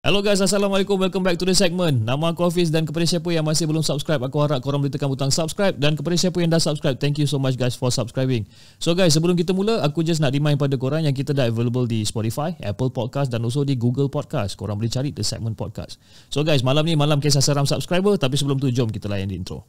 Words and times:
Hello 0.00 0.24
guys, 0.24 0.40
Assalamualaikum. 0.40 0.96
Welcome 0.96 1.20
back 1.20 1.36
to 1.36 1.44
the 1.44 1.52
segment. 1.52 2.08
Nama 2.08 2.32
aku 2.32 2.48
Hafiz 2.48 2.72
dan 2.72 2.88
kepada 2.88 3.04
siapa 3.04 3.36
yang 3.36 3.44
masih 3.44 3.68
belum 3.68 3.84
subscribe, 3.84 4.24
aku 4.24 4.40
harap 4.40 4.64
korang 4.64 4.80
boleh 4.80 4.88
tekan 4.88 5.12
butang 5.12 5.28
subscribe 5.28 5.76
dan 5.76 5.92
kepada 5.92 6.16
siapa 6.16 6.40
yang 6.40 6.48
dah 6.48 6.56
subscribe, 6.56 6.96
thank 6.96 7.20
you 7.20 7.28
so 7.28 7.36
much 7.36 7.60
guys 7.60 7.76
for 7.76 7.92
subscribing. 7.92 8.48
So 8.80 8.96
guys, 8.96 9.12
sebelum 9.12 9.36
kita 9.36 9.52
mula, 9.52 9.84
aku 9.84 10.00
just 10.00 10.24
nak 10.24 10.32
remind 10.32 10.56
pada 10.56 10.80
korang 10.80 11.04
yang 11.04 11.12
kita 11.12 11.36
dah 11.36 11.52
available 11.52 11.84
di 11.84 12.00
Spotify, 12.08 12.56
Apple 12.64 12.88
Podcast 12.88 13.28
dan 13.28 13.44
also 13.44 13.60
di 13.60 13.76
Google 13.76 14.08
Podcast. 14.08 14.56
Korang 14.56 14.80
boleh 14.80 14.88
cari 14.88 15.12
the 15.12 15.20
segment 15.20 15.60
podcast. 15.60 16.00
So 16.32 16.48
guys, 16.48 16.64
malam 16.64 16.88
ni 16.88 16.96
malam 16.96 17.20
kisah 17.20 17.44
seram 17.44 17.68
subscriber 17.68 18.16
tapi 18.16 18.40
sebelum 18.40 18.56
tu 18.56 18.72
jom 18.72 18.88
kita 18.88 19.04
layan 19.04 19.28
di 19.28 19.36
intro. 19.36 19.68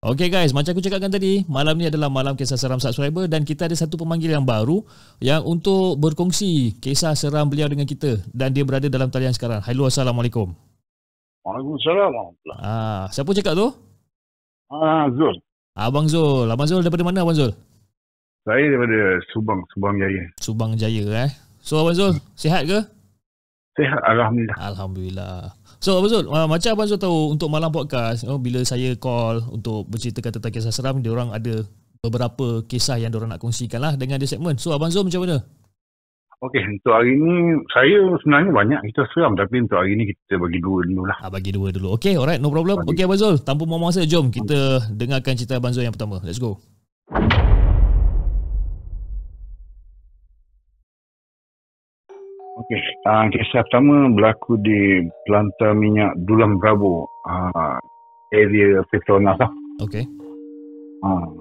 Okay 0.00 0.32
guys, 0.32 0.56
macam 0.56 0.72
aku 0.72 0.80
cakapkan 0.80 1.12
tadi, 1.12 1.44
malam 1.44 1.76
ni 1.76 1.84
adalah 1.84 2.08
malam 2.08 2.32
kisah 2.32 2.56
seram 2.56 2.80
subscriber 2.80 3.28
dan 3.28 3.44
kita 3.44 3.68
ada 3.68 3.76
satu 3.76 4.00
pemanggil 4.00 4.32
yang 4.32 4.48
baru 4.48 4.80
yang 5.20 5.44
untuk 5.44 6.00
berkongsi 6.00 6.72
kisah 6.80 7.12
seram 7.12 7.44
beliau 7.52 7.68
dengan 7.68 7.84
kita 7.84 8.16
dan 8.32 8.48
dia 8.48 8.64
berada 8.64 8.88
dalam 8.88 9.12
talian 9.12 9.36
sekarang. 9.36 9.60
Hello, 9.60 9.84
Assalamualaikum. 9.84 10.56
Waalaikumsalam. 11.44 12.32
Ah, 12.64 13.12
siapa 13.12 13.28
cakap 13.36 13.52
tu? 13.52 13.68
Ah, 14.72 15.04
Zul. 15.12 15.36
Abang 15.76 16.08
Zul. 16.08 16.48
Abang 16.48 16.64
Zul 16.64 16.80
daripada 16.80 17.04
mana 17.04 17.20
Abang 17.20 17.36
Zul? 17.36 17.52
Saya 18.48 18.72
daripada 18.72 19.20
Subang, 19.36 19.60
Subang 19.76 20.00
Jaya. 20.00 20.24
Subang 20.40 20.72
Jaya 20.80 21.28
eh. 21.28 21.30
So 21.60 21.76
Abang 21.84 21.92
Zul, 21.92 22.16
sihat 22.40 22.64
ke? 22.64 22.80
Sehat, 23.76 24.00
Alhamdulillah. 24.08 24.56
Alhamdulillah. 24.64 25.59
So 25.80 25.96
Abang 25.96 26.12
Zul, 26.12 26.28
uh, 26.28 26.44
macam 26.44 26.76
Abang 26.76 26.88
Zul 26.92 27.00
tahu 27.00 27.32
untuk 27.32 27.48
malam 27.48 27.72
podcast, 27.72 28.28
oh, 28.28 28.36
bila 28.36 28.60
saya 28.68 28.92
call 29.00 29.40
untuk 29.48 29.88
berceritakan 29.88 30.36
tentang 30.36 30.52
kisah 30.52 30.68
seram, 30.76 31.00
dia 31.00 31.08
orang 31.08 31.32
ada 31.32 31.64
beberapa 32.04 32.60
kisah 32.68 33.00
yang 33.00 33.08
dia 33.08 33.16
orang 33.16 33.32
nak 33.32 33.40
kongsikan 33.40 33.80
lah 33.80 33.96
dengan 33.96 34.20
dia 34.20 34.28
segmen. 34.28 34.60
So 34.60 34.76
Abang 34.76 34.92
Zul 34.92 35.08
macam 35.08 35.24
mana? 35.24 35.40
Okey, 36.44 36.60
untuk 36.68 36.92
hari 36.92 37.16
ni 37.16 37.64
saya 37.72 37.96
sebenarnya 38.20 38.52
banyak 38.52 38.80
kita 38.92 39.08
seram 39.16 39.32
tapi 39.36 39.64
untuk 39.64 39.80
hari 39.80 39.96
ni 39.96 40.04
kita 40.12 40.36
bagi 40.36 40.60
dua 40.60 40.84
dulu 40.84 41.02
lah. 41.08 41.16
Ah, 41.24 41.32
bagi 41.32 41.48
dua 41.48 41.72
dulu. 41.72 41.96
Okay, 41.96 42.20
alright, 42.20 42.44
no 42.44 42.52
problem. 42.52 42.84
Okay 42.84 43.08
Abang 43.08 43.16
Zul, 43.16 43.40
tanpa 43.40 43.64
buang 43.64 43.80
masa, 43.80 44.04
jom 44.04 44.28
kita 44.28 44.84
dengarkan 44.92 45.32
cerita 45.32 45.56
Abang 45.56 45.72
Zul 45.72 45.88
yang 45.88 45.96
pertama. 45.96 46.20
Let's 46.20 46.36
go. 46.36 46.60
Okey, 52.60 52.80
uh, 53.08 53.24
kisah 53.32 53.64
pertama 53.64 54.12
berlaku 54.12 54.60
di 54.60 55.08
Pelantar 55.24 55.72
Minyak 55.72 56.12
Dulang 56.28 56.60
Bravo, 56.60 57.08
uh, 57.24 57.80
area 58.36 58.84
Petronas 58.92 59.40
lah. 59.40 59.48
Okay. 59.80 60.04
Uh, 61.00 61.40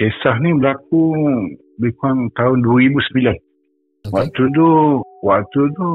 kisah 0.00 0.40
ni 0.40 0.56
berlaku 0.56 1.12
lebih 1.76 1.92
kurang 2.00 2.32
tahun 2.40 2.64
2009. 2.64 3.04
Okay. 3.04 4.12
Waktu 4.12 4.42
tu, 4.56 4.68
waktu 5.20 5.60
tu 5.76 5.88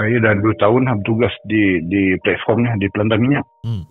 saya 0.00 0.16
dah 0.18 0.32
2 0.40 0.62
tahun 0.62 0.88
lah 0.88 0.94
bertugas 0.98 1.34
di 1.46 1.78
di 1.86 2.16
platform 2.26 2.64
ni 2.64 2.70
di 2.82 2.86
Pelantar 2.90 3.18
Minyak. 3.20 3.44
Hmm. 3.62 3.84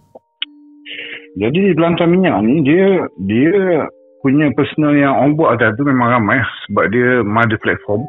Jadi 1.40 1.72
di 1.72 1.74
Pelantar 1.78 2.10
Minyak 2.10 2.36
ni 2.44 2.56
dia 2.66 3.08
dia 3.24 3.88
punya 4.22 4.50
personal 4.54 4.94
yang 4.98 5.14
on 5.18 5.34
board 5.38 5.58
atas 5.58 5.78
tu 5.78 5.86
memang 5.86 6.20
ramai 6.20 6.42
lah. 6.42 6.52
sebab 6.68 6.86
dia 6.94 7.10
mother 7.26 7.58
platform. 7.62 8.06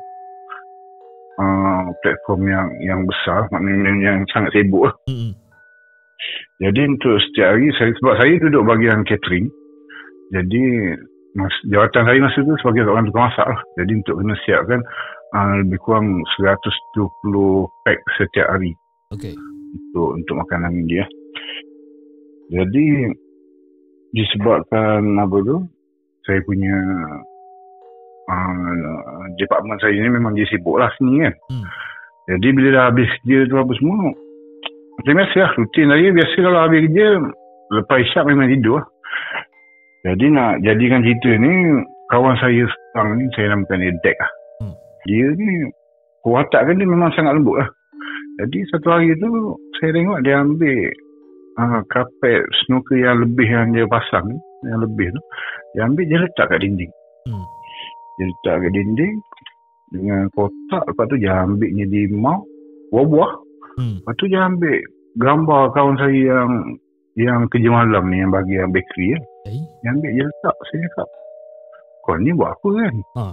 Uh, 1.41 1.89
platform 2.05 2.45
yang 2.45 2.69
yang 2.85 3.01
besar 3.09 3.49
maknanya 3.49 3.93
yang 4.05 4.19
sangat 4.37 4.53
sibuk 4.53 4.85
lah. 4.85 4.95
Hmm. 5.09 5.33
Jadi 6.61 6.81
untuk 6.93 7.17
setiap 7.25 7.57
hari 7.57 7.73
saya 7.81 7.91
sebab 7.97 8.15
saya 8.21 8.37
duduk 8.37 8.63
bahagian 8.69 9.01
catering. 9.09 9.49
Jadi 10.37 10.63
mas, 11.33 11.57
jawatan 11.73 12.05
saya 12.05 12.19
masa 12.21 12.39
tu 12.45 12.55
sebagai 12.61 12.85
orang 12.85 13.09
tukang 13.09 13.33
masak 13.33 13.47
lah. 13.49 13.61
Jadi 13.81 13.93
untuk 14.05 14.15
kena 14.21 14.37
siapkan 14.45 14.81
uh, 15.33 15.55
lebih 15.65 15.79
kurang 15.81 16.21
120 16.37 17.89
pack 17.89 17.99
setiap 18.21 18.47
hari 18.53 18.77
Okay. 19.13 19.33
untuk 19.73 20.21
untuk 20.21 20.35
makanan 20.37 20.85
dia. 20.85 21.09
Jadi 22.53 23.09
disebabkan 24.13 25.17
apa 25.17 25.37
tu 25.41 25.57
saya 26.29 26.41
punya 26.45 26.77
uh, 28.29 29.25
department 29.41 29.79
saya 29.83 29.97
ni 29.97 30.11
memang 30.11 30.37
dia 30.37 30.47
sibuk 30.51 30.79
lah 30.79 30.91
sini 30.99 31.27
kan. 31.27 31.35
Hmm. 31.51 31.67
Jadi 32.37 32.49
bila 32.55 32.69
dah 32.71 32.85
habis 32.93 33.09
kerja 33.23 33.51
tu 33.51 33.57
apa 33.59 33.73
semua 33.79 34.15
macam 34.93 35.15
biasa 35.19 35.37
lah 35.43 35.53
rutin 35.59 35.87
saya 35.91 36.09
biasa 36.15 36.37
kalau 36.39 36.61
habis 36.63 36.81
kerja 36.87 37.07
lepas 37.73 37.99
isyak 38.05 38.25
memang 38.29 38.47
tidur 38.53 38.75
lah. 38.79 38.87
Jadi 40.03 40.27
nak 40.35 40.53
jadikan 40.67 41.03
cerita 41.07 41.31
ni 41.39 41.53
kawan 42.11 42.35
saya 42.43 42.67
sekarang 42.67 43.23
ni 43.23 43.25
saya 43.35 43.47
namakan 43.55 43.83
dia 43.83 43.95
Dek 44.03 44.17
lah. 44.19 44.33
Hmm. 44.63 44.75
Dia 45.07 45.27
ni 45.39 45.51
watak 46.23 46.63
kan 46.67 46.75
dia 46.79 46.87
memang 46.87 47.11
sangat 47.15 47.35
lembut 47.39 47.63
lah. 47.63 47.69
Jadi 48.43 48.59
satu 48.73 48.89
hari 48.91 49.15
tu 49.19 49.29
saya 49.79 49.91
tengok 49.93 50.19
dia 50.25 50.41
ambil 50.41 50.79
uh, 51.59 51.81
kapet 51.91 52.43
snooker 52.65 52.99
yang 52.99 53.23
lebih 53.23 53.49
yang 53.49 53.71
dia 53.75 53.87
pasang 53.87 54.25
ni, 54.31 54.39
yang 54.67 54.81
lebih 54.83 55.11
tu. 55.13 55.21
Dia 55.75 55.81
ambil 55.89 56.05
dia 56.09 56.19
letak 56.23 56.47
kat 56.51 56.59
dinding. 56.63 56.93
Dia 58.21 58.25
letak 58.29 58.55
kat 58.61 58.71
dinding 58.77 59.15
dengan 59.93 60.21
kotak. 60.33 60.83
Lepas 60.89 61.05
tu 61.09 61.17
dia 61.21 61.33
ambilnya 61.45 61.85
di 61.89 62.09
mount 62.13 62.45
buah-buah. 62.93 63.33
Hmm. 63.81 63.97
Lepas 64.05 64.15
tu 64.21 64.27
dia 64.29 64.41
ambil 64.45 64.79
gambar 65.17 65.63
kawan 65.73 65.97
saya 66.01 66.21
yang 66.21 66.51
yang 67.13 67.45
kerja 67.53 67.69
malam 67.69 68.09
ni 68.09 68.25
yang 68.25 68.33
bagi 68.33 68.57
yang 68.57 68.73
bakery 68.73 69.17
ya. 69.17 69.19
Eh? 69.53 69.65
Dia 69.85 69.89
ambil 69.93 70.11
dia 70.17 70.25
letak. 70.25 70.57
Saya 70.69 70.79
cakap, 70.89 71.09
kau 72.05 72.17
ni 72.17 72.31
buat 72.33 72.51
apa 72.57 72.69
kan? 72.73 72.95
Ha. 73.21 73.25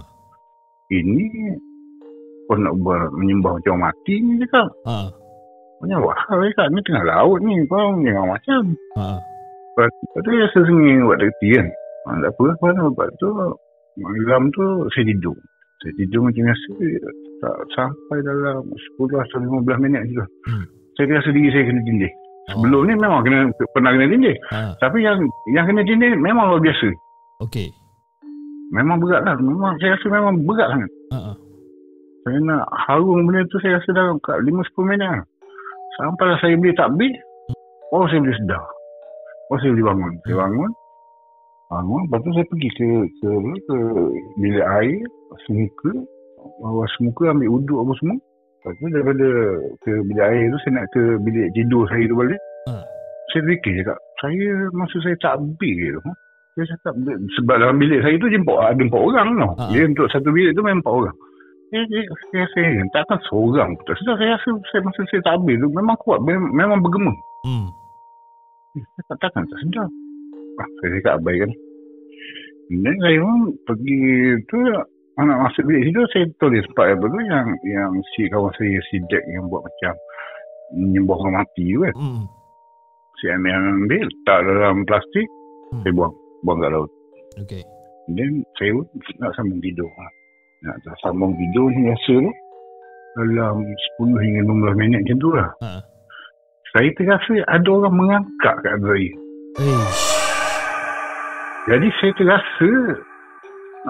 Ini 0.90 1.24
kau 2.44 2.58
nak 2.58 2.74
ber, 2.82 3.00
menyembah 3.14 3.56
macam 3.56 3.80
mati 3.80 4.14
ni 4.20 4.36
cakap. 4.44 4.68
Ha. 4.84 5.08
Punya 5.80 5.96
wah, 5.96 6.20
cakap 6.28 6.68
ni 6.68 6.80
tengah 6.84 7.04
laut 7.08 7.38
ni. 7.40 7.54
Kau 7.68 7.96
jangan 8.04 8.26
macam. 8.28 8.62
Ha. 9.00 9.16
Lepas 9.70 10.20
tu 10.20 10.28
saya 10.28 10.60
sengih 10.66 11.08
buat 11.08 11.18
dekat 11.24 11.48
kan. 11.56 11.66
Ha, 12.00 12.16
tak 12.20 12.32
apa, 12.36 12.44
lepas 12.68 13.08
tu 13.20 13.28
malam 14.00 14.48
tu 14.56 14.64
saya 14.96 15.04
tidur. 15.06 15.36
Saya 15.80 15.92
tidur 15.96 16.28
macam 16.28 16.42
biasa. 16.44 16.70
Tak 17.40 17.56
sampai 17.72 18.18
dalam 18.20 18.64
10 18.68 19.16
atau 19.16 19.38
15 19.40 19.84
minit 19.84 20.02
je. 20.12 20.24
Hmm. 20.48 20.64
Saya 20.96 21.16
rasa 21.16 21.30
diri 21.32 21.48
saya 21.48 21.64
kena 21.64 21.80
tindih. 21.88 22.12
Oh. 22.52 22.60
Sebelum 22.60 22.80
ni 22.84 22.94
memang 23.00 23.24
kena 23.24 23.48
pernah 23.72 23.90
kena 23.96 24.06
tindih. 24.12 24.36
Ha. 24.52 24.76
Tapi 24.76 24.98
yang 25.00 25.16
yang 25.56 25.64
kena 25.64 25.80
tindih 25.88 26.12
memang 26.20 26.52
luar 26.52 26.60
biasa. 26.60 26.88
Okay. 27.48 27.72
Memang 28.70 29.00
berat 29.00 29.24
lah. 29.24 29.34
Memang, 29.40 29.74
saya 29.80 29.96
rasa 29.96 30.06
memang 30.12 30.34
berat 30.44 30.68
sangat. 30.68 30.90
Ha. 31.16 31.18
ha. 31.18 31.32
Saya 32.20 32.38
nak 32.44 32.68
harung 32.84 33.24
benda 33.24 33.48
tu 33.48 33.56
saya 33.64 33.80
rasa 33.80 33.90
dalam 33.96 34.20
kat 34.20 34.36
5-10 34.44 34.84
minit 34.84 35.08
lah. 35.08 35.24
Sampai 35.96 36.24
lah 36.28 36.38
saya 36.44 36.54
beli 36.60 36.76
takbir. 36.76 37.12
Oh 37.96 38.04
saya 38.06 38.20
boleh 38.20 38.36
sedar. 38.36 38.64
Oh 39.48 39.56
saya 39.56 39.72
boleh 39.72 39.86
bangun. 39.88 40.12
Saya 40.28 40.36
bangun. 40.44 40.70
Bangun. 41.70 42.02
Lepas 42.10 42.18
tu 42.26 42.30
saya 42.34 42.46
pergi 42.50 42.70
ke 42.74 42.88
ke, 43.22 43.30
ke 43.62 43.76
bilik 44.42 44.66
air. 44.82 45.00
Semuka. 45.46 45.92
Bawa 46.60 46.84
semuka 46.98 47.30
ambil 47.30 47.62
uduk 47.62 47.78
apa 47.86 47.92
semua. 48.02 48.18
Lepas 48.18 48.72
tu 48.74 48.86
daripada 48.90 49.28
ke 49.86 49.92
bilik 50.10 50.26
air 50.26 50.44
tu 50.50 50.58
saya 50.66 50.72
nak 50.82 50.86
ke 50.90 51.02
bilik 51.22 51.46
tidur 51.54 51.86
saya 51.86 52.04
tu 52.10 52.16
balik. 52.18 52.40
Ha. 52.66 52.74
Saya 53.30 53.42
fikir 53.46 53.74
cakap. 53.86 53.98
Saya 54.18 54.46
masa 54.74 54.96
saya 54.98 55.16
takbir 55.22 55.94
tu. 55.94 56.00
Saya 56.58 56.66
cakap 56.74 56.92
sebab 57.38 57.56
dalam 57.62 57.78
bilik 57.78 58.02
saya 58.02 58.18
tu 58.18 58.26
empat, 58.26 58.58
ada 58.58 58.82
empat 58.82 59.00
orang 59.00 59.28
tau. 59.38 59.52
Ha. 59.54 59.64
Dia 59.70 59.82
untuk 59.86 60.06
satu 60.10 60.28
bilik 60.34 60.52
tu 60.58 60.66
memang 60.66 60.82
empat 60.82 60.94
orang. 61.06 61.16
Saya, 61.70 61.86
saya, 61.86 62.02
saya, 62.34 62.44
saya 62.50 62.82
takkan 62.90 63.18
seorang 63.30 63.78
pun 63.78 63.84
tak 63.86 63.94
sedar. 64.02 64.18
Saya 64.18 64.34
rasa 64.34 64.50
saya, 64.74 64.80
masa 64.82 65.00
saya 65.06 65.22
tak 65.22 65.34
habis 65.38 65.54
tu 65.62 65.68
memang 65.70 65.96
kuat. 66.02 66.18
Memang, 66.26 66.50
memang 66.50 66.78
bergema. 66.82 67.14
Hmm. 67.46 67.70
Saya 68.74 69.02
tak 69.14 69.18
takkan 69.22 69.46
tak 69.46 69.58
sedar. 69.62 69.86
Saya 70.80 70.88
cakap 70.98 71.14
abai 71.20 71.36
kan. 71.40 71.52
Dan 72.70 72.96
saya 73.02 73.18
pun 73.18 73.38
pergi 73.66 74.00
tu 74.46 74.58
anak 75.18 75.36
masuk 75.42 75.66
bilik 75.66 75.90
situ 75.90 76.00
saya 76.14 76.24
tulis 76.38 76.64
part 76.78 76.94
apa 76.94 77.04
tu 77.04 77.20
yang 77.28 77.46
yang 77.66 77.92
si 78.14 78.30
kawan 78.30 78.54
saya 78.56 78.78
si 78.88 78.96
Jack 79.10 79.26
yang 79.26 79.50
buat 79.50 79.66
macam 79.66 79.94
menyembah 80.78 81.18
orang 81.18 81.34
mati 81.42 81.64
tu 81.74 81.82
kan. 81.82 81.94
Hmm. 81.98 82.24
Si 83.20 83.24
ambil 83.28 83.52
ambil 83.58 84.06
letak 84.06 84.38
dalam 84.46 84.76
plastik 84.86 85.26
Hmm. 85.70 85.86
saya 85.86 85.92
buang 85.94 86.14
buang 86.42 86.58
kat 86.58 86.70
laut. 86.74 86.90
Okay. 87.46 87.62
Then 88.10 88.42
saya 88.58 88.74
pun 88.74 88.86
nak 89.22 89.32
sambung 89.38 89.62
tidur. 89.62 89.86
Nak 90.66 90.98
sambung 90.98 91.32
tidur 91.38 91.70
ni 91.70 91.86
biasa 91.86 92.14
tu 92.18 92.32
dalam 93.10 93.56
10 94.02 94.18
hingga 94.18 94.40
15 94.74 94.80
minit 94.82 94.98
macam 95.06 95.18
tu 95.18 95.30
lah. 95.30 95.50
Ha. 95.62 95.70
Saya 96.74 96.88
terasa 96.94 97.34
ada 97.50 97.70
orang 97.70 97.94
mengangkat 97.94 98.54
kat 98.62 98.74
saya. 98.82 99.10
Eish. 99.58 99.99
Jadi 101.68 101.86
saya 102.00 102.12
terasa 102.16 102.70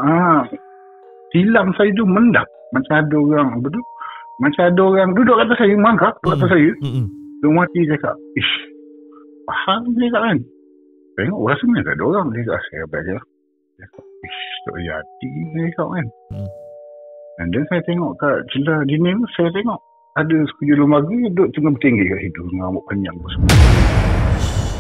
ah, 0.02 0.42
tilam 1.30 1.70
saya 1.78 1.90
tu 1.94 2.02
mendak. 2.02 2.46
Macam 2.74 2.94
ada 3.02 3.16
orang 3.18 3.48
apa 3.58 3.68
tu? 3.70 3.82
Macam 4.40 4.62
ada 4.66 4.80
orang 4.82 5.10
duduk 5.14 5.36
kat 5.36 5.46
atas 5.46 5.58
saya, 5.60 5.74
mangkak 5.78 6.12
kat 6.22 6.32
atas 6.38 6.50
saya. 6.50 6.70
Hmm. 6.82 7.06
Dia 7.40 7.48
mati 7.52 7.80
cakap, 7.88 8.14
ish, 8.36 8.54
faham 9.48 9.90
dia 9.96 10.08
cakap 10.10 10.22
kan? 10.28 10.38
Tengok 11.16 11.40
rasa 11.48 11.62
mana 11.66 11.82
tak 11.84 11.94
ada 11.96 12.04
orang. 12.04 12.26
Dia 12.32 12.42
cakap, 12.48 12.62
saya 12.68 12.80
abang 12.84 13.02
je. 13.04 13.16
Dia 13.16 13.84
cakap, 13.84 14.04
ish, 14.24 14.42
tak 14.64 14.74
jadi 14.80 15.30
dia 15.54 15.62
cakap 15.72 15.88
kan? 15.92 16.06
Hmm. 16.34 16.50
And 17.40 17.48
then 17.56 17.64
saya 17.72 17.80
tengok 17.88 18.12
kat 18.20 18.36
celah 18.52 18.80
dinding 18.84 19.16
tu, 19.24 19.28
saya 19.38 19.48
tengok 19.56 19.78
ada 20.18 20.36
sekujur 20.52 20.76
lembaga 20.76 21.16
duduk 21.32 21.48
tengah 21.54 21.72
bertinggi 21.78 22.04
kat 22.10 22.18
situ 22.26 22.40
dengan 22.50 22.62
rambut 22.68 22.84
panjang 22.90 23.14
tu 23.16 23.28
semua. 23.32 23.56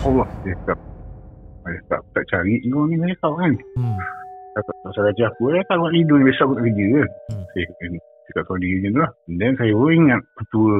Allah, 0.00 0.28
dia 0.44 0.54
cakap, 0.64 0.78
saya 1.64 1.78
tak, 1.92 2.00
tak 2.16 2.24
cari 2.32 2.54
kau 2.66 2.84
ni, 2.88 2.96
dia 2.96 3.14
cakap 3.16 3.32
kan? 3.36 3.52
Hmm. 3.76 4.00
Cakap 4.56 4.74
pasal 4.82 5.02
gaji 5.10 5.22
aku, 5.28 5.42
dia 5.52 5.62
cakap 5.62 5.76
buat 5.80 5.92
tidur 5.94 6.16
ni 6.16 6.24
besok 6.26 6.44
aku 6.44 6.54
nak 6.54 6.64
kerja 6.64 6.84
kan? 6.90 7.08
Hmm. 7.30 7.44
Saya 7.50 7.64
kata, 7.68 7.84
cakap 8.30 8.42
kau 8.46 8.58
diri 8.58 8.76
macam 8.78 8.90
tu 8.90 9.00
lah. 9.00 9.10
And 9.28 9.36
then 9.38 9.52
saya 9.60 9.72
pun 9.74 9.90
ingat 9.92 10.20
ketua 10.38 10.74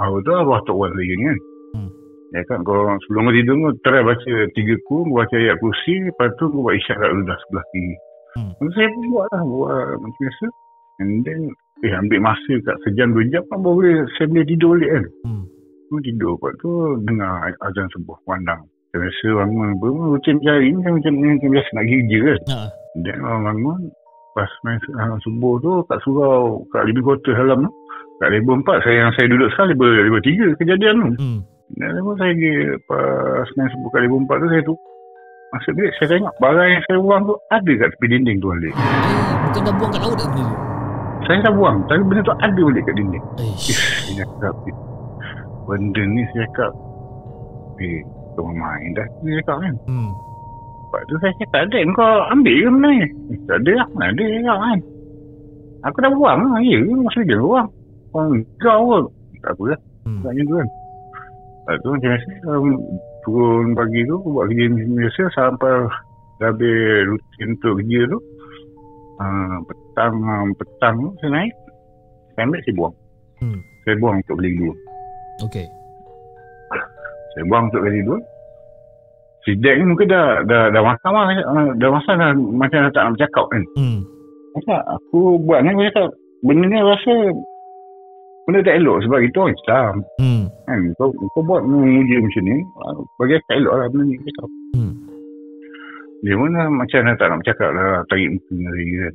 awal 0.00 0.20
tu 0.22 0.30
Abah 0.32 0.60
Tok 0.68 0.78
Wan 0.78 0.92
saya 0.94 1.14
ni 1.14 1.24
kan. 1.24 1.38
Hmm. 1.72 1.90
Ya 2.32 2.40
kan, 2.48 2.58
kau 2.64 2.80
sebelum 3.04 3.22
kau 3.28 3.34
tidur 3.36 3.54
kau 3.60 3.72
try 3.84 4.00
baca 4.00 4.32
tiga 4.56 4.74
ku, 4.88 4.96
kau 5.04 5.16
baca 5.20 5.36
ayat 5.36 5.56
kursi, 5.60 5.94
lepas 6.08 6.30
tu 6.40 6.44
kau 6.48 6.62
buat 6.64 6.74
isyarat 6.78 7.10
ludah 7.12 7.36
sebelah 7.46 7.64
kiri. 7.74 7.94
Hmm. 8.32 8.52
Saya 8.72 8.88
pun 8.88 9.04
buat 9.12 9.26
lah, 9.28 9.42
buat 9.44 9.84
macam 10.00 10.16
biasa. 10.16 10.46
And 11.00 11.24
then, 11.24 11.40
eh 11.82 11.92
ambil 11.98 12.20
masa 12.22 12.52
kat 12.62 12.76
sejam 12.86 13.12
dua 13.12 13.26
jam 13.28 13.42
kan 13.50 13.58
boleh, 13.60 14.06
saya 14.16 14.30
boleh 14.30 14.46
tidur 14.48 14.78
balik 14.78 14.90
kan. 14.96 15.04
Hmm. 15.26 15.44
Aku 15.92 16.00
tidur 16.00 16.40
lepas 16.40 16.52
tu 16.64 16.70
dengar 17.04 17.52
azan 17.68 17.84
subuh 17.92 18.16
pandang. 18.24 18.64
Saya 18.92 19.08
rasa 19.08 19.28
bangun 19.40 19.68
apa 19.72 19.86
rutin 19.88 20.36
cari 20.44 20.68
ni 20.68 20.76
macam 20.84 21.00
macam 21.00 21.12
macam 21.16 21.48
biasa 21.48 21.70
nak 21.72 21.86
kerja 21.88 22.18
kan. 22.20 22.40
Ha. 22.52 22.58
Dan 23.00 23.16
orang 23.24 23.42
bangun 23.48 23.80
pas 24.36 24.50
main 24.68 24.76
uh, 25.00 25.16
subuh 25.24 25.56
tu 25.64 25.80
kat 25.88 25.96
surau 26.04 26.60
kat 26.76 26.84
living 26.84 27.00
quarter 27.00 27.32
halam 27.32 27.64
tu 27.64 27.72
kat 28.20 28.28
level 28.36 28.60
4 28.60 28.84
saya 28.84 28.96
yang 29.00 29.12
saya 29.16 29.32
duduk 29.32 29.48
sekarang 29.56 29.72
level, 29.72 29.88
level 29.96 30.20
3 30.20 30.60
kejadian 30.60 30.94
tu. 31.00 31.08
Hmm. 31.24 31.40
Dan 31.72 31.88
lepas 31.96 32.14
saya 32.20 32.32
pergi 32.36 32.52
pas 32.84 33.48
main 33.56 33.68
subuh 33.72 33.88
kat 33.96 34.00
level 34.04 34.20
4 34.28 34.28
tu 34.28 34.48
saya 34.52 34.62
tu 34.68 34.74
masuk 35.56 35.72
bilik 35.72 35.92
saya 35.96 36.08
tengok 36.12 36.34
barang 36.36 36.68
yang 36.68 36.82
saya 36.84 36.98
buang 37.00 37.22
tu 37.24 37.34
ada 37.48 37.72
kat 37.72 37.88
tepi 37.96 38.06
dinding 38.12 38.36
tu 38.44 38.46
balik. 38.52 38.74
Eh, 38.76 39.36
bukan 39.40 39.60
dah 39.64 39.74
buang 39.80 39.90
kat 39.96 40.00
laut 40.04 40.16
dah 40.20 40.28
benda 40.28 40.44
tu? 40.44 40.56
Saya 41.24 41.38
dah 41.40 41.52
buang 41.56 41.76
tapi 41.88 42.02
benda 42.04 42.20
tu 42.20 42.34
ada 42.36 42.60
balik 42.60 42.82
kat 42.84 42.94
dinding. 43.00 43.24
Saya 43.56 44.12
cakap 44.20 44.54
eh, 44.68 44.76
benda 45.64 46.02
ni 46.04 46.22
saya 46.36 46.44
cakap 46.44 46.72
eh 47.80 48.04
kau 48.34 48.48
main 48.48 48.90
dah 48.96 49.06
dia 49.22 49.40
cakap 49.42 49.56
kan. 49.62 49.74
Hmm. 49.88 50.10
Lepas 50.88 51.02
tu 51.08 51.14
saya 51.24 51.32
cakap 51.40 51.60
ada 51.68 51.78
kau 51.96 52.12
ambil 52.32 52.56
ke 52.56 52.68
benda 52.68 52.88
ni? 52.92 53.06
Eh, 53.32 53.38
Tak 53.48 53.56
ada 53.64 53.72
lah 53.80 53.88
mana 53.96 54.04
ada 54.12 54.22
dia 54.22 54.40
cakap 54.44 54.58
kan. 54.60 54.78
Aku 55.82 55.96
dah 55.98 56.10
buang 56.14 56.38
lah. 56.46 56.60
Ya 56.62 56.78
ke 56.78 56.92
masa 56.94 57.20
dia 57.26 57.38
buang. 57.40 57.68
Oh, 58.12 58.28
kau 58.60 58.80
pun. 58.86 59.04
Tak 59.42 59.52
apa 59.56 59.62
lah. 59.74 59.80
Hmm. 60.06 60.20
Tak 60.22 60.30
macam 60.30 60.44
tu 60.46 60.54
kan. 60.54 60.68
Lepas 61.62 61.76
tu 61.78 61.88
macam 61.94 62.08
biasa 62.10 62.30
um, 62.50 62.66
turun 63.22 63.66
pagi 63.78 64.00
tu 64.04 64.16
buat 64.26 64.44
kerja 64.50 64.64
biasa 64.74 65.22
sampai 65.32 65.74
habis 66.42 66.78
rutin 67.06 67.48
untuk 67.54 67.72
kerja 67.78 68.00
tu. 68.10 68.18
Uh, 69.22 69.56
petang 69.70 70.14
uh, 70.18 70.44
petang 70.58 70.94
tu 70.98 71.10
saya 71.22 71.30
naik. 71.30 71.52
Saya 72.34 72.42
ambil 72.48 72.60
saya 72.62 72.74
buang. 72.74 72.94
Hmm. 73.42 73.58
Saya 73.82 73.94
buang 73.98 74.16
untuk 74.22 74.36
beli 74.38 74.50
dua. 74.58 74.74
Okay. 75.46 75.66
Saya 77.32 77.44
buang 77.48 77.72
untuk 77.72 77.82
beli 77.84 78.00
dua. 78.04 78.18
Si 79.42 79.58
Jack 79.58 79.74
ni 79.80 79.84
mungkin 79.90 80.06
dah 80.06 80.46
dah 80.46 80.70
dah 80.70 80.82
masak 80.86 81.10
lah. 81.10 81.26
Dah 81.74 81.90
masak 81.90 82.14
dah 82.14 82.30
macam 82.36 82.78
dah 82.86 82.92
tak 82.94 83.02
nak 83.02 83.12
bercakap 83.18 83.46
kan. 83.50 83.62
Hmm. 83.74 83.98
Cakap, 84.52 84.82
aku 84.84 85.40
buat 85.48 85.64
ni 85.64 85.72
aku 85.72 85.88
cakap, 85.88 86.08
benda 86.44 86.68
ni 86.68 86.76
rasa 86.76 87.14
benda 88.44 88.60
tak 88.60 88.76
elok 88.84 89.00
sebab 89.00 89.18
itu 89.24 89.38
orang 89.40 89.56
Islam. 89.56 89.94
Hmm. 90.20 90.42
Kan? 90.68 90.80
Kau, 91.00 91.08
kau 91.32 91.40
buat 91.40 91.64
menguji 91.64 92.20
macam 92.20 92.42
ni, 92.44 92.56
bagi 93.16 93.34
aku 93.40 93.46
tak 93.48 93.58
elok 93.64 93.74
lah 93.80 93.86
benda 93.88 94.04
ni. 94.12 94.16
Cakap. 94.20 94.48
Hmm. 94.76 94.92
Dia 96.22 96.38
pun 96.38 96.54
dah 96.54 96.68
macam 96.68 97.00
dah 97.02 97.14
tak 97.16 97.26
nak 97.32 97.38
bercakap 97.42 97.70
lah, 97.72 98.04
tarik 98.12 98.28
muka 98.30 98.52
dengan 98.52 98.72
saya 98.76 98.94
kan. 98.94 99.14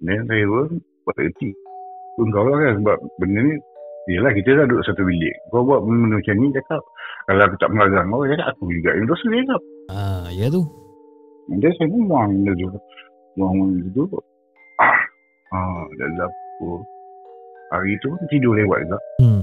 Dan 0.00 0.20
saya 0.26 0.44
pun 0.50 0.68
buat 1.06 1.16
erti. 1.16 1.50
Pun 2.18 2.26
kau 2.34 2.44
lah 2.44 2.58
kan 2.58 2.72
sebab 2.82 2.96
benda 3.22 3.38
ni, 3.40 3.54
Yelah 4.10 4.34
kita 4.34 4.58
dah 4.58 4.64
duduk 4.66 4.82
satu 4.82 5.06
bilik. 5.06 5.34
Kau 5.54 5.62
buat 5.62 5.86
benda 5.86 6.18
macam 6.18 6.34
ni 6.42 6.50
cakap, 6.50 6.82
kalau 7.30 7.42
aku 7.46 7.56
tak 7.62 7.70
melarang 7.70 8.10
kau, 8.10 8.26
cakap 8.26 8.46
aku 8.50 8.62
juga 8.74 8.90
yang 8.98 9.06
dosa 9.06 9.26
dia 9.30 9.42
cakap. 9.46 9.62
Ah, 9.94 10.26
ya 10.34 10.46
tu. 10.50 10.62
Dia 11.62 11.70
saya 11.78 11.86
pun 11.86 12.02
buang 12.10 12.26
benda 12.34 12.52
tu. 12.58 12.66
Buang 13.38 13.54
benda 13.54 13.86
tu. 13.94 14.04
Ah, 15.50 15.66
ah 15.66 15.82
dalam 15.98 16.14
dapur. 16.14 16.78
Hari 17.74 17.98
tu 18.00 18.06
pun 18.14 18.22
tidur 18.30 18.54
lewat 18.54 18.86
juga. 18.86 18.98
Hmm. 19.18 19.42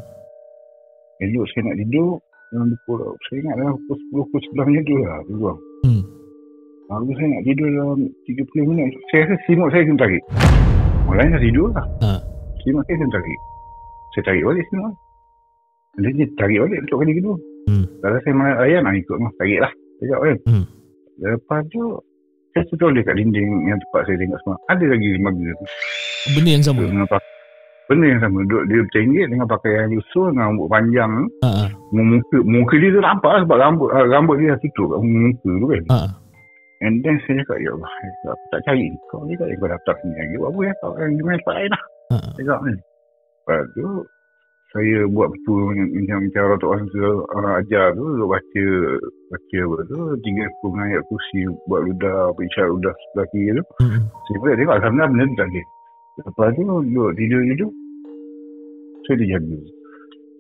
Elok 1.20 1.46
saya 1.52 1.62
nak 1.68 1.78
tidur. 1.84 2.20
Dalam 2.48 2.72
pukul, 2.88 3.12
saya 3.28 3.44
ingat 3.44 3.56
dalam 3.60 3.76
pukul 3.76 4.24
10, 4.24 4.24
pukul 4.24 4.40
11 4.56 4.72
macam 4.72 4.84
tu 4.88 4.96
lah. 5.04 5.16
Aku 5.20 5.32
buang. 5.36 5.60
Hmm. 5.84 6.04
Lalu 6.88 7.12
saya 7.20 7.28
nak 7.28 7.44
tidur 7.44 7.68
dalam 7.76 8.00
30 8.24 8.70
minit. 8.72 8.92
Saya 9.12 9.20
rasa 9.28 9.36
simut 9.44 9.68
saya 9.76 9.84
kena 9.84 10.00
tarik. 10.00 10.24
Mulanya 11.12 11.38
tidur 11.44 11.68
lah. 11.76 11.86
Ha. 12.08 12.12
Simut 12.64 12.84
saya 12.88 12.96
kena 13.04 13.12
tarik. 13.20 13.40
Saya 14.18 14.34
tarik 14.34 14.50
balik 14.50 14.66
simut. 14.74 14.94
Dia 16.02 16.10
dia 16.10 16.26
tarik 16.42 16.58
balik 16.66 16.80
untuk 16.90 16.98
kali 17.06 17.14
kedua. 17.22 17.36
Hmm. 17.70 17.86
Kalau 18.02 18.18
saya 18.26 18.34
malam 18.34 18.58
ayam 18.66 18.82
nak 18.82 18.98
ikut 18.98 19.18
mah. 19.22 19.32
Tarik 19.38 19.60
lah. 19.62 19.72
Sekejap 20.02 20.20
kan. 20.26 20.38
Hmm. 20.50 20.66
Lepas 21.22 21.62
tu, 21.70 21.82
saya 22.58 22.64
tertoleh 22.74 23.06
kat 23.06 23.14
dinding 23.14 23.50
yang 23.70 23.78
tempat 23.78 24.10
saya 24.10 24.18
tengok 24.18 24.40
semua. 24.42 24.58
Ada 24.74 24.86
lagi 24.90 25.08
lembaga 25.14 25.48
tu. 25.54 25.66
Benda 26.34 26.50
yang 26.50 26.66
sama. 26.66 26.82
Dengan 26.82 27.06
pak- 27.06 27.30
benda 27.86 28.06
yang 28.10 28.22
sama. 28.26 28.40
Duduk 28.50 28.64
dia 28.66 28.80
bertinggi 28.90 29.22
dengan 29.30 29.46
pakaian 29.46 29.86
lusuh 29.94 30.26
dengan 30.34 30.46
rambut 30.50 30.68
panjang. 30.74 31.12
Ha. 31.46 31.50
ha. 31.54 31.66
Muka, 31.94 32.38
muka 32.42 32.74
dia 32.82 32.90
tu 32.90 33.02
nampak 33.06 33.32
lah 33.38 33.42
sebab 33.46 33.58
rambut 33.62 33.90
ah, 33.94 34.06
rambut 34.10 34.36
dia 34.42 34.58
dah 34.58 34.60
tutup 34.66 34.98
kat 34.98 35.00
muka 35.06 35.52
tu 35.62 35.68
kan. 35.70 35.84
Ha. 35.94 36.00
And 36.82 37.06
then 37.06 37.22
saya 37.26 37.46
cakap, 37.46 37.58
ya 37.62 37.70
Allah, 37.74 37.92
aku 38.34 38.46
tak 38.50 38.62
cari 38.66 38.86
kau 39.14 39.22
ni 39.30 39.34
tak 39.38 39.50
kau 39.62 39.70
daftar 39.70 39.94
sini 40.02 40.18
lagi. 40.18 40.36
Buat 40.42 40.50
apa 40.50 40.60
ya 40.66 40.74
kau 40.82 40.92
yang 40.98 41.12
gimana 41.14 41.38
tempat 41.38 41.54
lain 41.54 41.70
lah. 41.70 41.84
Ha. 42.10 42.18
Saya 42.34 42.46
cakap 42.50 42.62
ni. 42.66 42.74
Lepas 43.48 43.64
tu, 43.80 44.04
saya 44.76 45.08
buat 45.08 45.32
betul 45.32 45.72
macam, 45.72 46.20
macam, 46.20 46.44
orang 46.44 46.60
tua 46.60 46.68
orang 46.76 47.24
orang 47.32 47.54
ajar 47.64 47.96
tu, 47.96 48.04
duduk 48.04 48.28
baca, 48.28 48.66
baca 49.32 49.58
apa 49.64 49.78
tu, 49.88 50.00
tiga 50.20 50.44
puluh 50.60 50.84
ayat 50.84 51.02
kursi, 51.08 51.40
buat 51.72 51.82
ludah, 51.88 52.36
isyarat 52.36 52.70
ludah 52.76 52.92
sebelah 52.92 53.28
kiri 53.32 53.56
tu. 53.56 53.64
Hmm. 53.80 54.04
Saya 54.28 54.36
pun 54.44 54.48
tengok, 54.52 54.76
Alhamdulillah 54.76 55.10
benda 55.16 55.24
tu 55.24 55.36
tak 55.40 55.48
ada. 55.48 55.62
Lepas 56.28 56.48
tu, 56.52 56.64
duduk 56.68 57.10
tidur-tidur, 57.16 57.72
saya 59.08 59.16
terjaga. 59.16 59.60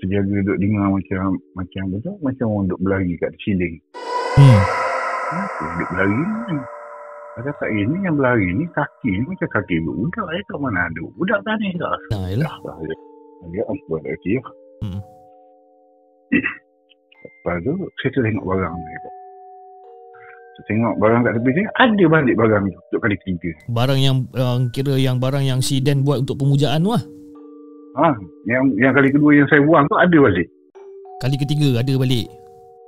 Terjaga 0.03 0.35
duduk 0.43 0.57
dengar 0.59 0.87
macam, 0.91 1.23
macam 1.55 1.81
apa 1.87 1.97
tu, 2.03 2.13
macam 2.19 2.45
orang 2.51 2.65
duduk 2.67 2.79
berlari 2.83 3.13
kat 3.23 3.31
ceiling. 3.39 3.75
Hmm. 4.35 4.61
Kenapa 5.31 5.63
duduk 5.63 5.87
berlari 5.95 6.23
ni? 7.38 7.44
Saya 7.46 7.53
cakap, 7.53 7.67
eh, 7.70 7.84
ni 7.86 7.98
yang 8.01 8.15
berlari 8.17 8.48
ni 8.50 8.65
kaki 8.74 9.12
ni 9.13 9.24
macam 9.29 9.50
kaki 9.53 9.75
budak. 9.86 10.25
Saya 10.25 10.41
kat 10.50 10.58
mana 10.58 10.79
ada 10.89 11.01
budak 11.13 11.39
kan 11.46 11.56
ni? 11.62 11.70
Tak. 11.77 11.98
Nah, 12.10 12.25
yalah. 12.34 12.53
Saya 12.65 12.96
dia 13.53 13.63
buat 13.86 14.01
lagi 14.01 14.32
ya. 14.34 14.41
Hmm. 14.82 15.01
Lepas 16.34 17.56
tu, 17.62 17.74
saya 18.01 18.10
tu 18.10 18.20
tengok 18.25 18.46
barang 18.50 18.74
ni. 18.74 18.91
Saya 20.58 20.63
tengok 20.74 20.94
barang 20.98 21.22
kat 21.22 21.34
tepi 21.38 21.51
ni, 21.53 21.63
ada 21.77 22.06
balik 22.10 22.36
barang 22.36 22.63
tu 22.65 22.79
untuk 22.82 23.01
kali 23.06 23.15
ketiga. 23.22 23.50
Barang 23.70 24.00
yang 24.01 24.25
uh, 24.34 24.58
kira 24.74 24.98
yang 24.98 25.22
barang 25.22 25.46
yang 25.46 25.62
si 25.62 25.77
Dan 25.77 26.01
buat 26.01 26.25
untuk 26.25 26.41
pemujaan 26.41 26.82
tu 26.82 26.91
lah. 26.98 27.03
Ha, 27.98 28.13
yang 28.46 28.74
yang 28.77 28.94
kali 28.94 29.10
kedua 29.10 29.34
yang 29.38 29.50
saya 29.50 29.62
buang 29.62 29.86
tu 29.89 29.98
ada 29.98 30.17
balik. 30.17 30.48
Kali 31.22 31.36
ketiga 31.38 31.82
ada 31.82 31.94
balik. 31.98 32.25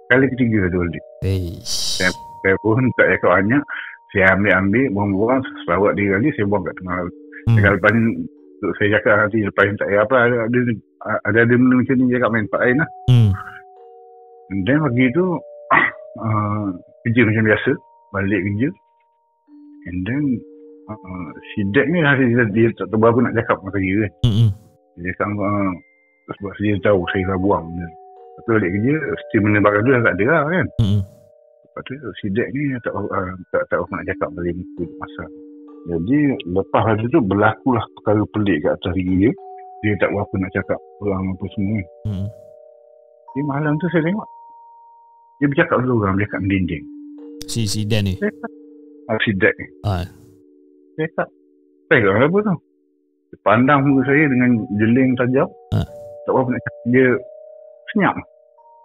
Kali 0.09 0.25
ketiga 0.33 0.65
ada 0.65 0.77
balik. 0.81 1.03
Eish. 1.25 2.01
Saya 2.41 2.55
pun 2.61 2.81
tak 2.97 3.17
cakap 3.17 3.41
banyak. 3.41 3.63
Saya 4.09 4.33
ambil-ambil, 4.33 4.85
buang-buang, 4.89 5.41
selawat 5.65 5.93
dia 5.93 6.17
kali, 6.17 6.29
saya 6.33 6.45
buang 6.49 6.63
kat 6.65 6.75
tengah 6.81 6.95
laut. 6.97 7.13
Hmm. 7.45 7.55
Hmm. 7.61 7.73
Lepas 7.77 7.91
ni, 7.93 8.03
saya 8.59 8.87
cakap 8.99 9.13
nanti 9.15 9.37
lepas 9.47 9.63
ni 9.63 9.79
tak 9.79 9.87
payah 9.87 10.03
apa 10.03 10.15
ada 10.19 10.35
ada 10.47 10.59
ada, 11.23 11.39
ada 11.47 11.53
benda 11.55 11.75
macam 11.79 11.95
ni 11.95 12.11
cakap 12.11 12.29
main 12.31 12.45
tempat 12.47 12.61
lain 12.67 12.77
lah. 12.83 12.89
Hmm. 13.07 13.31
And 14.49 14.61
then 14.67 14.77
pagi 14.83 15.05
tu 15.15 15.25
uh, 16.25 16.65
kerja 17.07 17.21
macam 17.23 17.43
biasa 17.47 17.71
balik 18.09 18.41
kerja 18.41 18.69
and 19.87 19.99
then 20.03 20.23
uh, 20.89 21.29
si 21.53 21.59
Dek 21.71 21.87
ni 21.87 21.99
lah 22.03 22.17
dia, 22.17 22.43
dia 22.51 22.67
tak 22.75 22.89
tahu 22.91 23.05
apa 23.05 23.19
nak 23.23 23.35
cakap 23.37 23.57
dengan 23.63 23.71
saya 23.71 23.93
kan. 23.95 24.11
Hmm. 24.27 24.49
Dia 24.99 25.11
cakap 25.15 25.29
uh, 25.39 25.71
sebab 26.29 26.53
dia 26.59 26.75
tahu 26.83 26.99
saya 27.15 27.23
dah 27.31 27.37
buang 27.39 27.63
benda. 27.63 27.87
Lepas 27.87 28.41
tu 28.43 28.51
balik 28.59 28.71
kerja 28.75 28.93
still 29.27 29.41
benda 29.47 29.59
barang 29.63 29.81
tu 29.83 29.91
dah 29.95 30.03
tak 30.03 30.15
ada 30.19 30.25
lah 30.27 30.43
kan. 30.51 30.67
Hmm. 30.83 31.01
Lepas 31.69 31.81
tu 31.85 31.93
si 32.19 32.27
Dek 32.33 32.49
ni 32.49 32.73
tak 32.81 32.93
uh, 32.97 33.07
tak 33.53 33.63
tak 33.69 33.77
apa 33.77 33.91
nak 33.93 34.05
cakap 34.09 34.29
dari 34.33 34.51
muka 34.57 34.83
masa. 34.97 35.25
Jadi 35.87 36.19
lepas 36.49 36.81
hari 36.83 37.05
tu 37.07 37.21
berlakulah 37.23 37.85
perkara 37.99 38.21
pelik 38.35 38.57
kat 38.65 38.73
atas 38.75 38.93
diri 38.97 39.29
dia. 39.29 39.31
Dia 39.79 39.95
tak 40.01 40.11
tahu 40.11 40.19
apa 40.19 40.33
nak 40.35 40.51
cakap 40.51 40.79
orang 40.99 41.23
apa 41.31 41.45
semua 41.55 41.71
kan. 41.71 41.87
Hmm. 42.09 42.27
Jadi 43.29 43.43
malam 43.45 43.73
tu 43.79 43.87
saya 43.93 44.03
tengok 44.03 44.27
dia 45.39 45.47
bercakap 45.47 45.75
dengan 45.79 45.95
orang 46.03 46.15
dia 46.19 46.27
kat 46.27 46.41
dinding. 46.43 46.83
Si 47.47 47.61
si 47.63 47.81
Dan 47.87 48.11
ni. 48.11 48.13
Saya 48.19 48.31
kata, 48.35 48.47
ah, 49.07 49.17
si 49.23 49.31
ni. 49.31 49.65
Ah. 49.87 50.05
Saya 50.99 51.07
kata, 51.15 51.23
saya 51.87 51.99
kata 52.03 52.27
apa 52.27 52.37
tu? 52.43 52.55
Dia 53.29 53.37
pandang 53.45 53.79
muka 53.87 54.01
saya 54.09 54.23
dengan 54.27 54.49
jeling 54.75 55.09
tajam. 55.15 55.47
Ha. 55.71 55.79
Tak 56.27 56.31
apa 56.33 56.49
nak 56.51 56.61
cakap. 56.65 56.83
Dia 56.91 57.07
senyap. 57.95 58.15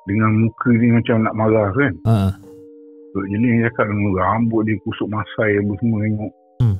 Dengan 0.04 0.30
muka 0.46 0.68
dia 0.78 0.90
macam 0.94 1.16
nak 1.26 1.34
marah 1.34 1.68
kan. 1.74 1.92
Ah. 2.06 2.32
Jeling 3.30 3.62
dia 3.62 3.71
cakap 3.71 3.87
dengan 3.94 4.12
rambut 4.18 4.66
dia 4.66 4.75
kusuk 4.83 5.06
masai 5.06 5.50
apa 5.62 5.73
semua 5.78 5.99
tengok. 6.02 6.33
Hmm. 6.59 6.76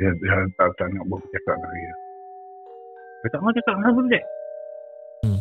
Dia, 0.00 0.08
dia 0.24 0.34
tak, 0.56 0.68
tak 0.80 0.88
nak 0.96 1.04
buat 1.12 1.20
cakap 1.28 1.54
dengan 1.60 1.72
dia. 1.76 1.94
Dia 3.18 3.28
tak 3.28 3.40
mau 3.44 3.52
cakap 3.52 3.72
dengan 3.76 3.90
apa 3.92 4.00
Dek. 4.08 4.24
Hmm. 5.18 5.40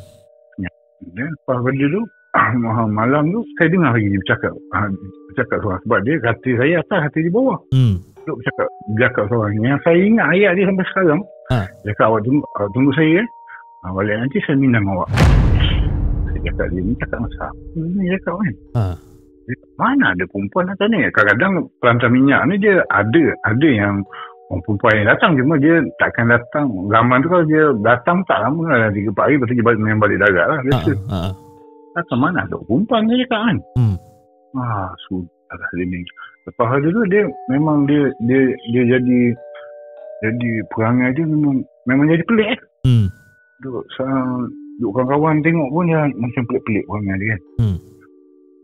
Senyap. 0.57 0.73
Dan 1.15 1.27
lepas 1.31 1.57
pada 1.63 1.85
tu, 1.87 2.01
malam 2.99 3.23
tu 3.31 3.39
saya 3.55 3.67
dengar 3.71 3.91
lagi 3.95 4.07
dia 4.11 4.19
bercakap. 4.27 4.53
Ah, 4.75 4.87
bercakap 5.31 5.57
seorang. 5.63 5.81
Sebab 5.87 5.99
dia 6.03 6.15
kata 6.19 6.49
saya 6.59 6.73
atas, 6.83 6.99
hati 7.07 7.19
di 7.23 7.31
bawah. 7.31 7.59
Hmm. 7.71 7.95
Duk 8.27 8.35
bercakap 8.43 8.67
Bercakap 8.91 9.23
seorang 9.31 9.55
Yang 9.63 9.79
saya 9.87 9.99
ingat 10.03 10.27
ayat 10.35 10.51
dia 10.59 10.65
sampai 10.67 10.87
sekarang 10.91 11.21
Ha. 11.47 11.63
Dia 11.63 11.95
kata 11.95 12.11
awak 12.11 12.21
tunggu, 12.27 12.43
awak 12.59 12.69
tunggu 12.75 12.91
saya 12.91 13.23
eh. 13.23 13.27
ha, 13.87 13.95
Balik 13.95 14.19
nanti 14.19 14.37
saya 14.43 14.59
minang 14.59 14.83
awak 14.83 15.07
Saya 16.27 16.39
cakap 16.43 16.67
dia 16.75 16.81
ni 16.83 16.91
cakap 16.99 17.23
dengan 17.23 17.31
siapa 17.39 17.79
ni 17.79 18.03
Dia 18.03 18.11
cakap 18.19 18.35
kan 18.35 18.53
Ah. 18.75 18.95
Mana 19.77 20.11
ada 20.11 20.25
perempuan 20.25 20.67
datang 20.67 20.89
ni 20.89 21.05
Kadang-kadang 21.07 21.53
pelantar 21.77 22.09
minyak 22.09 22.41
ni 22.45 22.57
dia 22.57 22.81
ada 22.89 23.23
Ada 23.45 23.67
yang 23.67 24.01
orang 24.47 24.61
perempuan 24.63 24.93
yang 24.95 25.07
datang 25.07 25.31
Cuma 25.35 25.53
dia 25.55 25.75
takkan 25.97 26.27
datang 26.27 26.65
Zaman 26.87 27.17
tu 27.21 27.27
kalau 27.27 27.45
dia 27.45 27.63
datang 27.81 28.17
tak 28.25 28.41
lama 28.41 28.61
lah 28.67 28.89
3-4 28.89 29.13
hari 29.13 29.33
Lepas 29.35 29.47
tu 29.47 29.55
dia 29.55 29.65
balik, 29.65 29.79
main 29.79 29.97
balik 29.97 30.17
darat 30.19 30.45
lah 30.47 30.57
Ah. 30.57 30.63
Biasa 30.63 30.91
Ah. 31.07 31.31
Datang 31.93 32.19
mana 32.19 32.39
ada 32.41 32.57
perempuan 32.59 33.05
dia 33.05 33.21
cakap 33.21 33.41
kan 33.43 33.57
Hmm. 33.73 33.95
Ah, 34.53 34.89
sudah 35.05 35.29
lah 35.51 35.69
dia 35.71 35.85
ni. 35.85 36.01
Lepas 36.45 36.65
hari 36.65 36.87
tu 36.87 37.01
dia 37.07 37.21
memang 37.47 37.85
dia 37.85 38.09
dia 38.23 38.41
dia 38.67 38.83
jadi 38.87 39.19
jadi 40.17 40.51
perangai 40.69 41.13
dia 41.13 41.25
memang 41.25 41.61
memang 41.85 42.05
jadi 42.07 42.23
pelik 42.25 42.49
eh. 42.49 42.59
Hmm. 42.81 43.07
Duk 43.59 43.85
sang 43.93 44.45
duk 44.77 44.93
kawan-kawan 44.93 45.41
tengok 45.41 45.69
pun 45.69 45.85
dia 45.85 46.05
macam 46.11 46.41
pelik-pelik 46.45 46.85
perangai 46.85 47.15
dia 47.17 47.27
kan. 47.29 47.41
Hmm. 47.59 47.77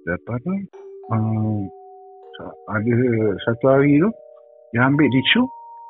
Lepas 0.03 0.38
tu 0.39 0.51
um, 1.12 1.67
ada 2.69 2.93
satu 3.43 3.65
hari 3.67 4.00
tu 4.00 4.10
dia 4.74 4.89
ambil 4.89 5.07
tisu 5.12 5.41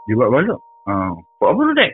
dia 0.10 0.20
buat 0.20 0.32
balik. 0.32 0.60
Ah, 0.84 1.16
buat 1.40 1.56
apa 1.56 1.62
tu 1.64 1.74
dek? 1.80 1.92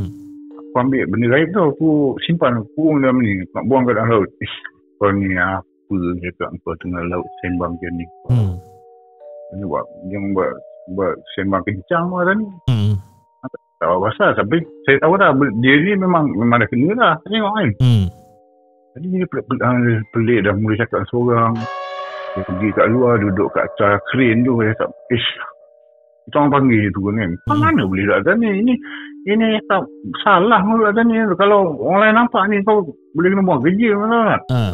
Hmm. 0.00 0.10
Aku 0.56 0.76
ambil 0.80 1.04
benda 1.12 1.26
gaib 1.28 1.48
tu 1.52 1.60
aku 1.60 1.88
simpan 2.24 2.56
aku 2.56 2.68
kurung 2.72 3.04
dalam 3.04 3.20
ni 3.20 3.36
nak 3.52 3.64
buang 3.68 3.84
kat 3.84 4.00
dalam 4.00 4.08
laut. 4.08 4.30
Ish, 4.40 4.56
kau 4.98 5.12
ni 5.12 5.36
apa 5.36 5.94
cakap 6.24 6.48
kau 6.64 6.74
tengah 6.80 7.02
laut 7.12 7.28
sembang 7.44 7.76
macam 7.76 7.92
ni. 7.92 8.06
Hmm. 8.32 8.52
Dia 9.52 9.64
buat 9.68 9.84
dia 10.08 10.18
buat 10.32 10.52
buat 10.96 11.14
sembang 11.36 11.62
kencang 11.68 12.06
lah 12.08 12.24
tadi. 12.32 12.46
Hmm. 12.72 12.94
Tak 13.80 13.88
apa 13.88 13.96
pasal 14.12 14.30
tapi 14.36 14.60
saya 14.84 14.96
tahu 15.00 15.16
dah 15.16 15.32
dia 15.60 15.74
ni 15.80 15.92
memang 15.96 16.28
memang 16.32 16.64
dah 16.64 16.68
kena 16.72 16.96
dah. 16.96 17.14
Tengok 17.28 17.52
kan. 17.52 17.70
Hmm. 17.84 18.06
Jadi 18.96 19.06
dia 19.06 19.26
pelik, 19.28 19.46
pelik 20.10 20.38
dah 20.48 20.54
mula 20.56 20.74
cakap 20.80 21.04
seorang. 21.12 21.54
Dia 22.30 22.42
pergi 22.46 22.68
kat 22.78 22.86
luar 22.94 23.18
duduk 23.18 23.50
kat 23.50 23.66
atas 23.74 23.98
crane 24.14 24.46
tu 24.46 24.54
dia 24.62 24.70
cakap 24.78 24.90
ish 25.10 25.30
kita 26.30 26.36
orang 26.46 26.52
panggil 26.54 26.78
dia 26.86 26.90
tu 26.94 27.00
kan. 27.10 27.30
Hmm. 27.50 27.58
Mana 27.58 27.82
boleh 27.90 28.04
duduk 28.06 28.18
atas 28.22 28.34
ni? 28.38 28.48
Ini 28.62 28.74
ini 29.26 29.46
cakap 29.66 29.82
salah 30.22 30.60
duduk 30.62 30.88
atas 30.94 31.04
ni. 31.10 31.18
Kalau 31.34 31.74
orang 31.82 32.00
lain 32.06 32.14
nampak 32.22 32.42
ni 32.46 32.62
kau 32.62 32.86
boleh 33.18 33.28
kena 33.34 33.42
buang 33.42 33.62
kerja 33.66 33.88
mana 33.98 34.16
tak? 34.38 34.40
Ah. 34.54 34.72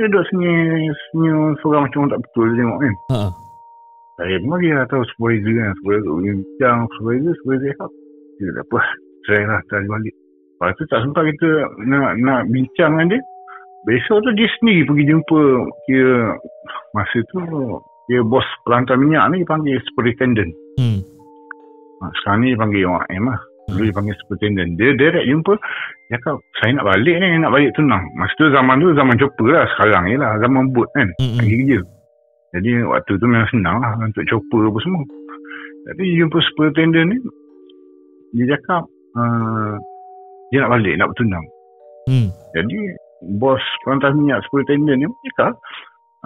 Dia 0.00 0.08
duduk 0.08 0.24
senyum, 0.32 0.94
senyum 1.12 1.52
seorang 1.60 1.84
macam 1.90 2.08
tak 2.08 2.20
betul 2.24 2.44
dia 2.48 2.56
tengok 2.64 2.78
kan. 2.80 2.94
Ah. 3.12 3.30
Saya 4.18 4.36
pun 4.42 4.58
dia 4.58 4.78
tahu 4.88 5.02
supervisor 5.12 5.52
kan. 5.52 5.70
Supervisor 5.76 6.14
bincang 6.24 6.78
supervisor, 6.96 7.32
supervisor 7.36 7.68
cakap. 7.76 7.90
Dia 8.38 8.48
tak 8.56 8.64
apa. 8.64 8.78
Saya 9.28 9.42
lah 9.44 9.60
cari 9.68 9.86
balik. 9.92 10.14
Lepas 10.58 10.70
tu 10.74 10.84
tak 10.90 11.00
sempat 11.04 11.22
kita 11.36 11.48
nak 11.84 12.12
nak 12.18 12.40
bincang 12.48 12.96
dengan 12.96 13.12
dia. 13.12 13.20
Besok 13.86 14.26
tu 14.26 14.30
dia 14.34 14.50
sendiri 14.58 14.82
pergi 14.90 15.04
jumpa 15.06 15.40
kira 15.86 16.34
masa 16.96 17.18
tu 17.30 17.38
dia 18.08 18.24
bos 18.24 18.44
pelantar 18.64 18.96
minyak 18.96 19.30
ni 19.30 19.44
panggil 19.44 19.78
superintendent. 19.86 20.50
Hmm. 20.80 21.04
Ha, 22.00 22.10
sekarang 22.22 22.40
ni 22.42 22.56
dia 22.56 22.58
panggil 22.58 22.82
orang 22.88 23.06
M 23.12 23.24
lah. 23.28 23.40
Dulu 23.68 23.84
dia 23.84 23.94
panggil 23.94 24.16
superintendent. 24.24 24.70
Dia 24.80 24.96
direct 24.96 25.28
jumpa. 25.28 25.54
Dia 26.08 26.16
cakap, 26.16 26.40
saya 26.56 26.70
nak 26.80 26.88
balik 26.88 27.16
ni, 27.20 27.28
nak 27.36 27.52
balik 27.52 27.70
tunang. 27.76 28.00
Masa 28.16 28.32
tu 28.40 28.48
zaman 28.48 28.80
tu 28.80 28.96
zaman 28.96 29.20
chopper 29.20 29.48
lah. 29.52 29.68
Sekarang 29.76 30.08
ni 30.08 30.16
lah. 30.16 30.40
Zaman 30.40 30.72
boat 30.72 30.88
kan. 30.96 31.08
Hmm. 31.20 31.36
Pergi 31.36 31.54
kerja. 31.62 31.78
Jadi 32.56 32.70
waktu 32.88 33.12
tu 33.20 33.26
memang 33.28 33.50
senang 33.52 33.76
lah 33.84 33.92
untuk 34.00 34.24
chopper 34.24 34.72
apa 34.72 34.78
semua. 34.80 35.04
Tapi 35.92 36.02
dia 36.04 36.16
jumpa 36.24 36.38
superintendent 36.48 37.06
ni, 37.12 37.18
dia 38.36 38.56
cakap, 38.56 38.88
uh, 39.16 39.72
dia 40.48 40.64
nak 40.64 40.72
balik, 40.80 40.96
nak 40.96 41.08
bertunang. 41.12 41.44
Hmm. 42.08 42.28
Jadi 42.56 42.76
bos 43.22 43.62
pelantas 43.82 44.14
minyak 44.14 44.42
superintendent 44.46 45.02
ni 45.02 45.06
cakap, 45.32 45.58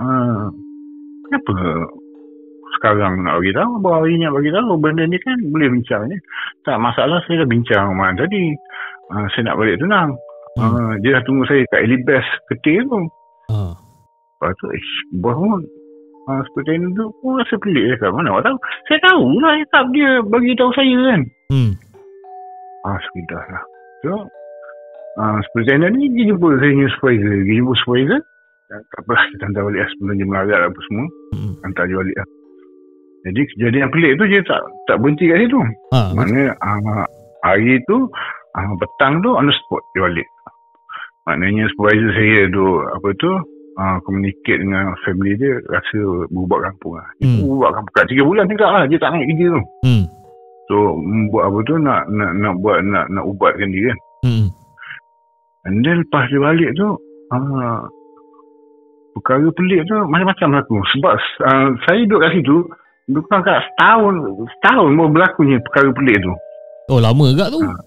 uh, 0.01 0.49
kenapa 1.29 1.55
sekarang 2.81 3.23
nak 3.23 3.39
bagi 3.41 3.53
tahu, 3.53 3.71
bawa 3.79 3.97
hari 4.03 4.17
ni 4.17 4.25
nak 4.25 4.35
bagi 4.37 4.51
tahu, 4.53 4.77
benda 4.81 5.05
ni 5.05 5.19
kan 5.21 5.39
boleh 5.53 5.69
bincang 5.71 6.03
ni. 6.09 6.17
Tak 6.65 6.77
masalah, 6.81 7.21
saya 7.25 7.45
dah 7.45 7.49
bincang 7.49 7.85
dengan 7.93 8.17
tadi. 8.17 8.45
Uh, 9.13 9.27
saya 9.33 9.53
nak 9.53 9.57
balik 9.61 9.77
tunang. 9.79 10.11
Hmm. 10.57 10.73
Uh, 10.73 10.93
dia 11.01 11.17
dah 11.17 11.23
tunggu 11.25 11.45
saya 11.49 11.65
kat 11.73 11.85
Elibas 11.85 12.27
ketir 12.53 12.85
tu. 12.85 13.01
Ah. 13.53 13.73
Lepas 14.41 14.53
tu, 14.59 14.67
ish, 14.73 14.93
bos 15.21 15.37
pun 15.37 15.61
uh, 16.29 16.41
superintendent 16.51 16.97
tu 16.97 17.07
pun 17.21 17.41
rasa 17.41 17.55
pelik 17.61 17.85
dia 17.97 18.09
mana 18.09 18.33
awak 18.33 18.45
tahu. 18.49 18.57
Saya 18.89 18.99
tahu 19.05 19.25
lah 19.41 19.53
dia 19.93 20.11
bagi 20.27 20.53
tahu 20.57 20.71
saya 20.77 20.97
kan. 21.13 21.21
Hmm. 21.53 21.73
Ah, 22.83 22.99
sekitar 22.99 23.45
lah. 23.47 23.65
So, 24.03 24.13
superintendent 25.45 25.93
ni 25.97 26.07
dia 26.17 26.33
jumpa 26.33 26.49
saya 26.57 26.73
punya 26.73 26.89
supervisor. 26.97 27.33
Dia 27.45 27.55
jumpa 27.61 27.75
supervisor. 27.85 28.21
Tak 28.73 29.01
apa, 29.05 29.13
kita 29.37 29.43
hantar 29.45 29.63
balik 29.69 29.81
lah 29.85 29.89
sebelum 29.93 30.15
dia 30.17 30.27
melarat 30.27 30.61
apa 30.65 30.81
semua. 30.89 31.07
Hmm. 31.37 31.53
Hantar 31.61 31.85
dia 31.85 31.97
balik 32.01 32.17
lah. 32.17 32.29
Jadi 33.23 33.41
kejadian 33.55 33.89
pelik 33.93 34.13
tu 34.19 34.25
dia 34.27 34.41
tak 34.43 34.61
tak 34.89 34.97
berhenti 34.99 35.29
kat 35.29 35.39
situ. 35.45 35.61
Ah. 35.95 36.11
Mana 36.17 36.57
uh, 36.59 37.05
hari 37.45 37.79
tu, 37.87 38.09
uh, 38.57 38.73
petang 38.81 39.21
tu 39.21 39.31
on 39.37 39.47
the 39.47 39.55
spot 39.55 39.83
dia 39.95 40.09
balik. 40.09 40.29
Maknanya 41.29 41.71
supervisor 41.71 42.11
saya 42.17 42.41
tu, 42.51 42.67
apa 42.83 43.09
tu, 43.21 43.31
uh, 43.79 43.97
communicate 44.03 44.59
dengan 44.59 44.91
family 45.07 45.39
dia, 45.39 45.55
rasa 45.71 46.27
berubah 46.35 46.73
kampung 46.73 46.99
lah. 46.99 47.07
Dia 47.21 47.31
Hmm. 47.31 47.47
berubah 47.47 47.71
kampung. 47.79 47.95
Kat 47.95 48.07
3 48.11 48.27
bulan 48.27 48.45
tinggal 48.51 48.71
lah, 48.75 48.85
dia 48.91 48.99
tak 48.99 49.11
nak 49.15 49.23
kerja 49.29 49.47
tu. 49.55 49.63
Hmm. 49.87 50.05
So, 50.67 50.77
buat 51.31 51.45
apa 51.47 51.59
tu, 51.69 51.75
nak 51.79 52.01
nak 52.09 52.31
nak 52.41 52.55
buat, 52.59 52.81
nak 52.83 53.07
nak 53.13 53.25
ubatkan 53.29 53.69
dia 53.71 53.93
kan. 53.93 53.99
Hmm. 54.25 54.47
And 55.69 55.83
then 55.87 56.03
lepas 56.03 56.27
dia 56.31 56.43
balik 56.43 56.75
tu, 56.75 56.99
uh, 57.31 57.81
perkara 59.15 59.47
pelik 59.55 59.87
tu 59.87 59.95
macam-macam 60.09 60.47
berlaku. 60.59 60.77
Sebab 60.99 61.13
uh, 61.47 61.69
saya 61.87 61.99
duduk 62.07 62.21
kat 62.23 62.31
situ, 62.35 62.57
bukan 63.13 63.41
kat 63.47 63.59
setahun, 63.71 64.15
setahun 64.59 64.91
baru 64.99 65.11
berlakunya 65.11 65.57
perkara 65.63 65.89
pelik 65.95 66.19
tu. 66.19 66.33
Oh 66.91 66.99
lama 66.99 67.25
agak 67.31 67.55
tu. 67.55 67.61
Ah. 67.63 67.79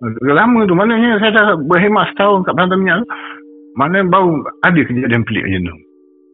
Dah 0.00 0.34
lama 0.34 0.64
tu, 0.64 0.74
maknanya 0.74 1.20
saya 1.20 1.32
dah 1.36 1.46
berhemat 1.60 2.08
setahun 2.16 2.42
kat 2.48 2.52
pelantar 2.56 2.78
minyak 2.80 3.04
tu. 3.04 3.08
Mana 3.78 4.02
baru 4.02 4.42
ada 4.66 4.80
kejadian 4.82 5.22
pelik 5.22 5.46
macam 5.46 5.62
tu. 5.62 5.76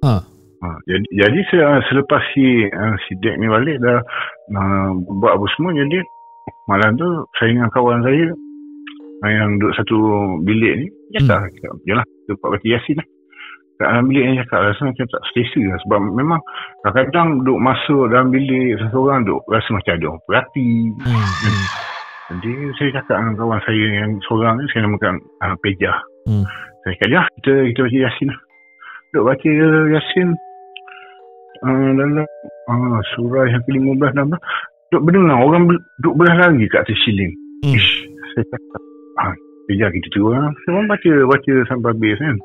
Ha. 0.07 0.15
Ha, 0.57 0.69
jadi, 0.89 1.09
jadi 1.13 1.41
se- 1.53 1.85
selepas 1.93 2.23
si 2.33 2.65
uh, 2.65 2.97
si 3.05 3.13
Dek 3.21 3.37
ni 3.37 3.45
balik 3.45 3.77
dah 3.77 4.01
uh, 4.57 4.89
buat 5.21 5.37
apa 5.37 5.47
semua 5.53 5.77
jadi 5.77 6.01
malam 6.65 6.97
tu 6.97 7.05
saya 7.37 7.53
dengan 7.53 7.69
kawan 7.77 8.01
saya 8.01 8.33
uh, 8.33 8.46
yang 9.25 9.57
duduk 9.57 9.73
satu 9.81 9.97
bilik 10.45 10.73
ni 10.85 10.87
cakap 11.17 11.49
hmm. 11.49 11.53
cakap 11.57 11.73
yalah 11.89 12.05
kita 12.05 12.33
buat 12.43 12.51
baca 12.59 12.67
yasin 12.69 12.97
lah 13.01 13.09
kat 13.77 13.89
dalam 13.93 14.05
bilik 14.09 14.25
ni 14.25 14.35
cakap 14.45 14.59
rasa 14.73 14.83
macam 14.89 15.07
tak 15.09 15.23
selesa 15.33 15.61
lah 15.69 15.79
sebab 15.85 16.01
memang 16.13 16.41
kadang-kadang 16.85 17.29
duduk 17.45 17.61
masuk 17.61 18.05
dalam 18.13 18.29
bilik 18.33 18.77
seseorang 18.81 19.25
duduk 19.25 19.43
rasa 19.49 19.69
macam 19.73 19.93
ada 19.97 20.07
orang 20.09 20.25
perhati 20.29 20.71
Hmm. 21.01 21.13
hmm. 21.13 21.87
Jadi 22.27 22.53
saya 22.75 22.91
cakap 22.99 23.23
dengan 23.23 23.35
kawan 23.39 23.61
saya 23.63 23.87
yang 24.03 24.13
seorang 24.27 24.59
ni, 24.59 24.67
saya 24.75 24.83
namakan 24.83 25.15
uh, 25.47 25.55
Peja. 25.63 25.95
Hmm. 26.27 26.43
Saya 26.83 26.99
cakap, 26.99 27.09
ya 27.15 27.23
kita, 27.39 27.53
kita 27.71 27.81
baca 27.87 27.99
Yasin 28.03 28.29
lah. 28.35 28.41
Duk 29.15 29.25
baca 29.31 29.51
Yasin 29.95 30.29
uh, 31.63 31.91
dalam 31.95 32.27
uh, 32.67 32.99
surah 33.15 33.47
yang 33.47 33.63
ke-15 33.71 34.11
dan 34.19 34.35
Duk 34.91 35.03
berdengar 35.03 35.39
orang 35.43 35.67
ber- 35.67 35.87
duk 35.99 36.15
belah 36.15 36.35
lagi 36.35 36.67
kat 36.71 36.87
atas 36.87 36.99
siling. 37.07 37.35
Hmm. 37.63 37.75
Ish, 37.75 37.91
saya 38.35 38.45
cakap, 38.55 38.83
ah, 39.21 39.35
Peja 39.67 39.91
kita 39.91 40.07
tu 40.15 40.31
lah. 40.31 40.47
Orang 40.71 40.87
baca, 40.87 41.13
baca 41.27 41.53
sampai 41.67 41.91
habis 41.91 42.17
kan. 42.23 42.37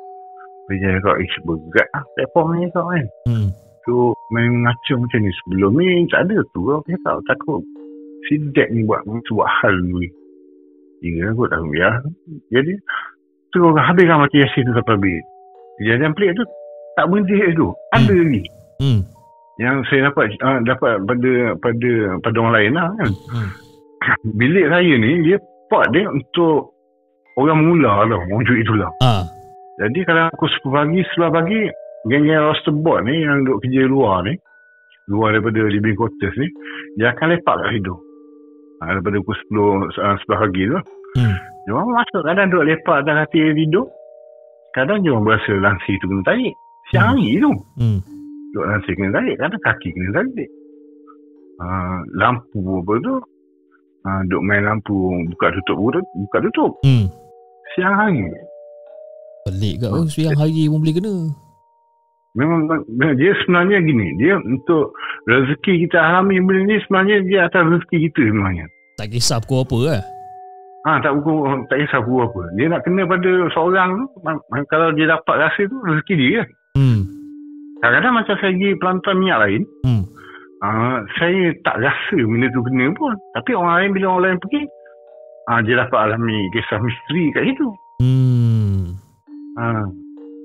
Peja 0.65 0.97
cakap, 0.97 1.15
ish 1.21 1.37
berat 1.45 1.87
lah. 1.93 2.03
Platform 2.17 2.47
ni 2.57 2.65
kau 2.73 2.89
kan. 2.89 3.05
Hmm. 3.29 3.49
So 3.85 4.13
main 4.29 4.61
mengacau 4.61 5.01
macam 5.01 5.25
ni 5.25 5.31
Sebelum 5.41 5.73
ni 5.73 6.05
tak 6.13 6.29
ada 6.29 6.37
tu 6.53 6.69
Aku 6.69 6.85
cakap 6.85 7.17
takut 7.25 7.61
Si 8.29 8.37
Dek 8.53 8.69
ni 8.69 8.85
buat 8.85 9.01
Buat 9.09 9.49
hal 9.61 9.75
ni 9.81 10.05
Ingat 11.01 11.33
aku 11.33 11.49
tak 11.49 11.65
ya 11.73 11.89
Jadi 12.53 12.77
Terus 13.49 13.73
habiskan 13.81 14.21
mati 14.21 14.37
Yasin 14.37 14.69
tu 14.69 14.73
sampai 14.77 14.95
habis 15.01 15.21
Kejadian 15.81 16.13
pelik 16.13 16.37
tu 16.37 16.45
Tak 16.93 17.09
berhenti 17.09 17.57
tu 17.57 17.67
Ada 17.93 18.13
lagi 18.13 18.43
Hmm. 18.81 19.05
Yang 19.61 19.85
saya 19.93 20.09
dapat 20.09 20.33
uh, 20.41 20.57
Dapat 20.65 21.05
pada 21.05 21.31
Pada 21.61 21.91
pada 22.21 22.35
orang 22.41 22.55
lain 22.57 22.71
lah 22.77 22.89
kan 22.97 23.11
Hmm. 23.33 23.49
Bilik 24.41 24.65
saya 24.69 24.93
ni 24.93 25.25
Dia 25.25 25.37
part 25.71 25.87
dia 25.95 26.03
untuk 26.05 26.75
Orang 27.39 27.63
mula 27.63 28.03
lah 28.03 28.19
Orang 28.27 28.43
cuit 28.43 28.59
itulah 28.59 28.91
Ah. 28.99 29.23
jadi 29.79 30.03
kalau 30.03 30.27
pukul 30.35 30.51
10 30.51 30.75
pagi, 30.75 30.99
sebelah 31.09 31.31
pagi, 31.31 31.59
geng-geng 32.05 32.43
roster 32.43 32.75
board 32.75 33.07
ni 33.07 33.23
yang 33.23 33.41
duduk 33.41 33.63
kerja 33.63 33.81
luar 33.87 34.21
ni, 34.27 34.35
luar 35.09 35.33
daripada 35.33 35.65
living 35.65 35.97
quarters 35.97 36.35
ni, 36.37 36.45
dia 36.99 37.09
akan 37.09 37.33
lepak 37.33 37.55
kat 37.55 37.69
situ. 37.73 37.95
Ha, 38.77 38.93
daripada 38.93 39.15
pukul 39.25 39.37
10, 39.89 39.89
uh, 39.97 40.15
sebelah 40.21 40.39
pagi 40.45 40.63
tu. 40.69 40.79
Hmm. 41.17 41.35
Dia 41.65 41.71
orang 41.73 41.89
masuk 41.97 42.21
kadang 42.21 42.47
duduk 42.51 42.65
lepak 42.67 42.95
atas 43.01 43.15
katil 43.25 43.47
tidur. 43.57 43.85
Kadang 44.71 44.97
dia 45.01 45.11
orang 45.15 45.25
berasa 45.25 45.51
lansi 45.55 45.91
tu 45.97 46.05
kena 46.05 46.23
tarik. 46.29 46.53
Siang 46.91 47.01
Hmm. 47.01 47.11
hari 47.17 47.41
tu. 47.41 47.51
Hmm. 47.79 47.99
Duduk 48.51 48.65
lansi 48.69 48.91
kena 48.93 49.09
tarik. 49.17 49.35
Kadang 49.39 49.61
kaki 49.65 49.87
kena 49.89 50.09
tarik. 50.13 50.49
Uh, 51.57 51.97
lampu 52.17 52.59
apa 52.59 52.93
tu. 53.01 53.13
Uh, 54.01 54.21
duduk 54.25 54.41
main 54.41 54.65
lampu 54.65 55.13
buka 55.29 55.53
tutup 55.61 55.77
buka 55.93 56.37
tutup. 56.49 56.71
Hmm. 56.81 57.05
Siang 57.77 57.93
hari. 57.93 58.25
Pelik 59.45 59.81
kat 59.81 59.89
oh, 59.93 60.05
siang 60.09 60.37
hari 60.37 60.69
pun 60.69 60.81
boleh 60.81 60.95
kena. 60.97 61.15
Memang 62.31 62.63
dia 63.19 63.35
sebenarnya 63.43 63.83
gini, 63.83 64.07
dia 64.15 64.39
untuk 64.39 64.95
rezeki 65.27 65.85
kita 65.85 65.99
alami 65.99 66.39
benda 66.39 66.63
ni 66.63 66.77
sebenarnya 66.87 67.17
dia 67.27 67.39
atas 67.51 67.67
rezeki 67.67 67.97
kita 68.07 68.21
sebenarnya. 68.31 68.65
Tak 68.95 69.11
kisah 69.11 69.43
pukul 69.43 69.67
apa 69.67 69.77
lah. 69.83 70.01
Ha, 70.81 70.97
tak 71.03 71.11
pukul, 71.19 71.35
tak 71.67 71.77
kisah 71.83 72.01
pukul 72.01 72.23
apa. 72.25 72.41
Dia 72.55 72.65
nak 72.71 72.81
kena 72.87 73.03
pada 73.03 73.31
seorang 73.51 73.89
kalau 74.71 74.87
dia 74.95 75.11
dapat 75.11 75.35
rasa 75.43 75.61
tu, 75.67 75.77
rezeki 75.83 76.13
dia 76.15 76.29
kan. 76.39 76.47
Hmm. 76.79 77.01
Kadang-kadang 77.83 78.13
macam 78.13 78.35
saya 78.39 78.51
pergi 78.55 78.69
pelantar 78.79 79.13
minyak 79.17 79.39
lain, 79.41 79.61
Hmm. 79.83 80.03
Ha, 80.61 80.69
saya 81.17 81.53
tak 81.61 81.75
rasa 81.81 82.17
benda 82.17 82.47
tu 82.49 82.61
kena 82.63 82.93
pun. 82.93 83.13
Tapi 83.33 83.51
orang 83.53 83.73
lain, 83.81 83.91
bila 83.93 84.05
orang 84.13 84.23
lain 84.23 84.37
pergi, 84.41 84.63
ha, 85.49 85.61
dia 85.61 85.75
dapat 85.77 85.99
alami 85.99 86.37
kisah 86.53 86.79
misteri 86.79 87.25
kat 87.33 87.43
situ. 87.49 87.67
Hmm. 88.01 88.77
Ha. 89.57 89.65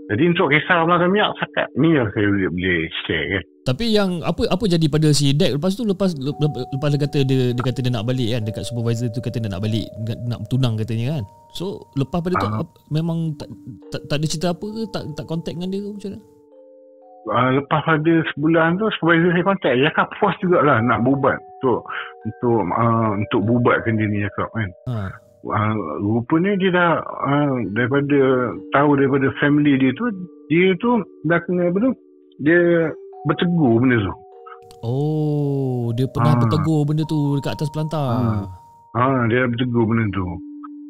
Jadi 0.07 0.23
untuk 0.31 0.55
kisah 0.55 0.87
pelantar 0.87 1.11
minyak, 1.11 1.35
sakat 1.35 1.67
ni 1.75 1.99
yang 1.99 2.07
saya 2.15 2.31
boleh, 2.31 2.47
boleh 2.47 2.79
share 3.03 3.27
kan. 3.27 3.43
Tapi 3.67 3.91
yang 3.91 4.23
apa 4.23 4.47
apa 4.47 4.65
jadi 4.71 4.87
pada 4.87 5.11
si 5.11 5.35
Dek 5.35 5.59
lepas 5.59 5.75
tu 5.75 5.83
lepas 5.83 6.15
lepas, 6.15 6.63
lepas 6.71 6.89
dia 6.95 7.01
kata 7.03 7.19
dia 7.27 7.51
dia 7.51 7.63
kata 7.67 7.83
dia 7.83 7.91
nak 7.91 8.07
balik 8.07 8.31
kan 8.31 8.47
dekat 8.47 8.63
supervisor 8.63 9.11
tu 9.11 9.19
kata 9.19 9.43
dia 9.43 9.51
nak 9.51 9.59
balik 9.59 9.91
nak, 10.31 10.47
tunang 10.47 10.79
katanya 10.79 11.19
kan. 11.19 11.23
So 11.51 11.83
lepas 11.99 12.23
pada 12.23 12.39
tu 12.39 12.47
Ah. 12.47 12.63
ap- 12.63 12.79
memang 12.95 13.35
tak, 13.35 13.51
tak 13.91 14.01
tak 14.07 14.17
ada 14.23 14.27
cerita 14.31 14.47
apa 14.55 14.63
ke 14.71 14.81
tak 14.95 15.03
tak 15.19 15.27
contact 15.27 15.59
dengan 15.59 15.75
dia 15.75 15.83
ke 15.83 15.89
macam 15.91 16.11
mana? 16.15 16.21
Uh, 17.29 17.51
lepas 17.55 17.81
pada 17.83 18.13
sebulan 18.31 18.77
tu 18.77 18.87
supervisor 18.93 19.31
saya 19.31 19.45
kontak 19.45 19.73
dia 19.75 19.89
cakap 19.89 20.07
puas 20.15 20.35
jugalah 20.39 20.79
nak 20.81 21.01
berubat 21.01 21.37
untuk 21.57 21.83
untuk 22.25 22.59
uh, 22.71 23.11
untuk 23.15 23.41
berubatkan 23.43 23.95
dia 23.95 24.07
ni 24.07 24.19
cakap 24.25 24.49
kan 24.53 24.69
Ha. 24.87 24.97
uh, 25.47 25.75
rupanya 26.01 26.53
dia 26.57 26.71
dah 26.71 26.91
uh, 27.01 27.53
daripada 27.71 28.19
tahu 28.71 28.91
daripada 28.95 29.27
family 29.37 29.77
dia 29.77 29.91
tu 29.93 30.07
dia 30.47 30.75
tu 30.77 30.91
dah 31.23 31.39
kena 31.41 31.69
apa 31.69 31.79
tu 31.81 31.91
dia 32.39 32.91
bertegur 33.25 33.79
benda 33.79 33.99
tu 34.01 34.15
Oh, 34.83 35.91
dia 35.93 36.07
pernah 36.07 36.37
Ah. 36.37 36.39
bertegur 36.39 36.85
benda 36.85 37.03
tu 37.05 37.35
dekat 37.35 37.57
atas 37.57 37.73
pelantar. 37.73 38.07
Ah. 38.07 38.45
ha, 38.95 39.25
dia 39.27 39.45
bertegur 39.45 39.83
benda 39.83 40.05
tu 40.11 40.23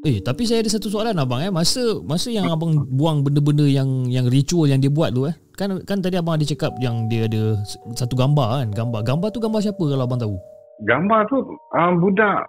Eh, 0.07 0.23
tapi 0.23 0.47
saya 0.47 0.63
ada 0.63 0.71
satu 0.71 0.87
soalan 0.87 1.19
abang 1.19 1.43
eh. 1.43 1.51
Masa 1.51 1.83
masa 2.01 2.31
yang 2.31 2.47
abang 2.47 2.71
buang 2.89 3.21
benda-benda 3.21 3.67
yang 3.67 4.07
yang 4.07 4.23
ritual 4.25 4.65
yang 4.65 4.79
dia 4.79 4.87
buat 4.89 5.11
tu 5.11 5.27
eh. 5.27 5.35
Kan 5.53 5.83
kan 5.83 5.99
tadi 5.99 6.15
abang 6.15 6.39
ada 6.39 6.47
cakap 6.47 6.79
yang 6.79 7.11
dia 7.11 7.27
ada 7.27 7.59
satu 7.93 8.15
gambar 8.15 8.49
kan. 8.57 8.69
Gambar. 8.71 9.01
Gambar 9.03 9.29
tu 9.29 9.41
gambar 9.41 9.61
siapa 9.61 9.83
kalau 9.83 10.05
abang 10.05 10.19
tahu? 10.19 10.37
gambar 10.79 11.25
tu 11.27 11.41
uh, 11.73 11.93
budak 11.97 12.45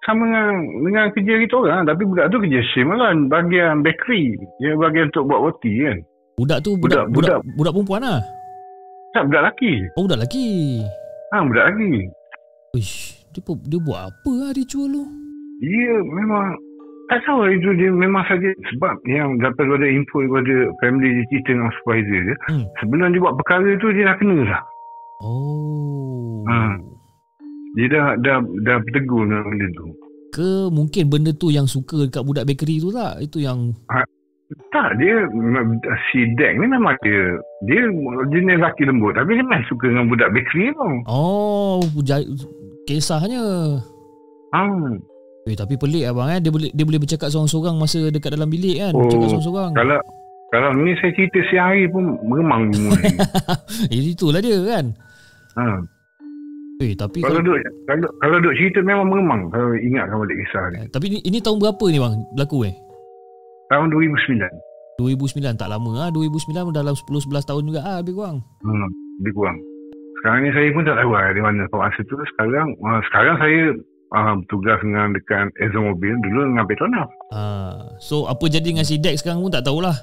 sama 0.00 0.22
dengan 0.22 0.54
dengan 0.80 1.04
kerja 1.10 1.34
kita 1.36 1.54
orang 1.56 1.82
tapi 1.82 2.06
budak 2.06 2.30
tu 2.30 2.38
kerja 2.38 2.62
sim 2.70 2.86
kan 2.86 3.26
bahagian 3.26 3.82
bakery 3.82 4.38
dia 4.56 4.78
bahagian 4.78 5.10
untuk 5.10 5.26
buat 5.26 5.42
roti 5.42 5.82
kan 5.82 5.98
Budak 6.32 6.62
tu 6.62 6.78
budak 6.78 7.10
budak 7.10 7.10
budak, 7.10 7.38
Budak- 7.42 7.56
budak 7.58 7.72
perempuan 7.74 8.00
lah. 8.00 8.20
tak 9.10 9.22
budak 9.26 9.40
lelaki 9.42 9.72
Oh, 9.92 10.06
budak 10.06 10.14
lelaki. 10.16 10.46
ha 11.28 11.42
budak 11.42 11.64
lelaki 11.66 11.92
Uish, 12.72 12.94
dia, 13.28 13.40
dia 13.42 13.78
buat 13.82 14.00
apa 14.06 14.30
lah 14.32 14.50
ritual 14.54 14.86
tu? 14.88 15.04
Dia 15.58 15.92
memang 16.00 16.54
tak 17.12 17.20
tahu 17.22 17.44
lah 17.44 17.52
itu 17.52 17.68
dia 17.74 17.88
memang 17.88 18.24
saja 18.24 18.48
sebab 18.68 18.94
yang 19.04 19.36
daripada 19.36 19.84
info 19.84 20.24
daripada 20.24 20.54
family 20.78 21.20
cerita 21.28 21.52
dengan 21.52 21.70
supervisor 21.76 22.20
dia 22.24 22.36
Hmm. 22.48 22.64
sebelum 22.78 23.12
dia 23.12 23.20
buat 23.20 23.36
perkara 23.36 23.68
tu 23.76 23.92
dia 23.92 24.08
dah 24.08 24.16
kena 24.16 24.36
dah 24.42 24.62
Oh. 25.22 26.42
Ha. 26.48 26.74
dia 27.74 27.86
dah 27.86 28.06
dah 28.18 28.36
dah 28.64 28.76
bertegur 28.80 29.22
dengan 29.22 29.46
benda 29.46 29.68
tu 29.72 29.86
Ke 30.32 30.66
mungkin 30.66 31.04
benda 31.06 31.30
tu 31.30 31.48
yang 31.48 31.68
suka 31.68 32.08
dekat 32.08 32.24
budak 32.24 32.48
bakery 32.48 32.80
tu 32.80 32.88
tak? 32.88 33.20
Itu 33.20 33.38
yang 33.38 33.76
tak 34.68 34.96
dia 34.96 35.24
si 36.08 36.28
Dek 36.34 36.52
ni 36.56 36.66
memang 36.66 36.92
dia 37.00 37.40
dia 37.64 37.88
jenis 38.28 38.60
lelaki 38.60 38.84
lembut 38.84 39.16
tapi 39.16 39.32
dia 39.32 39.44
memang 39.44 39.64
suka 39.64 39.88
dengan 39.88 40.08
budak 40.08 40.28
bakery 40.28 40.72
tu 40.72 40.88
oh 41.06 41.80
kisahnya. 42.84 43.40
ha. 44.52 44.60
Eh 45.42 45.58
tapi 45.58 45.74
pelik 45.74 46.06
abang 46.06 46.30
eh 46.30 46.38
dia 46.38 46.54
boleh 46.54 46.70
dia 46.70 46.84
boleh 46.86 47.02
bercakap 47.02 47.26
seorang-seorang 47.26 47.74
masa 47.74 47.98
dekat 48.14 48.30
dalam 48.38 48.46
bilik 48.46 48.78
kan. 48.78 48.92
Oh, 48.94 49.02
Bercakap 49.06 49.26
seorang-seorang. 49.26 49.70
kalau 49.74 49.98
kalau 50.52 50.68
ni 50.78 50.92
saya 51.00 51.10
cerita 51.16 51.38
siang 51.50 51.66
hari 51.72 51.88
pun 51.90 52.04
meremang 52.22 52.70
semua 52.70 52.94
ni. 52.94 53.10
Eh 53.92 54.00
itulah 54.14 54.38
dia 54.38 54.58
kan. 54.62 54.84
ha. 55.58 55.82
Eh 56.78 56.94
tapi 56.94 57.22
kalau 57.22 57.42
kalau, 57.42 57.46
duk 57.46 57.58
kalau 57.90 58.08
kalau 58.22 58.36
duk 58.38 58.54
cerita 58.54 58.78
memang 58.86 59.06
meremang 59.10 59.50
kalau 59.50 59.74
ingatkan 59.74 60.18
balik 60.18 60.36
kisah 60.46 60.64
ni 60.70 60.78
eh, 60.82 60.86
tapi 60.90 61.04
ini, 61.10 61.18
ini 61.26 61.38
tahun 61.38 61.58
berapa 61.62 61.84
ni 61.90 61.98
bang 62.02 62.14
berlaku 62.34 62.58
eh? 62.66 62.74
tahun 63.70 63.86
2009 63.94 64.42
2009 64.98 65.58
tak 65.58 65.68
lama 65.70 65.90
ah 65.98 66.10
2009 66.10 66.74
dalam 66.74 66.94
10 66.94 67.06
11 67.06 67.48
tahun 67.48 67.62
juga 67.66 67.80
ah 67.82 67.98
lebih 67.98 68.14
kurang. 68.14 68.44
Hmm, 68.62 68.86
lebih 69.22 69.34
kurang. 69.34 69.58
Sekarang 70.20 70.38
ni 70.46 70.50
saya 70.54 70.68
pun 70.70 70.82
tak 70.86 70.96
tahu 71.02 71.10
lah 71.10 71.34
di 71.34 71.42
mana 71.42 71.66
kawasan 71.72 72.04
tu. 72.06 72.14
Sekarang 72.34 72.66
uh, 72.78 73.00
sekarang 73.10 73.34
saya 73.42 73.60
uh, 74.12 74.34
bertugas 74.44 74.78
dengan 74.84 75.16
dekat 75.16 75.50
ExxonMobil. 75.58 76.14
Dulu 76.22 76.40
dengan 76.52 76.64
Petronas. 76.68 77.08
Ah 77.32 77.90
so 77.98 78.28
apa 78.28 78.44
jadi 78.46 78.64
dengan 78.72 78.84
si 78.84 79.00
Dex 79.00 79.24
sekarang 79.24 79.40
pun 79.42 79.52
tak 79.52 79.64
tahulah. 79.64 79.96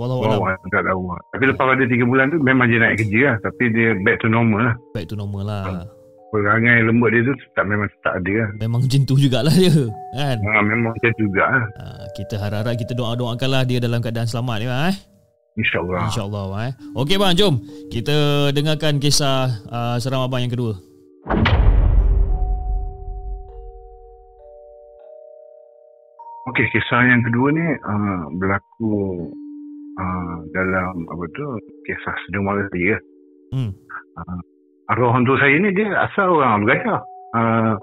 Wallahu 0.00 0.24
Oh, 0.24 0.48
tak 0.72 0.88
tahu 0.88 1.12
lah. 1.12 1.20
Tapi 1.36 1.44
lepas 1.52 1.64
pada 1.76 1.84
3 1.84 2.08
bulan 2.08 2.32
tu 2.32 2.40
memang 2.40 2.64
dia 2.72 2.80
naik 2.80 3.04
kerja 3.04 3.20
lah. 3.20 3.36
Tapi 3.44 3.64
dia 3.68 3.92
back 4.00 4.16
to 4.24 4.32
normal 4.32 4.72
lah. 4.72 4.74
Back 4.96 5.12
to 5.12 5.14
normal 5.18 5.44
lah. 5.44 5.84
Perangai 6.30 6.86
lembut 6.86 7.10
dia 7.12 7.26
tu 7.26 7.34
tak 7.52 7.68
memang 7.68 7.90
tak 8.00 8.16
ada 8.22 8.32
lah. 8.32 8.48
Memang 8.62 8.80
macam 8.86 9.00
tu 9.04 9.14
jugalah 9.20 9.52
dia 9.52 9.74
kan. 10.16 10.36
Ha, 10.40 10.62
memang 10.64 10.94
macam 10.96 11.10
tu 11.18 11.26
juga 11.28 11.44
lah. 11.44 11.64
Ah, 11.76 12.04
kita 12.16 12.34
harap-harap 12.40 12.74
kita 12.80 12.92
doa-doakanlah 12.96 13.66
dia 13.68 13.76
dalam 13.82 14.00
keadaan 14.00 14.30
selamat 14.30 14.56
ni 14.62 14.66
bang 14.70 14.82
eh. 14.88 14.96
InsyaAllah. 15.58 16.00
InsyaAllah 16.08 16.44
eh. 16.64 16.72
Okey 16.96 17.16
bang 17.20 17.34
jom 17.36 17.54
kita 17.92 18.16
dengarkan 18.56 19.02
kisah 19.02 19.52
uh, 19.68 19.96
seram 20.00 20.24
abang 20.24 20.40
yang 20.40 20.54
kedua. 20.54 20.78
Okey, 26.50 26.66
kisah 26.74 27.06
yang 27.06 27.22
kedua 27.22 27.54
ni 27.54 27.62
uh, 27.62 28.26
berlaku 28.42 29.22
uh, 29.94 30.36
dalam 30.50 31.06
apa 31.06 31.24
tu 31.30 31.46
kisah 31.86 32.14
sedang 32.26 32.42
mara 32.42 32.66
saya. 32.74 32.98
Hmm. 33.54 33.70
Uh, 34.18 34.40
arwah 34.90 35.14
hantu 35.14 35.38
saya 35.38 35.54
ni 35.62 35.70
dia 35.70 35.94
asal 36.10 36.42
orang 36.42 36.66
Gajah. 36.66 36.98
Uh, 37.38 37.78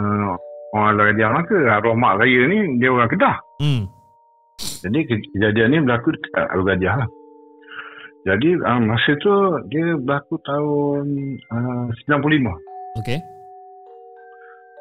uh, 0.00 0.32
orang 0.72 0.96
luar 0.96 1.06
Gajah 1.12 1.28
maka 1.36 1.56
arwah 1.68 1.92
mak 1.92 2.24
saya 2.24 2.40
ni 2.48 2.80
dia 2.80 2.88
orang 2.88 3.12
Kedah. 3.12 3.36
Hmm. 3.60 3.84
Jadi 4.56 4.98
ke- 5.04 5.28
kejadian 5.36 5.68
ni 5.76 5.78
berlaku 5.84 6.08
dekat 6.16 6.48
Alur 6.48 6.64
Gajah 6.64 6.94
lah. 7.04 7.08
Jadi 8.24 8.56
uh, 8.56 8.80
masa 8.88 9.12
tu 9.20 9.32
dia 9.68 10.00
berlaku 10.00 10.40
tahun 10.48 11.04
uh, 11.52 11.92
95. 12.08 12.24
Okey. 13.04 13.20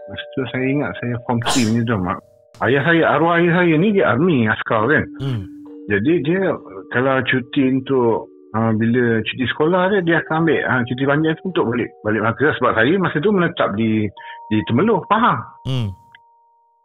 Masa 0.08 0.26
tu 0.32 0.42
saya 0.48 0.64
ingat 0.64 0.92
saya 1.04 1.20
form 1.28 1.44
3 1.44 1.76
ni 1.76 1.84
tu 1.84 2.00
mak. 2.00 2.24
Ayah 2.58 2.82
saya, 2.82 3.04
arwah 3.14 3.38
ayah 3.38 3.62
saya 3.62 3.76
ni 3.78 3.94
dia 3.94 4.10
army, 4.10 4.50
askar 4.50 4.90
kan. 4.90 5.06
Hmm. 5.22 5.46
Jadi 5.88 6.14
dia 6.26 6.52
kalau 6.92 7.22
cuti 7.24 7.64
untuk 7.70 8.28
uh, 8.58 8.72
bila 8.76 9.22
cuti 9.24 9.46
sekolah 9.48 9.82
dia 9.94 10.02
dia 10.04 10.18
akan 10.26 10.44
ambil 10.44 10.60
uh, 10.66 10.82
cuti 10.84 11.04
panjang 11.08 11.34
tu 11.40 11.44
untuk 11.48 11.66
balik 11.72 11.90
balik 12.04 12.22
Melaka 12.26 12.48
sebab 12.60 12.72
saya 12.76 12.94
masa 13.00 13.18
tu 13.22 13.32
menetap 13.32 13.70
di 13.80 14.10
di 14.52 14.58
Temeloh, 14.68 15.04
Pahang. 15.08 15.40
Hmm. 15.68 15.90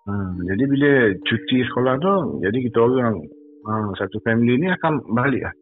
Hmm, 0.02 0.34
jadi 0.50 0.64
bila 0.66 0.92
cuti 1.22 1.58
sekolah 1.62 1.94
tu, 2.02 2.14
jadi 2.42 2.58
kita 2.66 2.78
orang 2.82 3.22
uh, 3.70 3.90
satu 3.94 4.18
family 4.26 4.58
ni 4.58 4.66
akan 4.66 4.98
balik 5.14 5.46
lah. 5.46 5.54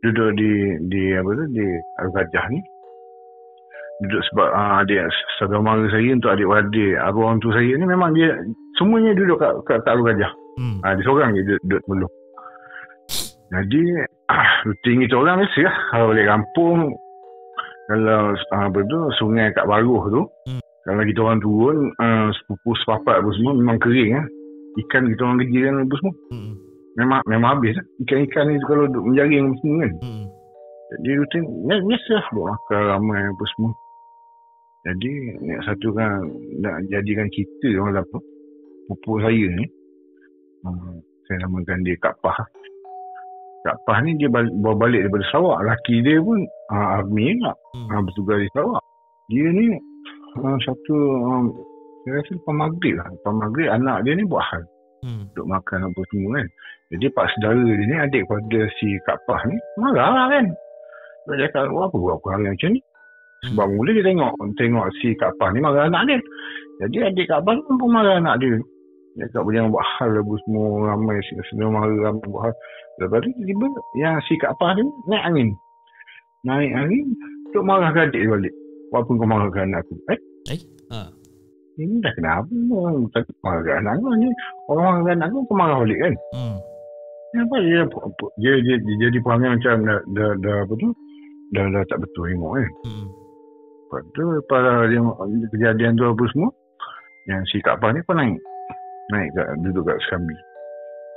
Duduk 0.00 0.36
di 0.36 0.52
di 0.88 1.12
apa 1.16 1.30
tu 1.36 1.44
di 1.52 1.66
Al-Gajah 2.00 2.44
ni. 2.52 2.60
Duduk 4.04 4.22
sebab 4.32 4.48
uh, 4.50 4.80
adik 4.82 5.04
saudara 5.36 5.60
mara 5.60 5.84
saya 5.92 6.10
untuk 6.16 6.32
adik-adik 6.32 6.96
arwah 6.98 7.32
orang 7.32 7.38
tu 7.44 7.52
saya 7.52 7.72
ni 7.76 7.84
memang 7.84 8.10
dia 8.16 8.34
semuanya 8.78 9.12
duduk 9.14 9.38
kat 9.40 9.52
kat, 9.66 9.78
kat 9.82 9.92
Al-Gajah. 9.94 10.32
Hmm. 10.54 10.78
Ha, 10.86 10.94
dia 10.94 11.02
seorang 11.02 11.34
je 11.34 11.42
duduk, 11.42 11.60
duduk 11.66 11.80
Temeloh. 11.86 12.12
Jadi 13.54 13.82
ah, 14.32 14.50
rutin 14.66 15.04
kita 15.04 15.14
orang 15.14 15.44
mesti 15.44 15.60
lah 15.62 15.76
kalau 15.92 16.10
balik 16.10 16.26
kampung 16.26 16.78
kalau 17.86 18.32
ah, 18.34 18.64
apa 18.66 18.78
tu 18.88 18.98
sungai 19.20 19.52
kat 19.52 19.68
Baruh 19.68 20.04
tu 20.10 20.22
Hmm. 20.48 20.60
kalau 20.84 21.04
kita 21.04 21.20
orang 21.24 21.40
turun 21.40 21.78
uh, 21.96 22.28
sepupu 22.36 22.76
sepapat 22.84 23.20
apa 23.20 23.30
semua 23.36 23.52
memang 23.56 23.78
kering 23.80 24.12
lah. 24.16 24.26
Ikan 24.74 25.06
kita 25.08 25.22
orang 25.22 25.38
kerja 25.44 25.58
kan 25.70 25.74
apa 25.86 25.94
semua. 26.02 26.14
Hmm. 26.32 26.52
Memang 26.94 27.20
memang 27.30 27.48
habis 27.56 27.72
lah. 27.78 27.86
Ikan-ikan 28.04 28.44
ni 28.50 28.56
kalau 28.66 28.84
duk 28.90 29.04
menjaring 29.06 29.48
apa 29.48 29.56
semua 29.62 29.76
kan. 29.80 29.92
Hmm. 30.02 30.24
Jadi 30.94 31.10
rutin 31.18 31.42
ya, 31.66 31.76
biasa 31.80 32.12
lah 32.14 32.26
buat 32.36 32.46
makan 32.52 32.80
ramai 32.90 33.20
apa 33.22 33.44
semua. 33.54 33.72
Jadi 34.84 35.10
satu 35.64 35.88
kan 35.96 36.10
nak 36.60 36.76
jadikan 36.92 37.28
kita 37.32 37.68
orang 37.80 38.04
apa 38.04 38.18
pupu 38.88 39.20
saya 39.20 39.46
ni 39.54 39.64
uh, 40.68 40.94
saya 41.24 41.36
namakan 41.44 41.84
dia 41.84 41.96
Kak 42.00 42.20
Pah. 42.20 42.36
Kak 43.64 43.80
Pah 43.88 43.98
ni 44.04 44.12
dia 44.20 44.28
balik, 44.28 44.52
bawa 44.60 44.76
balik 44.76 45.08
daripada 45.08 45.24
Sarawak. 45.32 45.64
Laki 45.64 46.04
dia 46.04 46.20
pun 46.20 46.44
uh, 46.72 46.88
army 47.00 47.32
juga. 47.32 47.52
Hmm. 47.72 47.88
Uh, 47.88 48.00
bertugas 48.04 48.38
di 48.44 48.48
Sarawak. 48.52 48.82
Dia 49.32 49.46
ni 49.56 49.66
uh, 50.44 50.56
satu 50.68 50.96
um, 51.24 51.44
saya 52.04 52.20
rasa 52.20 52.30
lepas 52.36 52.54
maghrib 52.54 52.94
lah. 53.00 53.08
Lepas 53.08 53.32
maghrib 53.32 53.68
anak 53.72 53.96
dia 54.04 54.12
ni 54.16 54.24
buat 54.28 54.44
hal 54.52 54.64
Hmm. 55.04 55.28
duk 55.36 55.44
makan 55.44 55.92
apa 55.92 56.00
semua 56.08 56.40
kan. 56.40 56.48
Jadi 56.96 57.06
pak 57.12 57.28
saudara 57.36 57.60
dia 57.60 57.84
ni 57.84 57.96
adik 58.00 58.24
pada 58.24 58.60
si 58.80 58.88
Kak 59.04 59.20
Pah 59.28 59.36
ni 59.44 59.56
marah 59.76 60.08
lah 60.08 60.26
kan. 60.32 60.48
Dia 61.28 61.44
cakap, 61.44 61.68
"Wah, 61.76 61.92
apa 61.92 61.96
buat 62.00 62.16
perangai 62.24 62.56
macam 62.56 62.70
ni? 62.72 62.80
Sebab 63.44 63.66
mula 63.68 63.90
dia 63.92 64.04
tengok 64.04 64.32
tengok 64.56 64.86
si 65.04 65.12
Kak 65.20 65.36
Pah 65.36 65.52
ni 65.52 65.60
marah 65.60 65.92
anak 65.92 66.08
dia. 66.08 66.18
Jadi 66.88 66.96
adik 67.04 67.26
Kak 67.28 67.44
Pah 67.44 67.52
pun 67.52 67.90
marah 67.92 68.16
anak 68.16 68.40
dia. 68.40 68.56
Dia 69.14 69.30
cakap 69.30 69.46
jangan 69.54 69.70
buat 69.70 69.86
hal 69.98 70.10
bu 70.26 70.34
semua 70.42 70.90
ramai 70.90 71.22
semua 71.50 71.70
marah 71.70 71.94
ramai 72.10 72.26
buat 72.26 72.42
hal. 72.50 72.54
Lepas 72.98 73.18
tu 73.22 73.30
tiba 73.46 73.66
yang 73.98 74.18
si 74.26 74.34
Kak 74.42 74.58
Pah 74.58 74.74
ni 74.74 74.82
naik 75.06 75.24
angin. 75.30 75.48
Naik 76.42 76.72
angin 76.74 77.06
untuk 77.50 77.62
marah 77.62 77.94
ke 77.94 78.10
adik 78.10 78.26
balik. 78.26 78.54
Walaupun 78.90 79.14
kau 79.22 79.30
marah 79.30 79.48
ke 79.50 79.58
anak 79.62 79.86
aku. 79.86 79.94
Eh? 80.10 80.20
Eh? 80.50 80.60
Ha. 80.90 81.06
Ini 81.78 81.94
dah 82.02 82.12
kenapa? 82.14 82.50
Tak 83.14 83.30
marah 83.42 83.62
ke 83.62 83.70
anak 83.70 83.92
aku 83.98 84.06
ni. 84.18 84.28
Orang 84.66 84.82
marah 84.82 85.02
ke 85.02 85.10
anak 85.14 85.26
aku 85.30 85.38
kau 85.46 85.56
marah 85.58 85.76
balik 85.82 85.98
kan? 86.02 86.14
Hmm. 86.34 86.56
Kenapa 87.34 87.54
dia, 87.66 87.82
dia, 88.38 88.52
dia, 88.62 88.76
dia 88.78 88.94
jadi 89.10 89.18
perangai 89.26 89.50
macam 89.58 89.74
dah, 89.82 90.00
dah, 90.14 90.30
dah 90.38 90.56
apa 90.62 90.74
tu? 90.78 90.88
Dah, 91.50 91.64
dah 91.66 91.82
tak 91.90 91.98
betul 92.02 92.30
tengok 92.30 92.52
kan. 92.54 92.70
Hmm. 92.86 93.06
Lepas 93.90 94.02
tu 94.14 94.22
pada 94.50 94.72
dia, 94.90 95.00
kejadian 95.54 95.98
tu 95.98 96.06
apa 96.06 96.24
semua, 96.30 96.50
yang 97.30 97.42
si 97.50 97.58
Kak 97.62 97.78
Pah 97.82 97.90
ni 97.90 98.02
pun 98.06 98.18
naik. 98.18 98.38
Naik 99.12 99.28
kat, 99.36 99.46
duduk 99.60 99.84
kat 99.84 99.98
Sekambi. 100.08 100.36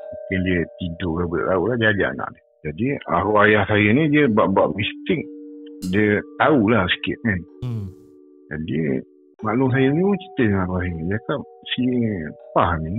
Mungkin 0.08 0.40
dia 0.44 0.60
tidur 0.80 1.12
ke 1.20 1.24
apa, 1.24 1.38
tahu 1.52 1.64
lah, 1.68 1.76
dia 1.80 1.90
ajak 1.96 2.10
anak 2.16 2.30
dia. 2.36 2.44
Jadi 2.68 2.88
arwah 3.08 3.44
ayah 3.48 3.64
saya 3.70 3.90
ni 3.96 4.04
dia 4.12 4.26
bab-bab 4.28 4.76
mistik. 4.76 5.24
Dia 5.94 6.20
tahulah 6.42 6.84
sikit 6.90 7.18
kan. 7.24 7.40
Hmm. 7.64 7.86
Jadi 8.52 9.00
maklum 9.46 9.70
saya 9.72 9.88
ni 9.94 10.02
pun 10.04 10.18
cerita 10.20 10.42
dengan 10.44 10.64
arwah 10.68 10.80
saya. 10.84 11.00
Dia 11.00 11.18
kata 11.22 11.36
si 11.76 11.86
Pah 12.52 12.72
ni, 12.82 12.96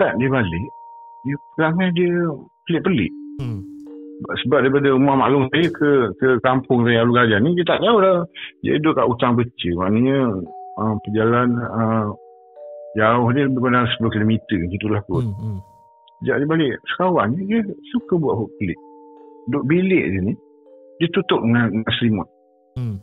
tak 0.00 0.12
dia 0.16 0.28
balik, 0.30 0.68
dia 1.26 1.36
perangai 1.58 1.88
dia 1.92 2.14
pelik-pelik. 2.64 3.12
Hmm. 3.42 3.60
sebab 4.46 4.62
daripada 4.62 4.94
rumah 4.94 5.18
maklum 5.18 5.50
saya 5.50 5.66
ke 5.74 5.90
ke 6.22 6.28
kampung 6.46 6.86
saya 6.86 7.02
Alur 7.02 7.18
Gajah 7.18 7.42
ni 7.42 7.50
dia 7.58 7.66
tak 7.66 7.82
tahu 7.82 7.98
dah 7.98 8.22
dia 8.62 8.78
duduk 8.78 8.94
kat 8.94 9.06
hutang 9.10 9.34
pecah 9.34 9.74
maknanya 9.74 10.18
uh, 10.78 10.94
perjalanan 11.02 11.50
uh, 11.66 12.06
jauh 12.94 13.26
dia 13.30 13.42
lebih 13.44 13.60
kurang 13.60 13.86
10 13.88 14.06
km 14.08 14.32
gitulah 14.70 15.00
kot 15.04 15.22
Hmm. 15.22 15.34
Hmm. 15.34 15.58
sejak 16.20 16.36
dia 16.40 16.46
balik 16.46 16.72
Sarawak 16.90 17.24
ni 17.30 17.44
dia 17.44 17.60
suka 17.90 18.14
buat 18.16 18.34
hok 18.36 18.50
pelik 18.56 18.78
duduk 19.46 19.64
bilik 19.66 20.04
dia 20.08 20.20
ni 20.22 20.34
dia 20.96 21.08
tutup 21.10 21.42
dengan, 21.42 21.68
dengan 21.68 21.92
selimut 21.98 22.28
Hmm. 22.74 22.96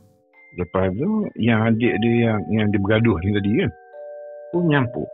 lepas 0.56 0.91
tu 0.91 1.10
yang 1.38 1.63
adik 1.63 1.93
dia 1.99 2.13
yang 2.27 2.39
yang 2.49 2.67
dia 2.67 2.80
bergaduh 2.80 3.15
ni 3.19 3.32
tadi 3.32 3.51
kan 3.60 3.71
pun 4.49 4.62
nyampuk 4.67 5.08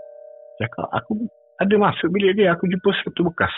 cakap 0.58 0.90
aku 0.90 1.14
ada 1.58 1.76
masuk 1.76 2.10
bilik 2.10 2.34
dia 2.34 2.54
aku 2.54 2.66
jumpa 2.66 2.90
satu 3.02 3.22
bekas 3.26 3.54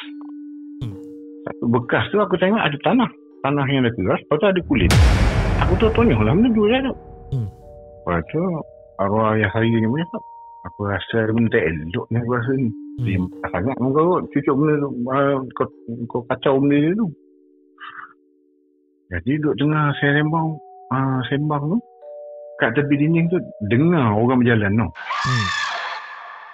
Hmm. 0.79 0.95
satu 1.43 1.65
bekas 1.67 2.03
tu 2.07 2.17
aku 2.17 2.35
tengok 2.35 2.59
ada 2.59 2.77
tanah 2.79 3.09
tanah 3.39 3.65
yang 3.67 3.83
dah 3.83 3.93
keras 3.93 4.19
lepas 4.19 4.37
tu 4.37 4.47
ada 4.47 4.61
kulit 4.65 4.91
aku 5.59 5.75
tu 5.75 5.87
tanya 5.91 6.15
lah 6.19 6.31
mana 6.31 6.49
dua 6.49 6.79
tu 6.79 6.93
Hmm. 7.29 7.47
lepas 8.01 8.19
tu 8.27 8.39
arwah 8.97 9.35
ayah 9.35 9.51
saya 9.51 9.67
ni 9.69 9.85
pun 9.85 9.99
cakap 10.01 10.23
aku 10.67 10.79
rasa 10.91 11.31
benda 11.31 11.55
tak 11.55 11.63
elok 11.71 12.05
ni 12.11 12.17
aku 12.19 12.31
rasa 12.35 12.51
ni. 12.55 12.69
Dia 12.99 13.15
Hmm. 13.15 13.31
sangat 13.47 13.75
kau 13.79 13.91
kot. 13.95 14.21
Cucuk 14.35 14.55
benda 14.59 14.73
tu 14.83 14.89
uh, 15.07 15.35
kau, 15.55 15.67
kau 16.11 16.21
kacau 16.27 16.59
benda 16.59 16.75
dia 16.83 16.91
tu. 16.99 17.07
Jadi 19.09 19.31
duduk 19.41 19.55
tengah 19.57 19.89
saya 19.97 20.21
sembang 20.21 20.47
uh, 20.93 21.19
sembang 21.31 21.63
tu 21.73 21.77
kat 22.59 22.75
tepi 22.75 22.95
dinding 22.99 23.25
tu 23.31 23.39
dengar 23.71 24.13
orang 24.13 24.43
berjalan 24.43 24.71
tu. 24.75 24.87
Hmm. 25.25 25.47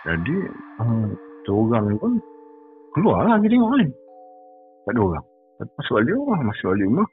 jadi 0.06 0.36
uh, 0.86 1.08
tu 1.44 1.52
orang 1.52 1.90
ni 1.90 1.98
pun 1.98 2.14
keluar 2.94 3.26
lah 3.26 3.36
pergi 3.42 3.58
tengok 3.58 3.70
kan. 3.74 3.90
Tak 4.86 4.92
ada 4.94 5.02
orang. 5.02 5.26
Masuk 5.76 5.94
balik 5.98 6.14
rumah 6.14 6.40
masuk 6.46 6.68
balik 6.72 6.86
rumah. 6.94 7.08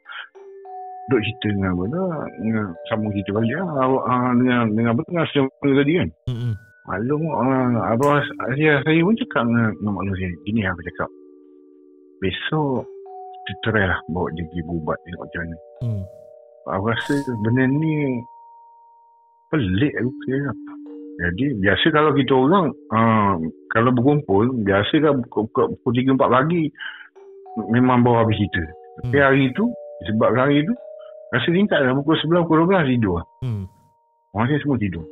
Duduk 1.10 1.20
cerita 1.24 1.48
dengan 1.50 1.70
apa 1.72 1.82
tu 1.88 2.02
dengan 2.44 2.66
sambung 2.86 3.10
cerita 3.16 3.30
balik 3.34 3.54
lah. 3.58 3.66
Uh, 3.88 4.30
dengan 4.38 4.60
dengan 4.76 4.90
apa 4.92 5.00
dengan 5.08 5.24
sembang 5.32 5.72
tadi 5.72 5.92
kan. 5.98 6.08
Hmm. 6.28 6.54
Maklum 6.82 7.22
uh, 7.24 7.94
Abah 7.94 8.18
saya, 8.26 8.82
saya 8.82 9.00
pun 9.00 9.14
cakap 9.14 9.46
dengan, 9.46 9.70
dengan 9.78 9.92
maklum 9.94 10.14
saya 10.18 10.30
Gini 10.42 10.60
aku 10.66 10.82
cakap 10.82 11.10
Besok 12.18 12.82
Kita 13.46 13.70
try 13.70 13.84
lah 13.86 13.98
Bawa 14.10 14.26
dia 14.34 14.42
pergi 14.46 14.62
berubat 14.66 14.98
Tengok 15.02 15.22
macam 15.22 15.40
mana 15.42 15.56
Hmm. 15.82 16.02
Aku 16.70 16.86
rasa 16.86 17.14
benda 17.42 17.66
ni 17.66 18.22
Pelik 19.50 19.92
aku 19.98 20.10
saya. 20.24 20.50
Jadi 21.26 21.44
biasa 21.58 21.86
kalau 21.90 22.14
kita 22.14 22.32
orang 22.32 22.66
uh, 22.90 23.34
Kalau 23.70 23.90
berkumpul 23.90 24.62
Biasa 24.62 24.94
kan 24.98 25.22
pukul, 25.26 25.46
pukul 25.50 25.92
3-4 25.92 26.18
pagi 26.18 26.70
Memang 27.70 28.02
bawa 28.02 28.22
habis 28.22 28.38
Tapi 28.46 28.66
Hmm. 29.10 29.22
hari 29.22 29.50
tu 29.54 29.70
Sebab 30.06 30.30
hari 30.34 30.62
tu 30.62 30.74
Rasa 31.30 31.46
tingkat 31.46 31.78
lah 31.78 31.94
Pukul 31.94 32.14
11 32.14 32.42
pukul 32.42 32.58
12 32.70 32.90
tidur 32.90 33.22
Hmm. 33.42 33.66
Orang 34.32 34.48
saya 34.48 34.64
semua 34.64 34.80
tidur. 34.80 35.04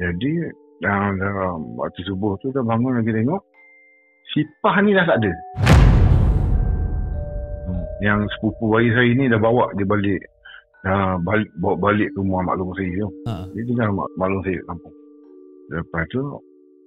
Jadi 0.00 0.32
dalam, 0.80 1.20
dalam 1.20 1.76
waktu 1.76 2.00
subuh 2.08 2.32
tu 2.40 2.48
dah 2.56 2.64
bangun 2.64 3.04
lagi 3.04 3.12
tengok 3.12 3.44
si 4.32 4.40
Pah 4.64 4.80
ni 4.80 4.96
dah 4.96 5.04
tak 5.04 5.20
ada. 5.20 5.32
Hmm. 7.68 7.84
Yang 8.00 8.32
sepupu 8.32 8.72
bayi 8.72 8.88
saya 8.96 9.12
ni 9.12 9.28
dah 9.28 9.36
bawa 9.36 9.68
dia 9.76 9.84
balik 9.84 10.24
dah 10.80 11.20
balik 11.20 11.52
bawa 11.60 11.76
balik 11.76 12.08
ke 12.16 12.18
rumah 12.24 12.40
maklum 12.48 12.72
saya 12.72 12.96
tu. 12.96 13.08
Ha. 13.28 13.44
Dia 13.52 13.62
tinggal 13.68 13.92
mak, 13.92 14.08
maklum 14.16 14.40
saya 14.40 14.58
kampung. 14.64 14.96
Lepas 15.68 16.04
tu 16.08 16.20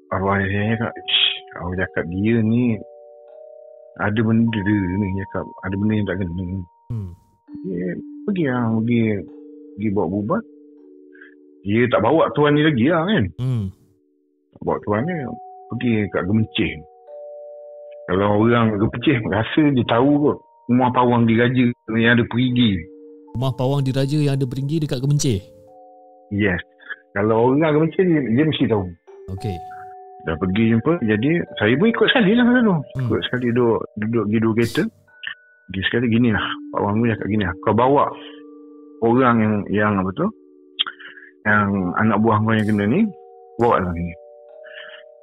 arwah 0.10 0.41
saya 0.41 0.73
cakap, 0.73 0.93
"Shh, 0.97 1.34
aku 1.62 1.71
cakap 1.78 2.04
dia 2.10 2.36
ni 2.41 2.82
ada 4.02 4.19
benda 4.26 4.58
dia 4.58 4.89
ni 4.97 5.08
cakap 5.21 5.45
ada 5.62 5.76
benda 5.78 5.93
yang 5.93 6.08
tak 6.10 6.17
kena. 6.17 6.45
Hmm. 6.89 7.10
Dia 7.62 7.93
pergi 8.26 8.43
lah, 8.49 8.73
pergi 8.82 9.02
pergi 9.78 9.89
bawa 9.93 10.08
bubat. 10.10 10.43
Dia 11.63 11.88
tak 11.88 12.04
bawa 12.04 12.28
tuan 12.36 12.60
ni 12.60 12.62
lagi 12.67 12.91
lah 12.91 13.08
kan. 13.08 13.23
Hmm. 13.39 13.63
Tak 14.52 14.62
bawa 14.67 14.78
tuan 14.84 15.02
ni 15.08 15.15
pergi 15.71 15.93
kat 16.12 16.23
Gemencih. 16.28 16.71
Kalau 18.12 18.28
orang 18.43 18.76
Gemencih 18.76 19.15
rasa 19.32 19.63
dia 19.71 19.86
tahu 19.88 20.12
kot 20.28 20.38
rumah 20.67 20.91
pawang 20.91 21.23
diraja 21.23 21.71
yang 21.95 22.19
ada 22.19 22.23
perigi. 22.28 22.84
Rumah 23.39 23.54
pawang 23.56 23.82
diraja 23.82 24.17
yang 24.19 24.36
ada 24.36 24.43
peringgi 24.43 24.84
dekat 24.84 24.99
Kemencih. 24.99 25.39
Yes. 26.36 26.60
Kalau 27.15 27.56
orang 27.56 27.80
Gemencih 27.80 28.04
dia, 28.12 28.21
dia 28.28 28.43
mesti 28.43 28.65
tahu. 28.67 28.84
Okey. 29.32 29.56
Dah 30.28 30.36
pergi 30.36 30.76
jumpa. 30.76 30.99
Jadi 30.99 31.32
saya 31.63 31.73
pun 31.80 31.88
ikut 31.88 32.08
sekali 32.12 32.32
lah 32.36 32.45
tu. 32.60 32.76
Hmm. 32.76 33.08
Ikut 33.08 33.19
sekali 33.23 33.47
duduk, 33.56 33.80
duduk 34.04 34.23
pergi 34.28 34.39
dua 34.43 34.54
kereta. 34.60 34.84
Pergi 35.71 35.82
sekali 35.88 36.06
gini 36.12 36.30
lah. 36.36 36.43
Pak 36.76 36.80
Wang 36.84 36.99
tu 36.99 37.08
cakap 37.08 37.28
gini 37.32 37.43
lah. 37.47 37.56
Kau 37.63 37.71
bawa 37.71 38.06
orang 38.99 39.36
yang, 39.39 39.56
yang 39.71 39.93
apa 40.04 40.12
tu. 40.12 40.28
Yang 41.43 41.69
anak 41.99 42.17
buah 42.23 42.38
kau 42.39 42.56
yang 42.56 42.67
kena 42.67 42.86
ni 42.88 43.01
Bawa 43.60 43.84
lah 43.84 43.91
ni. 43.91 44.15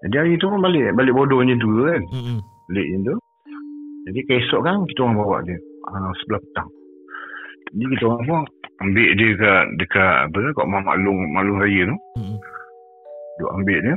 Jadi 0.04 0.14
hari 0.16 0.34
tu 0.36 0.52
pun 0.52 0.60
balik 0.60 0.92
Balik 0.96 1.16
bodoh 1.16 1.40
macam 1.40 1.56
tu 1.60 1.68
kan. 1.84 2.02
Hmm. 2.12 2.38
Balik 2.68 2.86
macam 2.86 3.00
tu. 3.04 3.16
Jadi 4.08 4.20
keesok 4.28 4.60
kan 4.64 4.76
Kita 4.88 5.00
orang 5.04 5.16
bawa 5.16 5.36
dia 5.44 5.58
uh, 5.88 6.10
Sebelah 6.20 6.40
petang. 6.44 6.68
Jadi 7.72 7.84
kita 7.96 8.04
orang 8.08 8.22
pun 8.28 8.40
Ambil 8.80 9.08
dia 9.16 9.26
dekat 9.36 9.64
Dekat 9.80 10.14
apa 10.28 10.40
Kat 10.56 10.66
Mak 10.68 10.82
Maklum 10.84 11.18
Maklum 11.32 11.56
Raya 11.60 11.82
tu. 11.88 11.96
Hmm. 12.20 12.36
Duk 13.40 13.50
ambil 13.56 13.78
dia. 13.80 13.96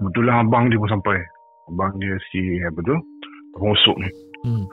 Kebetulan 0.00 0.34
abang 0.40 0.64
dia 0.72 0.80
pun 0.80 0.88
sampai. 0.88 1.20
Abang 1.68 1.92
dia 2.00 2.16
si 2.32 2.40
Apa 2.64 2.80
tu 2.84 2.96
Rosok 3.60 3.96
ni. 4.00 4.10
Hmm. 4.48 4.64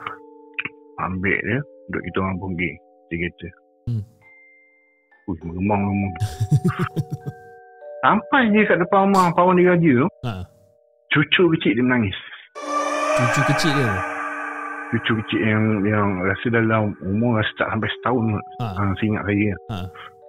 Ambil 1.04 1.36
dia 1.44 1.60
Duk 1.92 2.02
kita 2.08 2.16
orang 2.24 2.36
pun 2.40 2.56
pergi 2.56 2.72
Di 3.12 3.16
kereta 3.20 3.65
Ui, 5.26 5.34
meremang-remang 5.42 6.12
Sampai 7.98 8.46
je 8.54 8.62
kat 8.62 8.78
depan 8.78 9.10
rumah 9.10 9.34
Pawan 9.34 9.58
dia 9.58 9.74
raja 9.74 9.92
tu 9.98 10.08
Ha. 10.22 10.32
Cucu 11.10 11.42
kecil 11.58 11.72
dia 11.74 11.82
menangis 11.82 12.14
Cucu 13.16 13.40
kecil 13.50 13.70
dia. 13.74 13.90
Cucu 14.94 15.12
kecil 15.18 15.40
yang 15.42 15.64
Yang 15.82 16.08
rasa 16.22 16.46
dalam 16.54 16.82
Umur 17.02 17.42
rasa 17.42 17.50
tak 17.58 17.68
sampai 17.74 17.90
setahun 17.98 18.24
Ha. 18.62 18.66
ha. 18.70 18.82
Seingat 19.02 19.22
saya 19.26 19.50
Ha. 19.74 19.76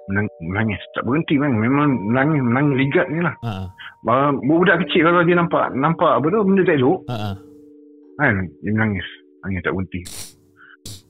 Menang, 0.09 0.25
Menangis 0.41 0.81
Tak 0.97 1.05
berhenti 1.05 1.35
kan 1.37 1.51
Memang 1.53 1.89
menangis 2.09 2.41
Menangis 2.41 2.75
ligat 2.81 3.07
ni 3.13 3.19
lah 3.21 3.35
Ha. 3.45 3.69
Bahan, 4.01 4.41
Budak 4.41 4.81
kecil 4.81 5.05
kalau 5.05 5.21
dia 5.21 5.37
nampak 5.37 5.77
Nampak 5.77 6.17
apa 6.17 6.25
tu 6.25 6.41
Benda 6.41 6.65
tak 6.65 6.81
elok 6.81 6.99
Ha. 7.05 7.15
ha. 7.21 7.31
Kan 8.17 8.49
Dia 8.65 8.71
menangis 8.73 9.05
Nangis 9.45 9.61
tak 9.61 9.73
berhenti 9.77 10.01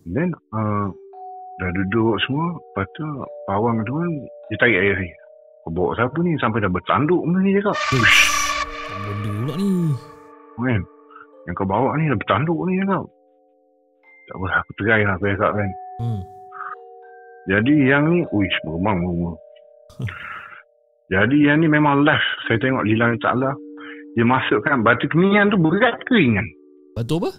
Then 0.04 0.36
uh, 0.52 0.92
Dah 1.58 1.70
duduk 1.74 2.22
semua 2.26 2.54
Lepas 2.54 2.86
tu 2.94 3.06
Pawang 3.50 3.82
tu 3.82 3.98
kan 3.98 4.12
Dia 4.54 4.58
tarik 4.62 4.78
air 4.78 4.98
ni 5.02 5.10
bawa 5.68 5.92
siapa 6.00 6.16
ni? 6.24 6.32
Sampai 6.40 6.64
dah 6.64 6.72
bertanduk 6.72 7.20
benda 7.28 7.44
ni 7.44 7.60
cakap. 7.60 7.76
Uish. 7.92 8.22
Benda 9.04 9.30
pula 9.36 9.54
ni. 9.60 9.70
Kan? 10.56 10.82
Yang 11.44 11.56
kau 11.60 11.68
bawa 11.68 11.90
ni 12.00 12.08
Dah 12.08 12.16
bertanduk 12.16 12.58
ni 12.68 12.80
cakap. 12.80 13.04
Tak 14.28 14.36
apa 14.40 14.46
Aku 14.64 14.72
terai 14.80 15.02
lah 15.04 15.16
Aku 15.20 15.26
cakap 15.28 15.52
kan. 15.60 15.70
Hmm. 16.00 16.22
Jadi 17.52 17.74
yang 17.84 18.04
ni 18.12 18.24
Uish 18.32 18.58
meremang 18.64 18.98
meremang 19.04 19.38
Jadi 21.12 21.38
yang 21.44 21.58
ni 21.60 21.68
memang 21.68 22.08
last. 22.08 22.28
Saya 22.48 22.60
tengok 22.64 22.88
Lillahi 22.88 23.20
Ta'ala 23.20 23.52
Dia 24.16 24.24
masukkan 24.24 24.88
Batu 24.88 25.12
kemian 25.12 25.52
tu 25.52 25.60
berat 25.60 26.00
ke 26.08 26.16
ringan 26.16 26.48
Batu 26.96 27.20
apa? 27.20 27.32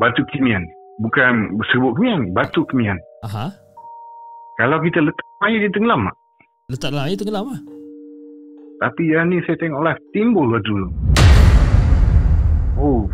Batu 0.00 0.24
kemian. 0.32 0.64
Bukan 1.04 1.60
serbuk 1.68 2.00
kemian 2.00 2.32
Batu 2.32 2.64
kemian 2.72 2.96
Aha. 3.20 3.46
Kalau 4.56 4.80
kita 4.80 5.00
letak 5.00 5.26
air 5.44 5.60
dia 5.60 5.70
tenggelam 5.72 6.08
tak? 6.08 6.16
Letak 6.72 6.88
dalam 6.92 7.04
air 7.08 7.16
tenggelam 7.16 7.46
lah. 7.48 7.62
Tapi 8.80 9.12
yang 9.12 9.28
ni 9.28 9.44
saya 9.44 9.60
tengok 9.60 9.84
live 9.84 10.00
Timbul 10.16 10.56
batu 10.56 10.72
tu 10.72 10.88
Oh 12.80 13.04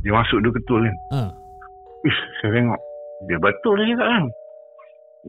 Dia 0.00 0.16
masuk 0.16 0.40
dia 0.40 0.48
ketul 0.48 0.88
kan 0.88 0.96
Ha. 1.12 1.20
Ish 2.08 2.20
saya 2.40 2.56
tengok 2.56 2.80
Dia 3.28 3.36
betul 3.36 3.76
dia 3.76 3.92
cakap 3.92 4.08
kan 4.08 4.24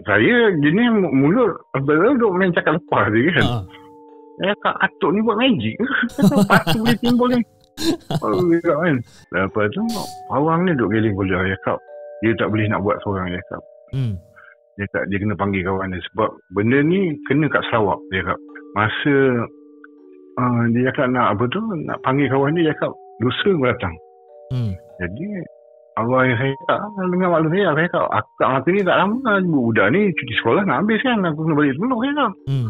Saya 0.08 0.36
jenis 0.64 0.88
mulut 1.12 1.60
Abang 1.76 2.16
duk 2.16 2.32
main 2.40 2.56
cakap 2.56 2.80
lepas 2.80 3.12
je 3.12 3.36
kan 3.36 3.44
Ha. 3.44 3.60
Saya 4.40 4.56
cakap 4.64 4.76
atuk 4.80 5.12
ni 5.12 5.20
buat 5.28 5.38
magic 5.44 5.76
Batu 6.48 6.78
boleh 6.88 7.00
timbul 7.04 7.28
ni 7.36 7.42
Oh 8.24 8.48
dia 8.48 8.72
kan 8.72 8.96
Lepas 9.36 9.66
tu 9.76 9.84
Pawang 10.32 10.64
ni 10.64 10.72
duk 10.80 10.88
geling 10.88 11.20
bola 11.20 11.44
Dia 11.44 11.60
cakap 11.60 11.84
Dia 12.24 12.32
tak 12.40 12.48
boleh 12.48 12.64
nak 12.72 12.80
buat 12.80 12.96
seorang 13.04 13.28
Dia 13.28 13.44
cakap 13.52 13.60
Hmm. 13.92 14.16
dia 14.76 14.88
cakap 14.88 15.04
dia 15.08 15.18
kena 15.20 15.36
panggil 15.36 15.62
kawan 15.62 15.92
dia 15.92 16.02
sebab 16.12 16.30
benda 16.52 16.80
ni 16.82 17.00
kena 17.28 17.46
kat 17.48 17.64
Sarawak 17.68 18.00
dia 18.10 18.24
cakap 18.24 18.40
masa 18.72 19.16
uh, 20.40 20.62
dia 20.72 20.88
cakap 20.92 21.08
nak 21.12 21.36
apa 21.36 21.44
tu 21.48 21.60
nak 21.84 21.98
panggil 22.02 22.28
kawan 22.28 22.56
dia 22.56 22.70
dia 22.70 22.74
cakap 22.76 22.92
dosa 23.20 23.50
kau 23.52 23.68
datang 23.68 23.96
Hmm. 24.52 24.76
jadi 25.00 25.28
Allah 25.96 26.28
yang 26.28 26.38
saya 26.40 26.52
cakap 26.60 26.80
ah, 26.84 27.08
dengan 27.08 27.30
maklum 27.32 27.52
saya 27.52 27.72
saya 27.72 27.88
cakap 27.88 28.08
aku 28.12 28.30
kat 28.36 28.48
Melaka 28.48 28.68
ni 28.68 28.82
tak 28.84 28.98
lama 29.00 29.32
budak 29.44 29.88
ni 29.92 30.02
cuti 30.12 30.34
sekolah 30.40 30.62
nak 30.64 30.78
habis 30.84 31.00
kan 31.04 31.24
aku 31.24 31.40
kena 31.44 31.56
balik 31.56 31.76
penuh 31.80 32.00
saya 32.00 32.12
cakap 32.12 32.34
Hmm. 32.52 32.68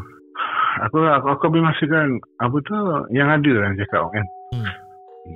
aku 0.82 0.98
aku, 1.02 1.28
aku 1.34 1.46
boleh 1.50 1.66
masukkan 1.66 2.08
apa 2.38 2.58
tu 2.62 2.74
yang 3.10 3.30
ada 3.30 3.52
lah 3.58 3.70
cakap 3.78 4.04
kan 4.10 4.26
Hmm. 4.54 4.70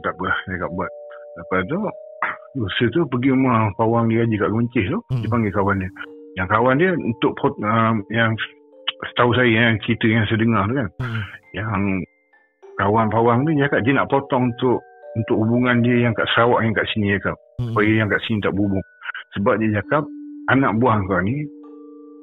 tak 0.01 0.13
apa 0.13 0.25
saya 0.45 0.53
cakap 0.53 0.69
buat 0.73 0.89
lepas 1.35 1.61
tu 1.65 1.79
dosa 2.55 2.83
tu 2.89 3.03
pergi 3.05 3.29
rumah 3.29 3.67
pawang 3.75 4.07
dia 4.07 4.23
haji 4.23 4.35
kat 4.35 4.49
Guncis 4.49 4.85
tu 4.87 4.99
Hmm. 5.05 5.19
dia 5.19 5.27
panggil 5.27 5.51
kawan 5.51 5.75
dia 5.77 5.89
yang 6.35 6.47
kawan 6.47 6.75
dia 6.75 6.89
untuk 6.93 7.31
uh, 7.37 7.93
yang 8.09 8.31
setahu 9.05 9.31
saya 9.31 9.47
yang 9.47 9.75
cerita 9.81 10.05
yang 10.05 10.23
saya 10.25 10.39
dengar 10.39 10.63
tu 10.65 10.75
kan 10.75 10.87
Hmm. 10.97 11.21
yang 11.53 11.71
kawan 12.75 13.07
pawang 13.07 13.43
tu 13.43 13.51
dia 13.51 13.65
cakap 13.65 13.83
dia 13.83 13.93
nak 13.93 14.07
potong 14.07 14.49
untuk 14.49 14.79
untuk 15.15 15.35
hubungan 15.37 15.79
dia 15.79 15.95
yang 16.01 16.11
kat 16.11 16.27
Sarawak 16.31 16.59
yang 16.61 16.73
kat 16.73 16.87
sini 16.89 17.05
dia 17.09 17.19
cakap 17.19 17.37
Hmm. 17.55 17.71
supaya 17.71 17.91
yang 17.93 18.07
kat 18.07 18.19
sini 18.21 18.39
tak 18.39 18.51
berhubung 18.51 18.83
sebab 19.31 19.53
dia 19.57 19.69
cakap 19.77 20.03
anak 20.47 20.71
buah 20.75 20.99
kau 21.01 21.19
ni 21.19 21.43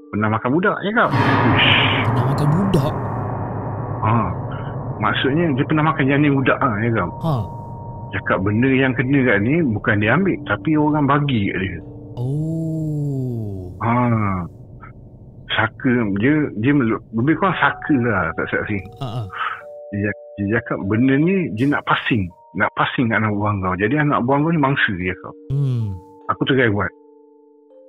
pernah 0.09 0.29
makan 0.31 0.51
budak 0.51 0.77
dia 0.79 0.91
cakap 0.91 1.09
Uish. 1.09 1.71
Pernah 2.05 2.25
makan 2.27 2.49
budak. 2.51 2.93
ha. 4.03 4.15
maksudnya 4.99 5.45
dia 5.53 5.65
pernah 5.65 5.85
makan 5.85 6.05
janin 6.05 6.33
budak 6.33 6.59
ha, 6.59 6.69
dia 6.79 6.91
cakap 6.91 7.11
Ha. 7.23 7.33
Cakap 8.13 8.39
benda 8.41 8.69
yang 8.69 8.93
kena 8.93 9.19
kat 9.25 9.39
ni 9.41 9.65
bukan 9.65 9.97
dia 9.99 10.13
ambil 10.13 10.37
tapi 10.45 10.71
orang 10.75 11.05
bagi 11.05 11.49
kat 11.49 11.59
dia 11.59 11.81
Oh. 12.13 13.73
ha. 13.81 14.45
saka 15.51 15.91
dia 16.19 16.33
dia 16.59 16.73
lebih 17.13 17.35
kurang 17.37 17.57
saka 17.57 17.95
lah 17.99 18.29
tak 18.35 18.47
saksi 18.49 18.79
Ha. 19.01 19.07
ha. 19.07 19.23
dia, 19.91 20.09
dia 20.37 20.57
cakap 20.57 20.79
benda 20.87 21.15
ni 21.15 21.49
dia 21.53 21.69
nak 21.69 21.85
passing 21.85 22.25
nak 22.53 22.69
passing 22.73 23.09
kat 23.09 23.17
anak 23.17 23.33
buah 23.33 23.53
kau 23.59 23.75
jadi 23.77 24.01
anak 24.01 24.21
buah 24.23 24.39
kau 24.39 24.51
ni 24.51 24.61
mangsa 24.61 24.93
dia 24.95 25.13
cakap 25.13 25.35
Hmm. 25.49 25.93
aku 26.29 26.43
terai 26.45 26.69
buat 26.69 26.89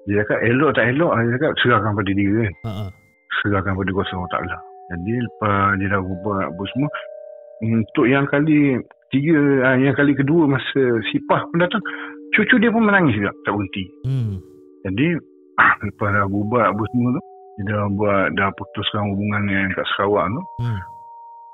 dia 0.06 0.20
cakap 0.22 0.40
elok 0.42 0.72
tak 0.74 0.86
elok 0.90 1.12
dia 1.14 1.32
cakap 1.34 1.52
serahkan 1.60 1.92
pada 1.94 2.12
dia 2.12 2.30
kan 2.32 2.52
ha. 2.64 2.72
serahkan 3.40 3.74
pada 3.74 3.90
kuasa 3.92 4.14
Allah 4.14 4.32
Ta'ala 4.32 4.58
jadi 4.86 5.14
lepas 5.20 5.56
dia 5.80 5.88
dah 5.90 6.02
ubah 6.02 6.40
apa 6.44 6.64
semua 6.72 6.90
untuk 7.64 8.06
yang 8.06 8.28
kali 8.28 8.76
tiga 9.14 9.38
ah, 9.64 9.78
yang 9.78 9.94
kali 9.94 10.18
kedua 10.18 10.50
masa 10.50 10.82
sipah 11.14 11.46
pun 11.48 11.62
datang 11.62 11.84
cucu 12.34 12.58
dia 12.58 12.74
pun 12.74 12.82
menangis 12.82 13.14
juga 13.14 13.30
tak 13.46 13.54
berhenti 13.54 13.84
Hmm. 14.04 14.42
jadi 14.84 15.08
lepas 15.86 16.10
dah 16.12 16.26
ubah 16.26 16.74
apa 16.74 16.82
semua 16.90 17.14
tu 17.14 17.22
dia 17.54 17.70
dah 17.70 17.86
buat 17.94 18.34
dah 18.34 18.50
putuskan 18.58 19.14
hubungan 19.14 19.46
yang 19.46 19.70
kat 19.72 19.86
Sarawak 19.94 20.26
tu 20.28 20.42
Hmm. 20.60 20.80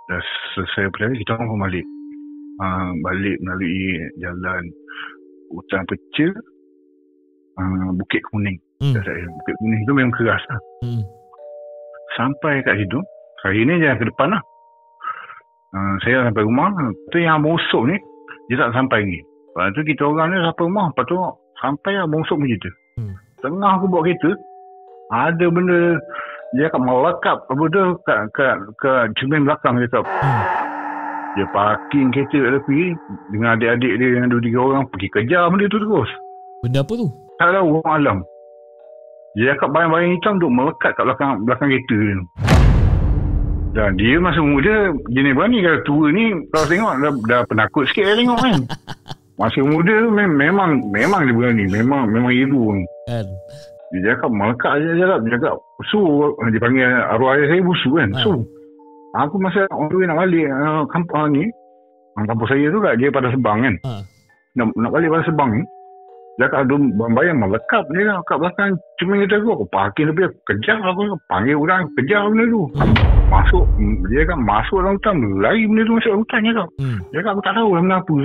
dah 0.07 0.21
selesai 0.55 0.87
perkara 0.89 1.11
kita 1.13 1.35
orang 1.35 1.47
pun 1.47 1.59
balik 1.59 1.85
uh, 2.57 2.89
balik 3.03 3.35
melalui 3.39 3.83
jalan 4.17 4.63
hutan 5.51 5.83
pecah 5.85 6.31
uh, 7.59 7.89
Bukit 7.93 8.23
Kuning 8.31 8.55
Hmm. 8.79 8.95
saya 8.95 9.27
Bukit 9.27 9.55
Kuning 9.59 9.81
tu 9.83 9.91
memang 9.91 10.15
keras 10.15 10.39
lah 10.47 10.59
Hmm. 10.79 11.03
sampai 12.15 12.63
kat 12.63 12.79
situ 12.79 12.99
hari 13.43 13.63
ni 13.63 13.75
jalan 13.77 13.99
ke 13.99 14.07
depan 14.07 14.31
lah 14.31 14.41
uh, 15.71 15.93
saya 15.99 16.25
sampai 16.25 16.43
rumah 16.43 16.67
tu 17.09 17.17
yang 17.17 17.41
usuk 17.41 17.83
ni 17.85 17.95
dia 18.47 18.59
tak 18.59 18.73
sampai 18.73 19.01
lagi 19.01 19.19
lepas 19.49 19.71
tu 19.71 19.81
kita 19.83 20.03
orang 20.03 20.27
ni 20.29 20.37
sampai 20.39 20.63
rumah 20.63 20.85
lepas 20.89 21.05
tu 21.05 21.15
sampai 21.57 21.91
abang 21.97 22.21
usuk 22.21 22.37
pun 22.37 22.47
cerita 22.47 22.71
Hmm. 22.95 23.15
tengah 23.39 23.71
aku 23.73 23.87
bawa 23.87 24.03
kereta 24.03 24.31
ada 25.09 25.45
benda 25.47 25.95
dia 26.51 26.67
akan 26.67 26.81
melekap 26.81 27.37
apa 27.45 27.63
tu 27.65 27.81
kat, 28.03 28.19
kat, 28.33 28.55
kat 28.75 29.05
cermin 29.15 29.43
belakang 29.43 29.77
dia 29.77 29.87
cakap 29.87 30.05
Hmm. 30.19 30.43
dia 31.33 31.45
parking 31.49 32.07
kereta 32.09 32.37
kat 32.37 32.51
tepi 32.55 32.81
dengan 33.29 33.55
adik-adik 33.55 33.93
dia 33.95 34.07
yang 34.15 34.27
dua 34.27 34.41
tiga 34.41 34.59
orang 34.59 34.83
pergi 34.89 35.07
kejar 35.09 35.47
benda 35.47 35.65
tu 35.65 35.79
terus 35.79 36.11
Benda 36.59 36.83
apa 36.83 36.91
tu? 36.93 37.07
tak 37.35 37.49
tahu 37.49 37.67
orang 37.79 37.95
alam 37.97 38.17
dia 39.31 39.53
cakap 39.53 39.69
bayang-bayang 39.71 40.11
hitam 40.11 40.33
duk 40.35 40.51
melekat 40.51 40.91
kat 40.91 41.03
belakang 41.05 41.31
belakang 41.45 41.67
kereta 41.69 41.95
dia 41.95 42.13
tu. 42.13 42.25
Dan 43.69 43.93
dia 43.95 44.17
masa 44.17 44.41
muda 44.41 44.89
jenis 45.13 45.37
berani 45.37 45.61
kalau 45.61 45.79
tua 45.85 46.05
ni 46.09 46.25
kalau 46.49 46.65
tengok 46.65 46.93
dah, 46.97 47.11
dah 47.27 47.41
penakut 47.45 47.85
sikit 47.85 48.01
dia 48.03 48.15
tengok 48.17 48.37
kan 48.39 48.59
masa 49.39 49.59
muda 49.61 49.93
mem- 50.09 50.35
memang 50.35 50.69
memang 50.89 51.21
dia 51.23 51.35
berani 51.37 51.65
memang 51.69 52.09
memang 52.09 52.31
ni 52.33 52.83
Kan. 53.05 53.25
dia 53.93 54.13
cakap 54.13 54.29
melekat 54.29 54.73
je 54.75 54.89
dia 54.89 55.05
cakap 55.05 55.19
dia 55.21 55.31
cakap 55.37 55.55
su 55.85 55.99
dia 56.45 56.59
panggil 56.59 56.85
arwah 57.07 57.37
ayah 57.37 57.47
saya 57.47 57.61
busu 57.61 57.89
kan 57.93 58.09
Ha. 58.09 58.21
su 58.21 58.33
aku 59.15 59.35
masa 59.37 59.61
the 59.69 59.95
way 59.95 60.05
nak 60.05 60.17
balik 60.17 60.45
uh, 60.45 60.83
kampung 60.87 61.29
ni 61.31 61.43
kampung 62.19 62.45
saya 62.45 62.65
tu 62.67 62.79
kat 62.79 62.93
dia 62.97 63.09
pada 63.09 63.29
sebang 63.29 63.57
kan 63.61 63.75
Ha. 63.85 63.93
nak, 64.57 64.65
nak 64.75 64.91
balik 64.91 65.09
pada 65.09 65.23
sebang 65.23 65.49
ni 65.53 65.63
dia 66.35 66.47
cakap 66.47 66.65
ada 66.65 66.75
bayang 67.11 67.37
melekap 67.37 67.83
dia 67.93 68.01
cakap 68.09 68.23
kat 68.25 68.37
belakang 68.39 68.69
cermin 68.97 69.17
kereta 69.21 69.35
aku 69.37 69.49
aku 69.55 69.65
parking 69.69 70.05
tepi 70.09 70.21
aku 70.25 70.37
kejar 70.47 70.77
aku 70.81 71.01
panggil 71.27 71.55
orang 71.55 71.85
kejar 71.93 72.25
benda 72.25 72.45
tu 72.49 72.63
Hmm. 72.73 73.18
Masuk 73.29 73.65
dia 74.05 74.25
cakap 74.25 74.39
masuk 74.41 74.77
dalam 74.81 74.95
hutan 74.97 75.15
lari 75.37 75.63
benda 75.65 75.81
tu 75.83 75.93
masuk 75.95 76.13
hutan 76.19 76.39
dia 76.41 76.51
cakap 76.51 76.69
Hmm. 76.77 76.97
dia 77.09 77.17
cakap 77.19 77.31
aku 77.31 77.43
tak 77.43 77.55
tahu 77.55 77.69
lah 77.69 77.81
kenapa 77.81 78.09
tu 78.09 78.15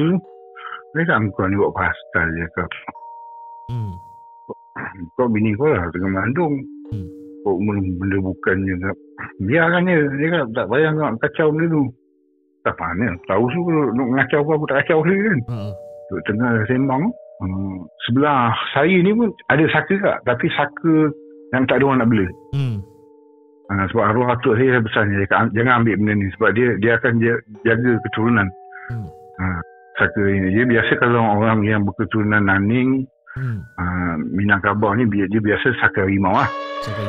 dia 0.91 1.01
cakap 1.01 1.19
kau 1.31 1.47
ni 1.47 1.57
buat 1.57 1.73
pasal 1.73 2.25
dia 2.33 2.45
cakap 2.49 2.71
Hmm. 3.65 3.93
kau 5.15 5.29
bini 5.29 5.51
kau 5.55 5.69
lah 5.69 5.85
tengah 5.91 6.11
mengandung 6.11 6.55
Hmm. 6.93 7.07
kau 7.41 7.57
benda, 7.57 7.81
benda 7.97 8.17
bukan 8.21 8.57
je 8.61 8.75
cakap 8.77 8.99
biarkan 9.39 9.83
dia. 9.85 9.99
Dia 10.17 10.27
kata, 10.29 10.45
tak 10.53 10.67
payah 10.69 10.91
nak 10.91 11.17
kacau 11.19 11.49
benda 11.49 11.67
tu. 11.71 11.83
Tak 12.65 12.75
mana. 12.77 13.09
Tahu 13.25 13.45
tu 13.47 13.61
nak 13.69 14.09
ngacau 14.11 14.41
apa, 14.41 14.51
aku 14.53 14.67
tak 14.67 14.79
kacau 14.83 14.99
dia 15.05 15.17
kan. 15.23 15.39
Ha. 15.49 15.57
Duk 16.09 16.21
tengah 16.25 16.51
sembang. 16.65 17.05
Hmm, 17.39 17.77
sebelah 18.03 18.49
saya 18.73 18.97
ni 18.97 19.13
pun 19.13 19.29
ada 19.49 19.65
saka 19.71 19.95
kak. 19.95 20.19
Tapi 20.25 20.47
saka 20.51 20.95
yang 21.53 21.65
tak 21.69 21.79
ada 21.79 21.85
orang 21.85 21.99
nak 22.01 22.09
bela. 22.09 22.27
Hmm. 22.53 22.77
Ha, 23.65 23.89
sebab 23.89 24.05
arwah 24.05 24.37
atuk 24.37 24.61
saya 24.61 24.77
besar 24.77 25.09
dia 25.09 25.25
kata, 25.25 25.49
jangan 25.57 25.81
ambil 25.81 25.97
benda 25.97 26.13
ni. 26.21 26.29
Sebab 26.37 26.51
dia 26.53 26.69
dia 26.85 26.93
akan 27.01 27.13
ja- 27.17 27.45
jaga 27.65 27.97
keturunan. 28.05 28.49
Hmm. 28.93 29.09
Ha, 29.41 29.45
saka 29.97 30.21
ini. 30.29 30.49
Dia 30.53 30.65
biasa 30.69 30.93
kalau 31.01 31.41
orang 31.41 31.65
yang 31.65 31.83
berketurunan 31.89 32.45
naning, 32.45 33.09
Hmm. 33.35 33.65
ha, 33.81 33.85
Minangkabau 34.21 34.95
ni 34.95 35.09
dia, 35.11 35.27
dia 35.27 35.41
biasa 35.41 35.75
saka 35.81 36.05
harimau 36.05 36.37
lah. 36.37 36.47
Saka 36.85 37.03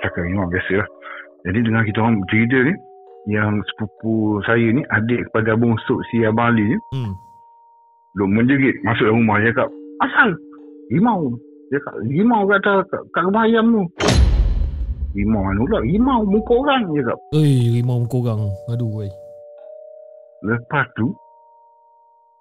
cakap 0.00 0.22
memang 0.24 0.48
biasa 0.48 0.80
lah. 0.80 0.88
Jadi 1.46 1.58
dengan 1.62 1.82
kita 1.84 1.98
orang 2.00 2.22
cerita 2.30 2.58
ni, 2.62 2.74
yang 3.26 3.58
sepupu 3.66 4.38
saya 4.46 4.66
ni, 4.70 4.86
adik 4.94 5.26
kepada 5.30 5.58
abang 5.58 5.74
Suk 5.90 5.98
si 6.08 6.22
Abang 6.22 6.54
Ali 6.54 6.70
ni, 6.70 6.76
Hmm. 6.94 7.12
duk 8.14 8.30
menjerit 8.30 8.78
masuk 8.86 9.10
dalam 9.10 9.26
rumah. 9.26 9.42
Dia 9.42 9.50
cakap, 9.50 9.68
asal? 10.06 10.28
Rimau. 10.94 11.34
Dia 11.68 11.82
cakap, 11.82 11.94
rimau 12.06 12.40
kat 12.46 12.58
kat, 12.62 13.02
kat 13.10 13.22
rumah 13.26 13.42
ayam 13.44 13.66
tu. 13.74 13.82
Rimau 15.14 15.42
mana 15.44 15.60
pula? 15.62 15.78
Rimau 15.84 16.20
muka 16.26 16.52
orang. 16.56 16.82
Dia 16.92 17.02
cakap. 17.06 17.18
Oi, 17.36 17.54
rimau 17.78 18.02
korang. 18.10 18.42
Aduh, 18.72 18.90
wei. 18.90 19.10
Lepas 20.44 20.86
tu, 20.98 21.14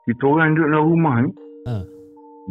kita 0.06 0.23
orang 0.25 0.54
duduk 0.54 0.69
dalam 0.69 0.86
rumah 0.86 1.15
ni, 1.25 1.32
Ha. 1.65 1.82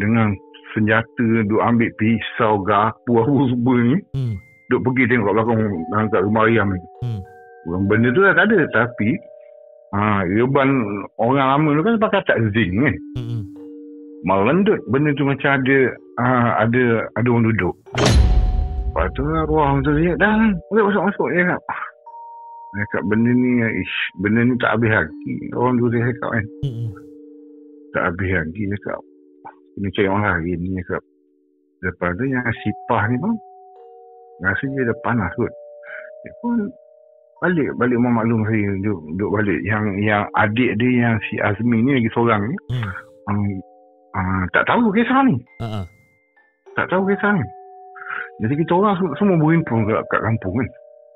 dengan 0.03 0.35
senjata, 0.75 1.27
duk 1.47 1.63
ambil 1.63 1.91
pisau, 1.95 2.59
gapu, 2.67 3.23
apa 3.23 3.31
semua 3.53 3.75
ni, 3.79 3.99
Hmm. 4.11 4.35
duk 4.73 4.83
pergi 4.83 5.07
tengok 5.07 5.31
kat 5.31 5.35
belakang 5.39 5.59
dalam 5.93 6.07
kat 6.11 6.23
rumah 6.27 6.43
ayam 6.51 6.69
ni. 6.75 6.81
Hmm. 7.05 7.21
Benda 7.87 8.09
tu 8.11 8.21
dah 8.27 8.35
tak 8.35 8.51
ada 8.51 8.59
tapi 8.75 9.09
ha, 9.95 10.27
Irban 10.27 10.69
orang 11.17 11.49
lama 11.55 11.69
tu 11.79 11.83
kan 11.87 11.95
pakai 12.03 12.21
tak 12.27 12.39
zinc 12.51 12.75
kan. 12.75 12.95
Hmm. 13.15 13.27
hmm. 13.31 13.43
Melendut 14.25 14.81
benda 14.91 15.13
tu 15.15 15.23
macam 15.29 15.51
ada 15.63 15.79
ha, 16.19 16.27
ada 16.67 16.83
ada 17.15 17.29
orang 17.31 17.47
duduk. 17.55 17.75
Lepas 18.95 19.11
tu 19.19 19.27
arwah 19.27 19.75
tu 19.83 19.91
dia 19.99 20.15
dah 20.15 20.39
boleh 20.71 20.87
masuk 20.87 21.03
masuk 21.11 21.29
dia 21.35 21.43
kata. 21.51 21.77
Dia 22.79 22.85
kata 22.95 23.03
benda 23.11 23.31
ni 23.35 23.51
ish, 23.83 23.97
benda 24.23 24.47
ni 24.47 24.55
tak 24.63 24.79
habis 24.79 24.95
lagi. 24.95 25.33
Orang 25.51 25.83
tu 25.83 25.91
dia 25.91 26.07
cakap 26.15 26.31
kan. 26.31 26.45
Tak 27.91 28.03
habis 28.07 28.31
lagi 28.31 28.63
dia 28.71 28.79
cakap. 28.87 29.03
Kena 29.75 29.89
cari 29.91 30.07
orang 30.07 30.25
lain 30.47 30.59
ni 30.63 30.69
dia 30.79 30.83
cakap. 30.87 31.03
Lepas 31.83 32.11
tu 32.15 32.25
yang 32.31 32.47
sipah 32.63 33.03
ni 33.11 33.17
pun 33.19 33.35
rasa 34.47 34.63
dia 34.63 34.87
dah 34.87 34.97
panas 35.03 35.31
kot. 35.35 35.51
Dia 36.23 36.33
pun 36.39 36.55
balik 37.43 37.69
balik 37.77 37.99
rumah 37.99 38.23
maklum 38.23 38.47
saya 38.47 38.79
duduk, 38.79 39.01
duduk 39.19 39.31
balik 39.37 39.59
yang 39.67 39.85
yang 40.01 40.23
adik 40.39 40.79
dia 40.79 40.91
yang 41.11 41.15
si 41.29 41.37
Azmi 41.43 41.83
ni 41.83 41.99
lagi 41.99 42.11
seorang 42.15 42.47
ni 42.47 42.57
Hmm. 42.73 42.89
um, 43.29 43.43
uh, 44.17 44.43
tak 44.55 44.65
tahu 44.65 44.89
kisah 44.95 45.21
ni 45.29 45.37
ha. 45.61 45.85
tak 46.73 46.89
tahu 46.89 47.05
kisah 47.05 47.37
ni 47.37 47.45
jadi 48.39 48.55
kita 48.57 48.73
orang 48.73 48.95
se- 48.97 49.15
semua 49.17 49.37
berhimpun 49.37 49.85
kat, 49.85 50.03
kat 50.09 50.21
kampung 50.21 50.55
kan 50.57 50.69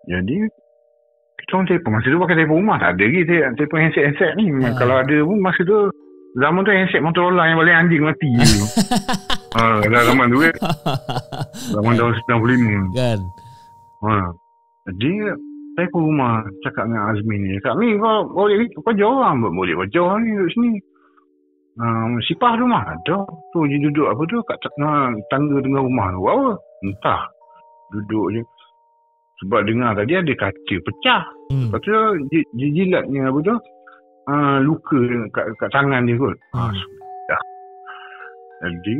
jadi 0.06 0.36
kita 1.38 1.50
orang 1.52 1.66
telefon 1.66 1.90
masa 1.92 2.06
tu 2.06 2.18
pakai 2.18 2.36
telefon 2.36 2.58
rumah 2.58 2.76
tak 2.76 2.90
ada 2.92 3.02
lagi 3.02 3.20
te- 3.22 3.50
telefon 3.56 3.80
handset-handset 3.80 4.30
ni 4.34 4.44
Ha. 4.52 4.68
kalau 4.74 4.94
ada 4.96 5.16
pun 5.20 5.38
masa 5.38 5.60
tu 5.60 5.78
zaman 6.34 6.62
tu 6.62 6.70
handset 6.70 7.00
Motorola 7.00 7.42
yang 7.44 7.58
paling 7.58 7.76
anjing 7.76 8.02
mati 8.02 8.30
tu 8.30 8.62
ha, 9.56 9.62
dah 9.82 10.02
zaman 10.04 10.26
tu 10.28 10.38
kan 10.38 10.54
zaman 11.72 11.92
tahun 11.94 12.12
95 12.22 12.94
Kan. 12.94 13.18
Ha. 13.98 14.14
Jadi 14.88 15.10
saya 15.74 15.86
ke 15.86 15.98
rumah 15.98 16.32
cakap 16.60 16.86
dengan 16.86 17.12
Azmi 17.12 17.34
ni. 17.36 17.54
Cakap 17.56 17.76
ni 17.76 17.98
kau 17.98 18.24
boleh 18.26 18.56
kau 18.74 18.94
jauh 18.94 19.18
lah. 19.18 19.30
Boleh 19.34 19.74
kau 19.74 19.88
jauh 19.88 20.16
ni 20.16 20.32
duduk 20.32 20.50
sini. 20.50 20.70
Um, 21.76 22.18
sipah 22.20 22.56
rumah 22.56 22.82
ada. 22.88 23.22
Tu 23.52 23.58
je 23.68 23.78
duduk 23.80 24.06
apa 24.06 24.22
tu 24.24 24.38
kat 24.44 24.58
tengah 24.64 25.12
tangga 25.28 25.58
tengah 25.60 25.78
rumah 25.78 26.08
tu. 26.08 26.20
Apa? 26.24 26.50
Entah. 26.84 27.22
Duduk 27.94 28.26
je. 28.36 28.42
Sebab 29.44 29.70
dengar 29.70 29.94
tadi 29.94 30.18
ada 30.18 30.32
kaca 30.34 30.76
pecah. 30.82 31.22
Hmm. 31.54 31.70
Lepas 31.70 31.80
tu 31.86 31.94
dia, 32.34 32.42
dia 32.58 32.68
jilatnya 32.74 33.30
apa 33.30 33.38
tu. 33.40 33.56
Uh, 34.28 34.56
luka 34.60 34.98
kat, 35.32 35.46
kat 35.56 35.70
tangan 35.72 36.04
dia 36.04 36.18
kot. 36.20 36.36
Hmm. 36.52 36.74
Sudah. 36.74 37.42
Jadi 38.66 38.96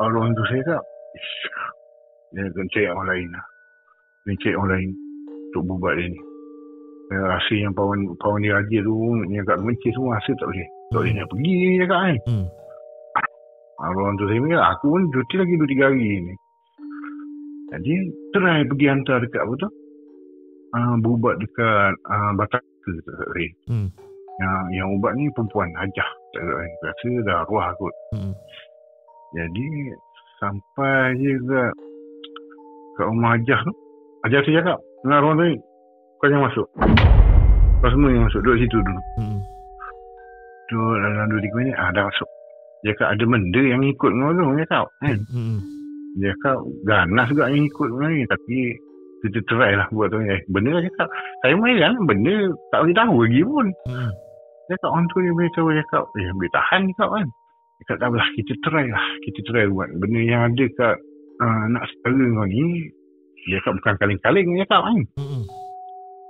orang 0.00 0.32
tu 0.34 0.44
saya. 0.50 0.80
"Ish, 1.14 1.34
Dia 2.34 2.50
akan 2.50 2.66
cari 2.74 2.86
orang 2.90 3.08
lain 3.14 3.28
lah. 3.30 3.44
Dia 4.26 4.34
cari 4.42 4.54
orang 4.58 4.70
lain 4.74 4.90
untuk 5.54 5.62
bubat 5.70 5.94
dia 5.94 6.10
ni. 6.10 6.20
Saya 7.04 7.20
rasa 7.36 7.52
yang 7.54 7.70
pawan, 7.76 8.00
pawan 8.18 8.42
dia 8.42 8.58
raja 8.58 8.78
tu 8.82 8.94
yang 9.30 9.44
kat 9.46 9.60
Mencik 9.62 9.92
semua 9.94 10.18
rasa 10.18 10.32
tak 10.34 10.48
boleh. 10.50 10.66
Tak 10.90 10.98
boleh 10.98 11.12
nak 11.14 11.26
pergi 11.30 11.52
ni 11.54 11.76
cakap 11.84 12.00
kan. 12.00 12.16
Hmm. 12.26 12.46
Orang 13.84 14.16
tu 14.18 14.24
saya 14.26 14.40
cakap 14.42 14.66
aku 14.74 14.86
pun 14.90 15.02
cuti 15.12 15.34
lagi 15.38 15.54
2-3 15.60 15.86
hari 15.86 16.08
ni. 16.24 16.34
Jadi 17.74 17.94
try 18.30 18.62
pergi 18.62 18.86
hantar 18.86 19.18
dekat 19.18 19.42
apa 19.42 19.54
tu. 19.58 19.70
Uh, 20.74 20.94
berubat 21.02 21.38
dekat 21.38 21.94
uh, 22.06 22.30
Bataka 22.38 22.90
tak 23.02 23.14
saya. 23.18 23.48
Hmm. 23.70 23.88
Yang, 24.34 24.62
yang 24.74 24.88
ubat 24.98 25.12
ni 25.18 25.30
perempuan 25.34 25.70
Hajah. 25.78 26.10
Tak 26.34 26.42
tahu, 26.42 26.58
Rasa 26.82 27.10
dah 27.26 27.36
arwah 27.46 27.68
kot. 27.78 27.94
Hmm. 28.14 28.34
Jadi 29.34 29.66
sampai 30.38 31.18
je 31.18 31.32
ke 31.42 31.62
kat 32.98 33.06
rumah 33.10 33.34
Hajah 33.34 33.60
tu. 33.66 33.72
Hajah 34.26 34.40
tu 34.46 34.50
cakap 34.54 34.78
dengan 35.02 35.18
arwah 35.18 35.34
tu 35.38 35.46
kau 36.22 36.30
jangan 36.30 36.46
masuk. 36.48 36.66
Kau 37.82 37.90
semua 37.90 38.08
yang 38.14 38.24
masuk. 38.30 38.40
Duduk 38.46 38.58
situ 38.62 38.78
dulu. 38.78 39.02
Hmm. 39.18 39.38
Duduk 40.70 40.94
dalam 41.02 41.26
2-3 41.28 41.58
minit. 41.58 41.74
Ah, 41.76 41.90
dah 41.90 42.06
masuk. 42.06 42.30
Dia 42.80 42.92
cakap 42.96 43.08
ada 43.18 43.24
benda 43.28 43.60
yang 43.60 43.82
ikut 43.82 44.10
dengan 44.14 44.32
tu. 44.32 44.44
Dia 44.56 44.64
cakap. 44.64 44.86
Kan? 45.02 45.18
Hmm. 45.28 45.58
Dia 46.14 46.30
cakap 46.38 46.58
ganas 46.86 47.26
juga 47.30 47.50
yang 47.50 47.66
ikut 47.66 47.88
ni. 47.90 48.22
Tapi 48.30 48.58
kita 49.24 49.38
try 49.50 49.72
lah 49.74 49.88
buat 49.90 50.12
tu. 50.12 50.20
Eh, 50.22 50.40
benda 50.52 50.78
lah 50.78 50.82
cakap. 50.84 51.08
Saya 51.42 51.54
main 51.58 51.76
kan. 51.80 51.94
Benda 52.06 52.34
tak 52.70 52.78
boleh 52.86 52.96
tahu 52.96 53.16
lagi 53.26 53.40
pun. 53.42 53.66
Hmm. 53.90 54.10
Dia 54.70 54.74
cakap 54.78 54.90
orang 54.94 55.06
tu 55.10 55.18
dia 55.20 55.32
beritahu. 55.34 55.66
Dia 55.74 55.82
cakap. 55.88 56.04
Eh, 56.16 56.30
boleh 56.34 56.52
tahan 56.54 56.80
cakap 56.94 57.08
kan. 57.10 57.26
Dia 57.26 57.82
cakap 57.82 57.96
tak 57.98 58.08
apalah. 58.12 58.28
Kita 58.38 58.52
try 58.62 58.86
lah. 58.86 59.06
Kita 59.26 59.40
try 59.48 59.64
buat. 59.68 59.88
Benda 59.98 60.20
yang 60.22 60.42
ada 60.52 60.64
kat 60.78 60.96
uh, 61.42 61.64
nak 61.74 61.84
saudara 61.90 62.26
kau 62.30 62.46
ni. 62.46 62.64
Dia 63.44 63.56
cakap 63.60 63.72
bukan 63.82 63.94
kaling-kaling. 64.00 64.46
Dia 64.54 64.62
cakap 64.64 64.82
kan. 64.86 64.98
Hmm. 65.18 65.42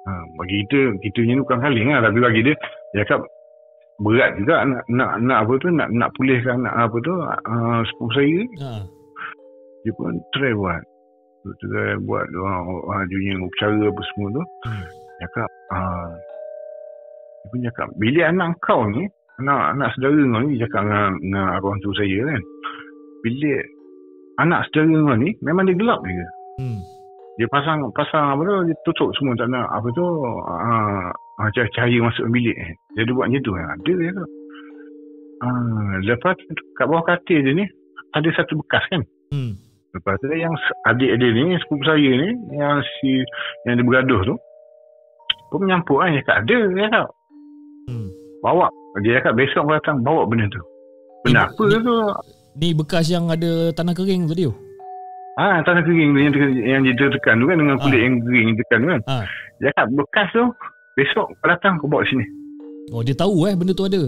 Ha, 0.04 0.12
bagi 0.36 0.56
kita, 0.68 0.80
kita 1.00 1.20
ni 1.24 1.40
bukan 1.40 1.58
kaling 1.64 1.88
lah. 1.88 2.00
Tapi 2.04 2.18
bagi 2.20 2.40
dia, 2.44 2.54
dia 2.92 3.08
cakap 3.08 3.24
berat 4.02 4.36
juga 4.36 4.66
nak, 4.66 4.82
nak, 4.90 5.10
nak 5.22 5.38
apa 5.46 5.52
tu, 5.62 5.68
nak, 5.70 5.88
nak 5.94 6.10
pulihkan 6.18 6.66
nak 6.66 6.74
apa 6.76 6.96
tu, 7.00 7.14
uh, 7.24 7.80
sepupu 7.88 8.12
saya. 8.12 8.40
Ha. 8.60 8.70
Dia 9.84 9.92
pun 9.94 10.16
try 10.32 10.52
buat. 10.56 10.82
Dia 11.44 11.52
try 11.60 11.94
buat 12.08 12.24
uh, 12.32 13.04
dunia 13.08 13.36
upacara 13.40 13.84
apa 13.84 14.02
semua 14.12 14.28
tu. 14.40 14.44
Hmm. 14.64 14.84
Dia 14.88 15.28
cakap, 15.28 15.50
uh, 15.70 16.10
dia 17.44 17.46
pun 17.52 17.58
cakap, 17.68 17.88
bila 18.00 18.20
anak 18.32 18.48
kau 18.64 18.82
ni, 18.88 19.04
anak 19.44 19.76
anak 19.76 19.88
saudara 19.94 20.20
kau 20.24 20.40
ni, 20.42 20.56
dia 20.56 20.64
cakap 20.66 20.82
dengan, 20.88 21.12
dengan 21.20 21.46
arwah 21.60 21.76
tu 21.84 21.92
saya 21.94 22.18
kan. 22.24 22.42
Bila 23.20 23.52
anak 24.40 24.60
saudara 24.72 24.96
kau 25.12 25.16
ni, 25.20 25.30
memang 25.44 25.64
dia 25.68 25.76
gelap 25.76 26.00
dia. 26.02 26.28
Hmm. 26.58 26.80
Dia 27.34 27.50
pasang 27.50 27.82
pasang 27.90 28.38
apa 28.38 28.46
tu 28.46 28.54
dia 28.70 28.76
tutup 28.86 29.10
semua 29.18 29.34
tak 29.34 29.50
nak 29.50 29.66
apa 29.66 29.90
tu 29.90 30.06
uh, 30.06 31.10
uh, 31.10 31.50
cahaya, 31.50 31.98
masuk 31.98 32.30
bilik 32.30 32.54
dia 32.94 33.02
ada 33.02 33.10
buat 33.10 33.26
macam 33.26 33.42
tu 33.42 33.52
kan 33.58 33.66
ada 33.74 33.90
dia 33.90 34.10
tu 34.14 34.24
uh, 35.42 35.92
lepas 36.06 36.38
tu, 36.38 36.46
kat 36.78 36.86
bawah 36.86 37.02
katil 37.02 37.42
dia 37.42 37.52
ni 37.58 37.66
ada 38.14 38.28
satu 38.38 38.54
bekas 38.62 38.86
kan 38.86 39.02
Hmm. 39.34 39.56
Lepas 39.94 40.14
tu 40.18 40.26
yang 40.28 40.54
adik 40.84 41.10
dia 41.14 41.28
ni 41.30 41.54
sepupu 41.56 41.84
saya 41.84 42.10
ni 42.10 42.28
yang 42.52 42.78
si 42.98 43.22
yang 43.64 43.78
dia 43.78 43.84
bergaduh 43.84 44.20
tu 44.24 44.34
pun 45.48 45.62
menyampuk 45.62 45.96
kan 45.96 46.10
dia 46.10 46.20
cakap 46.20 46.36
ada 46.40 46.58
dia 46.68 46.84
cakap 46.84 47.08
Hmm. 47.84 48.08
bawa 48.40 48.66
dia 48.98 49.20
cakap 49.20 49.36
besok 49.36 49.62
kau 49.62 49.74
datang 49.74 50.00
bawa 50.00 50.24
benda 50.24 50.48
tu 50.48 50.60
benda 51.22 51.46
apa 51.46 51.62
Ni- 51.62 51.78
tu 51.80 51.94
Ni 52.54 52.68
bekas 52.70 53.06
yang 53.06 53.26
ada 53.26 53.74
tanah 53.74 53.90
kering 53.90 54.24
tadi 54.24 54.46
tu. 54.46 54.54
Ah, 55.34 55.58
tanah 55.60 55.82
kering 55.82 56.14
tu 56.14 56.18
yang, 56.20 56.32
yang 56.54 56.80
dia 56.86 57.10
tekan 57.10 57.42
tu 57.42 57.50
kan 57.50 57.58
dengan 57.58 57.74
kulit 57.76 57.98
Ah. 57.98 58.04
yang 58.04 58.14
kering 58.22 58.54
tekan 58.54 58.78
tu 58.78 58.88
kan. 58.88 59.00
Ah. 59.04 59.24
Dia 59.58 59.74
cakap 59.74 59.86
bekas 59.92 60.28
tu 60.30 60.44
besok 60.94 61.34
kau 61.34 61.46
datang 61.50 61.82
kau 61.82 61.90
bawa 61.90 62.06
sini. 62.06 62.22
Oh, 62.88 63.02
dia 63.02 63.10
tahu 63.12 63.44
eh 63.44 63.52
benda 63.52 63.74
tu 63.74 63.82
ada. 63.82 64.06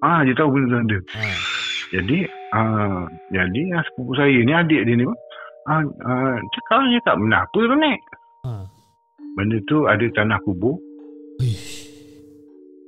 Ah, 0.00 0.26
dia 0.26 0.34
tahu 0.34 0.50
benda 0.50 0.66
tu 0.68 0.78
ada. 0.82 0.98
Ha. 1.14 1.22
Jadi, 1.92 2.18
ah, 2.52 3.02
jadi 3.28 3.60
ah, 3.72 3.82
sepupu 3.82 4.12
saya 4.14 4.38
ni 4.38 4.52
adik 4.52 4.84
dia 4.84 4.94
ni 4.94 5.04
pun 5.04 5.16
ah, 5.64 5.80
ah, 6.04 6.36
cakap 6.50 6.78
dia 6.84 6.98
cakap 6.98 7.16
benda 7.18 7.38
apa 7.40 7.58
tu 7.58 7.76
ni? 7.76 7.92
Ha. 8.42 8.50
Benda 9.32 9.56
tu 9.64 9.76
ada 9.86 10.04
tanah 10.12 10.38
kubur, 10.42 10.76
Uish. 11.38 11.88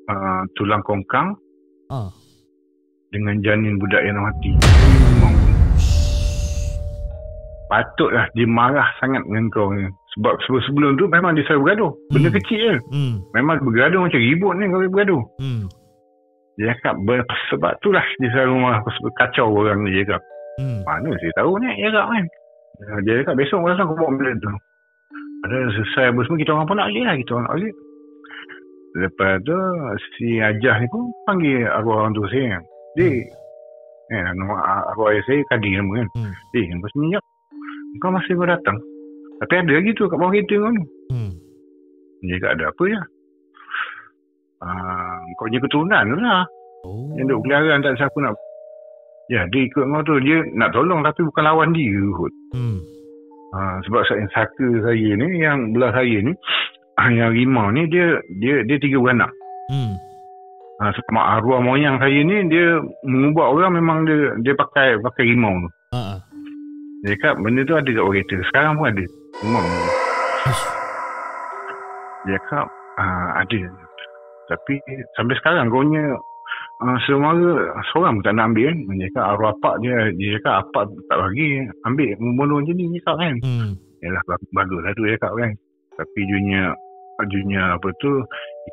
ah, 0.07 0.45
tulang 0.55 0.83
kongkang 0.83 1.33
Ah. 1.89 2.09
dengan 3.09 3.41
janin 3.41 3.77
budak 3.77 4.03
yang 4.03 4.19
mati. 4.19 4.53
Patutlah 7.65 8.29
dia 8.33 8.45
marah 8.45 8.87
sangat 9.01 9.25
dengan 9.25 9.49
kau 9.49 9.73
ni. 9.73 9.89
Sebab 10.15 10.37
sebelum 10.47 10.95
tu 10.95 11.09
memang 11.09 11.35
dia 11.35 11.43
selalu 11.43 11.63
bergaduh. 11.65 11.93
Benda 12.13 12.29
Hmm. 12.29 12.37
kecil 12.39 12.59
je. 12.61 12.75
Hmm. 12.93 13.15
Memang 13.33 13.57
bergaduh 13.59 14.05
macam 14.05 14.21
ribut 14.21 14.53
ni 14.55 14.65
kalau 14.69 14.87
bergaduh. 14.87 15.23
Hmm. 15.41 15.63
Dia 16.55 16.71
cakap 16.79 16.95
sebab 17.51 17.73
tu 17.83 17.91
lah 17.91 18.07
dia 18.23 18.31
selalu 18.31 18.55
marah 18.63 18.81
kacau 19.19 19.51
orang 19.51 19.83
ni 19.83 19.91
dia 19.99 20.07
cakap. 20.07 20.23
Hmm. 20.63 20.81
Mana 20.87 21.11
saya 21.19 21.33
tahu 21.35 21.53
ni 21.59 21.71
dia 21.83 21.91
cakap 21.91 22.09
kan. 22.15 22.25
Ah, 22.75 23.01
Dia 23.03 23.13
cakap 23.23 23.35
besok 23.39 23.61
orang 23.63 23.83
aku 23.83 23.95
bawa 23.99 24.11
benda 24.15 24.31
tu. 24.39 24.51
Ada 25.45 25.57
selesai 25.77 26.05
apa 26.15 26.21
semua 26.25 26.39
kita 26.41 26.51
orang 26.55 26.67
pun 26.71 26.77
nak 26.79 26.89
balik 26.89 27.05
lah 27.05 27.15
kita 27.19 27.31
orang 27.35 27.45
nak 27.45 27.55
balik. 27.59 27.75
Lepas 28.95 29.33
tu 29.43 29.59
si 30.15 30.29
Ajah 30.39 30.77
ni 30.79 30.87
pun 30.87 31.03
panggil 31.27 31.67
arwah 31.67 32.07
orang 32.07 32.15
tu 32.15 32.23
saya. 32.31 32.63
Dik. 32.95 33.23
Eh, 34.15 34.27
nama 34.39 34.55
arwah 34.95 35.11
ayah 35.11 35.25
saya 35.27 35.43
Kadir 35.51 35.83
nama 35.83 35.91
kan. 35.99 36.09
Hmm. 36.15 36.33
Dik, 36.55 36.67
lepas 36.71 36.91
semenjak 36.95 37.23
kau 38.03 38.11
masih 38.11 38.35
kau 38.35 38.47
datang. 38.47 38.79
Tapi 39.43 39.55
ada 39.59 39.73
lagi 39.75 39.91
tu 39.95 40.07
kat 40.07 40.19
bawah 40.19 40.31
kereta 40.31 40.55
kau 40.55 40.71
ni. 40.71 40.83
Hmm. 41.11 41.33
Dia 42.23 42.39
cakap 42.39 42.53
ada 42.55 42.65
apa 42.71 42.83
je. 42.87 43.01
Ah, 44.65 45.04
kau 45.37 45.47
punya 45.47 45.61
keturunan 45.63 46.05
tu 46.07 46.17
lah. 46.21 46.43
Oh. 46.85 47.09
Yang 47.17 47.27
duk 47.35 47.41
peliharaan 47.47 47.81
tak 47.85 47.97
siapa 47.97 48.19
nak. 48.21 48.35
Ya, 49.33 49.49
dia 49.49 49.61
ikut 49.65 49.85
kau 49.85 50.03
tu. 50.05 50.17
Dia 50.21 50.45
nak 50.53 50.77
tolong 50.77 51.01
tapi 51.01 51.25
bukan 51.25 51.45
lawan 51.45 51.73
dia 51.73 52.01
kot. 52.15 52.33
Hmm. 52.53 52.79
Ha, 53.55 53.79
sebab 53.87 54.03
saya 54.11 54.27
saka 54.35 54.67
saya 54.83 55.09
ni, 55.15 55.39
yang 55.39 55.71
belah 55.71 55.95
saya 55.95 56.17
ni, 56.27 56.35
yang 57.19 57.31
rimau 57.31 57.71
ni, 57.71 57.87
dia 57.87 58.19
dia 58.43 58.67
dia 58.67 58.77
tiga 58.83 58.99
beranak. 58.99 59.31
Hmm. 59.71 59.95
Ha, 60.83 60.91
sebab 60.91 61.25
arwah 61.39 61.63
moyang 61.63 62.03
saya 62.03 62.19
ni, 62.19 62.51
dia 62.51 62.83
mengubah 63.07 63.55
orang 63.55 63.79
memang 63.79 63.99
dia 64.11 64.35
dia 64.43 64.55
pakai 64.59 64.99
pakai 65.01 65.33
rimau 65.33 65.55
tu. 65.63 65.71
Ha. 65.95 66.01
ah. 66.03 66.19
Dia 67.05 67.21
cakap 67.21 67.37
benda 67.45 67.61
tu 67.69 67.77
ada 67.77 67.91
kat 67.93 68.05
kereta. 68.09 68.37
Sekarang 68.49 68.81
pun 68.81 68.89
ada. 68.89 69.05
Ush. 70.49 70.65
Dia 72.25 72.41
cakap 72.41 72.67
uh, 72.97 73.29
ada. 73.45 73.61
Tapi 74.49 74.75
sampai 75.17 75.35
sekarang 75.41 75.73
kau 75.73 75.81
punya 75.81 76.05
uh, 76.85 76.99
semara 77.09 77.73
seorang 77.93 78.21
pun 78.21 78.25
tak 78.25 78.35
nak 78.37 78.53
ambil 78.53 78.71
kan. 78.71 78.79
Dia 78.99 79.09
cakap 79.13 79.27
arwah 79.35 79.53
apak 79.57 79.75
dia, 79.81 79.95
dia 80.17 80.29
cakap 80.41 80.55
apak 80.69 80.85
tak 81.09 81.19
bagi 81.19 81.49
ambil 81.89 82.11
membunuh 82.21 82.59
je 82.65 82.73
ni. 82.77 82.85
Cakap 83.01 83.17
kan. 83.21 83.35
Hmm. 83.41 83.71
Yalah 84.05 84.23
bagus, 84.53 84.81
lah 84.85 84.93
tu 84.93 85.03
dia 85.09 85.17
cakap 85.17 85.33
kan. 85.41 85.51
Tapi 85.95 86.21
dunia 86.27 86.63
dunia 87.15 87.79
apa 87.79 87.89
tu 88.03 88.11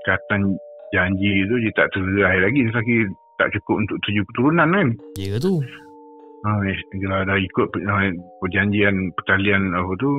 ikatan 0.01 0.57
janji 0.91 1.45
tu 1.45 1.55
dia 1.61 1.71
tak 1.77 1.87
terlerai 1.93 2.41
lagi 2.41 2.67
lagi 2.73 2.97
tak 3.37 3.53
cukup 3.57 3.85
untuk 3.85 3.97
tujuh 4.05 4.23
keturunan 4.33 4.69
kan. 4.69 4.87
Ya 5.15 5.37
tu. 5.39 5.61
Ha, 6.41 6.57
kalau 6.57 7.21
dah 7.21 7.37
ikut 7.37 7.69
uh, 7.69 8.09
perjanjian 8.41 9.13
pertalian 9.13 9.77
apa 9.77 9.93
tu 10.01 10.09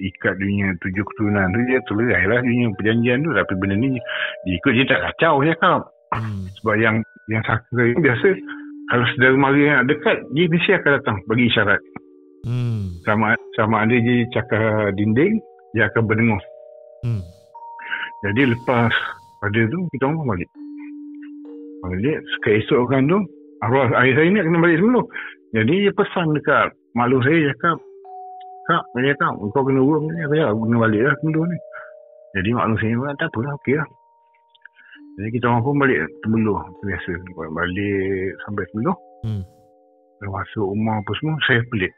ikat 0.00 0.40
dunia 0.40 0.72
tujuh 0.80 1.04
keturunan 1.04 1.52
tu 1.52 1.60
dia 1.68 1.84
terlerai 1.84 2.24
lah 2.32 2.40
dunia 2.40 2.72
perjanjian 2.80 3.20
tu 3.20 3.36
tapi 3.36 3.52
benda 3.60 3.76
ni 3.76 4.00
dia 4.48 4.56
ikut 4.56 4.72
dia 4.72 4.84
tak 4.88 5.00
kacau 5.12 5.44
cakap 5.44 5.84
Hmm. 6.16 6.46
sebab 6.62 6.78
yang 6.80 6.96
yang 7.28 7.42
saka 7.44 7.66
ni 7.76 7.98
biasa 7.98 8.30
kalau 8.88 9.04
saudara 9.10 9.36
mara 9.36 9.58
yang 9.58 9.84
dekat 9.90 10.22
dia 10.32 10.46
mesti 10.48 10.70
akan 10.78 10.90
datang 10.96 11.16
bagi 11.28 11.44
isyarat 11.50 11.82
Hmm. 12.46 13.02
sama 13.04 13.34
sama 13.58 13.84
ada 13.84 13.96
dia 14.00 14.24
cakap 14.32 14.94
dinding 14.96 15.36
dia 15.76 15.90
akan 15.92 16.06
berdengar 16.08 16.40
Hmm. 17.04 17.20
jadi 18.24 18.54
lepas 18.54 18.94
pada 19.44 19.60
tu 19.66 19.78
kita 19.92 20.08
orang 20.08 20.24
balik 20.24 20.48
balik 21.84 22.18
keesokan 22.46 23.10
tu 23.10 23.18
arwah 23.60 23.90
ayah 24.00 24.14
saya 24.14 24.28
ni 24.30 24.40
kena 24.40 24.58
balik 24.62 24.78
sebelum 24.80 25.04
jadi 25.56 25.88
dia 25.88 25.92
pesan 25.96 26.36
dekat 26.36 26.68
maklum 26.92 27.24
saya 27.24 27.36
dia 27.40 27.48
cakap 27.56 27.78
kak 28.68 28.82
dia 29.00 29.16
cakap 29.16 29.32
kau 29.56 29.64
kena 29.64 29.80
urut 29.80 30.04
ni 30.04 30.12
saya 30.12 30.28
cakap, 30.28 30.48
aku 30.52 30.60
kena 30.68 30.76
balik 30.84 31.00
lah 31.00 31.14
sebelum 31.24 31.44
ni. 31.48 31.58
Jadi 32.36 32.48
maklum 32.52 32.76
saya 32.76 32.92
pun 33.00 33.16
tak 33.16 33.28
apalah 33.32 33.52
okey 33.64 33.74
lah. 33.80 33.88
Jadi 35.16 35.28
kita 35.32 35.44
orang 35.48 35.64
pun 35.64 35.74
balik 35.80 35.98
Tebeluh 36.20 36.60
biasa. 36.84 37.12
Balik 37.32 38.28
sampai 38.44 38.64
Tebeluh 38.68 38.98
Hmm. 39.24 39.42
Dah 40.20 40.28
masuk 40.28 40.76
rumah 40.76 41.00
apa 41.00 41.10
semua 41.18 41.40
saya 41.48 41.64
pelik. 41.72 41.90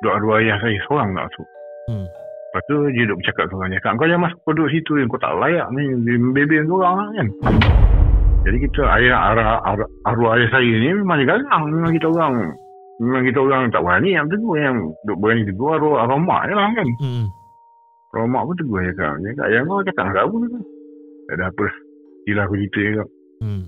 Duk 0.00 0.16
arwah 0.16 0.40
ayah 0.40 0.56
saya 0.64 0.80
seorang 0.88 1.12
nak 1.12 1.28
masuk. 1.28 1.48
Hmm. 1.92 2.06
Lepas 2.08 2.62
tu 2.72 2.76
dia 2.88 3.04
duduk 3.04 3.20
bercakap 3.20 3.44
seorang 3.52 3.68
dia 3.68 3.78
cakap 3.84 3.92
kau 4.00 4.08
jangan 4.08 4.24
masuk 4.32 4.40
duduk 4.48 4.68
situ 4.72 4.92
kau 5.12 5.20
tak 5.20 5.36
layak 5.36 5.68
ni 5.76 5.84
bebel 6.32 6.64
orang 6.72 6.96
lah 7.04 7.08
kan 7.20 7.28
jadi 8.46 8.56
kita 8.62 8.82
ayah 8.94 9.18
arwah, 9.34 9.58
arwah, 9.66 9.88
arwah 10.06 10.30
ayah 10.38 10.48
saya 10.48 10.70
ni 10.70 10.94
memang 10.94 11.18
dia 11.18 11.26
galang 11.28 11.62
memang 11.66 11.92
kita 11.92 12.06
orang 12.06 12.34
memang 12.96 13.22
kita 13.26 13.38
orang 13.42 13.62
tak 13.68 13.82
berani 13.82 14.10
yang 14.14 14.26
tegur 14.30 14.54
yang 14.54 14.76
duk 15.04 15.18
berani 15.18 15.42
tegur 15.42 15.74
arwah, 15.74 16.06
arwah 16.06 16.18
mak 16.18 16.42
je 16.46 16.54
lah 16.54 16.70
kan 16.70 16.88
Hmm. 17.02 17.26
arwah 18.14 18.28
mak 18.28 18.42
pun 18.44 18.54
tegur 18.56 18.78
dia 18.80 18.92
cakap 18.92 19.14
dia 19.18 19.30
cakap 19.32 19.48
yang 19.50 19.64
kau 19.66 19.82
cakap 19.82 20.04
dengan 20.04 20.22
apa 20.22 20.36
tu 20.38 20.58
tak 21.26 21.34
ada 21.34 21.44
apa 21.50 21.66
Gila 22.26 22.40
aku 22.42 22.54
cerita 22.56 22.78
dia 22.78 22.90
cakap 22.94 23.08
Hmm. 23.36 23.62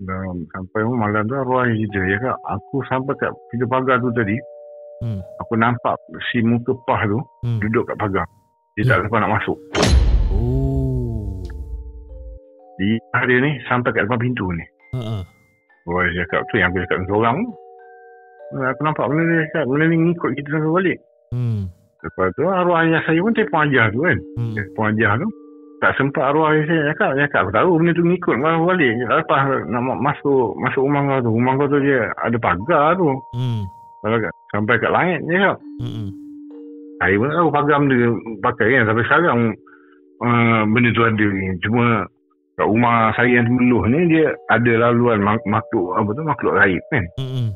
dan 0.00 0.20
sampai 0.50 0.80
pun 0.82 0.96
malam 0.98 1.22
tu 1.24 1.34
arwah 1.34 1.60
ayah 1.62 1.74
cerita 1.78 1.98
dia 2.00 2.16
cakap 2.18 2.38
aku 2.44 2.76
sampai 2.84 3.14
kat 3.16 3.30
pintu 3.48 3.66
pagar 3.66 3.96
tu 3.98 4.10
tadi 4.10 4.36
Hmm. 5.00 5.16
aku 5.38 5.54
nampak 5.56 5.96
si 6.28 6.42
muka 6.42 6.74
pah 6.84 7.00
tu 7.06 7.22
Hmm. 7.40 7.62
duduk 7.62 7.86
kat 7.86 7.96
pagar 7.96 8.26
dia 8.74 8.84
tak 8.84 9.06
lepas 9.06 9.18
nak 9.18 9.38
masuk 9.38 9.56
Oh. 9.78 10.09
Dia 12.80 12.96
dia 13.28 13.38
ni 13.44 13.60
sampai 13.68 13.92
kat 13.92 14.08
depan 14.08 14.18
pintu 14.24 14.48
ni 14.56 14.64
Ha. 14.90 15.22
Wah, 15.86 16.02
dia 16.02 16.26
cakap 16.26 16.42
tu 16.50 16.58
yang 16.58 16.74
aku 16.74 16.82
cakap 16.82 16.98
dengan 17.02 17.14
orang 17.14 17.36
tu. 17.46 17.50
Aku 18.58 18.80
nampak 18.82 19.06
benda 19.06 19.22
ni 19.22 19.46
cakap, 19.48 19.64
benda 19.70 19.84
ni 19.86 19.96
ngikut 20.02 20.30
kita 20.34 20.48
sampai 20.50 20.70
balik. 20.74 20.98
Hmm. 21.30 21.60
Lepas 22.02 22.28
tu 22.34 22.42
arwah 22.48 22.82
ayah 22.82 23.00
saya 23.06 23.20
pun 23.22 23.32
telefon 23.38 23.70
ajah 23.70 23.86
tu 23.94 23.98
kan. 24.02 24.18
Hmm. 24.34 24.54
Telefon 24.58 24.86
ajah 24.98 25.12
tu. 25.22 25.28
Tak 25.80 25.92
sempat 25.96 26.24
arwah 26.26 26.52
ayah 26.52 26.64
saya 26.66 26.82
cakap, 26.92 27.10
dia 27.14 27.24
cakap 27.30 27.40
aku 27.46 27.52
tahu 27.54 27.70
benda 27.78 27.92
tu 27.94 28.04
ngikut 28.04 28.34
kau 28.42 28.66
balik. 28.66 28.92
Lepas 28.98 29.40
nak 29.70 29.82
ma- 29.86 30.02
masuk 30.02 30.46
masuk 30.58 30.82
rumah 30.82 31.02
kau 31.06 31.18
tu. 31.22 31.30
Rumah 31.38 31.52
kau 31.54 31.70
tu 31.70 31.78
dia 31.86 32.00
ada 32.26 32.36
pagar 32.42 32.84
tu. 32.98 33.06
Hmm. 33.38 33.62
Sampai 34.50 34.74
kat 34.82 34.90
langit 34.90 35.18
dia 35.30 35.36
cakap. 35.38 35.58
Hmm. 35.80 36.08
Saya 37.00 37.14
pun 37.16 37.30
tahu 37.30 37.48
pagar 37.54 37.76
benda 37.78 37.96
pakai 38.42 38.68
kan. 38.74 38.84
Sampai 38.90 39.04
sekarang 39.06 39.40
uh, 40.20 40.62
benda 40.66 40.88
tu 40.92 41.02
ada 41.06 41.26
ni. 41.30 41.46
Cuma 41.62 42.04
kat 42.60 42.68
rumah 42.68 43.08
saya 43.16 43.40
yang 43.40 43.48
temeluh 43.48 43.88
ni 43.88 44.12
dia 44.12 44.36
ada 44.52 44.72
laluan 44.76 45.24
mak- 45.24 45.48
makhluk 45.48 45.96
apa 45.96 46.10
tu 46.12 46.22
makhluk 46.28 46.52
gaib 46.60 46.82
kan. 46.92 47.04
Hmm. 47.16 47.48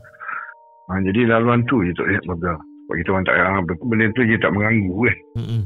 Ha, 0.88 1.00
jadi 1.04 1.20
laluan 1.28 1.60
tu 1.68 1.84
je 1.84 1.92
tak 1.92 2.08
lihat 2.08 2.24
pagar. 2.24 2.56
Sebab 2.56 2.94
kita 3.00 3.08
orang 3.12 3.24
tak 3.28 3.36
ha, 3.36 3.60
benda 3.64 4.04
tu 4.16 4.22
je 4.24 4.36
tak 4.40 4.52
mengganggu 4.52 4.96
kan. 5.04 5.16
Hmm. 5.36 5.62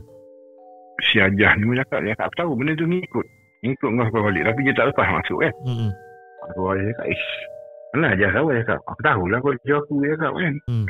Si 1.06 1.22
Ajah 1.22 1.54
ni 1.54 1.70
pun 1.70 1.78
cakap, 1.78 2.02
dia 2.02 2.14
cakap, 2.18 2.26
aku 2.26 2.36
tahu 2.42 2.50
benda 2.58 2.72
tu 2.74 2.86
ngikut. 2.90 3.26
Ngikut 3.62 3.88
kau 3.90 4.04
sampai 4.06 4.22
balik. 4.26 4.42
Tapi 4.50 4.60
dia 4.66 4.74
tak 4.74 4.86
lepas 4.90 5.06
masuk 5.06 5.38
kan. 5.42 5.52
Hmm. 5.62 5.90
Aku 6.50 6.60
dia 6.74 6.82
cakap, 6.90 7.06
ish. 7.14 7.26
Mana 7.94 8.06
Ajah 8.18 8.30
tahu 8.34 8.46
dia 8.50 8.62
cakap. 8.66 8.80
Aku 8.90 9.00
tahu 9.06 9.22
lah 9.30 9.38
kau 9.38 9.54
jauh 9.62 9.78
aku 9.82 9.94
dia 10.02 10.14
cakap 10.18 10.32
kan. 10.34 10.54
Hmm. 10.66 10.86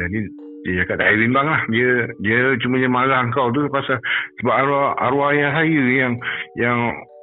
Jadi 0.00 0.18
dia 0.64 0.72
cakap 0.84 0.96
tak 1.00 1.06
payah 1.08 1.20
bimbang 1.20 1.46
lah. 1.48 1.62
Dia 1.72 1.88
dia 2.24 2.38
cuma 2.60 2.74
dia 2.80 2.90
marah 2.92 3.20
kau 3.32 3.48
tu 3.52 3.64
pasal 3.72 3.96
sebab 4.40 4.54
arwah, 4.56 4.92
arwah 5.00 5.28
ayah 5.32 5.50
saya 5.56 5.82
yang 5.88 6.12
yang 6.56 6.78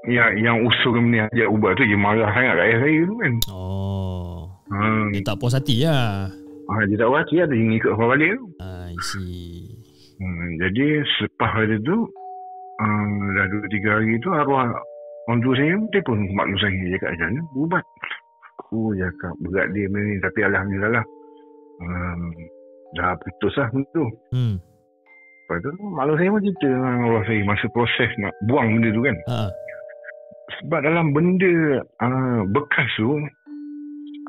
yang 0.08 0.30
yang 0.38 0.58
usul 0.62 0.95
benda 0.95 1.26
ajak 1.32 1.49
ubat 1.49 1.72
tu 1.76 1.84
dia 1.84 1.97
marah 1.97 2.30
sangat 2.32 2.53
kat 2.56 2.66
ayah 2.66 2.80
saya 2.82 2.99
tu 3.06 3.16
kan. 3.18 3.34
Oh. 3.51 4.38
Ha, 4.66 4.78
Dia 5.14 5.22
tak 5.22 5.38
puas 5.38 5.53
hati 5.53 5.86
lah. 5.86 6.28
ha, 6.66 6.74
dia 6.89 6.97
tak 6.97 7.10
waci 7.14 7.38
lah 7.38 7.47
dia 7.47 7.62
ngikut 7.62 7.91
kau 7.93 8.10
balik 8.10 8.30
tu. 8.34 8.45
I 8.62 8.95
see. 9.01 9.70
Hmm, 10.18 10.47
jadi 10.58 11.03
selepas 11.18 11.49
hari 11.53 11.78
tu 11.84 12.08
uh, 12.80 13.08
dah 13.36 13.45
dua 13.51 13.66
tiga 13.70 13.89
hari 13.99 14.16
tu 14.24 14.30
arwah 14.32 14.72
orang 15.28 15.39
tua 15.43 15.53
saya 15.53 15.76
pun 15.78 15.88
telefon 15.91 16.20
maklum 16.34 16.58
saya 16.58 16.74
dia 16.82 16.97
kat 16.97 17.12
sana 17.20 17.41
ubat. 17.53 17.84
Aku 18.66 18.95
cakap 18.95 19.34
berat 19.43 19.68
dia 19.76 19.86
ni 19.86 20.18
tapi 20.24 20.39
Alhamdulillah 20.41 20.91
lah. 20.97 21.06
Um, 21.84 22.32
dah 22.95 23.14
putus 23.20 23.53
lah 23.60 23.68
benda 23.70 23.89
tu. 23.91 24.06
Hmm. 24.34 24.56
Lepas 25.45 25.58
tu 25.62 25.70
maklum 25.93 26.16
saya 26.18 26.30
pun 26.34 26.41
cerita 26.41 26.68
dengan 26.72 26.93
arwah 27.06 27.24
saya 27.28 27.41
masa 27.45 27.66
proses 27.70 28.10
nak 28.18 28.34
buang 28.49 28.68
benda 28.74 28.89
tu 28.89 29.01
kan. 29.06 29.16
Ha. 29.30 29.38
Sebab 30.46 30.80
dalam 30.82 31.10
benda 31.10 31.54
uh, 32.00 32.39
bekas 32.48 32.86
tu 32.96 33.18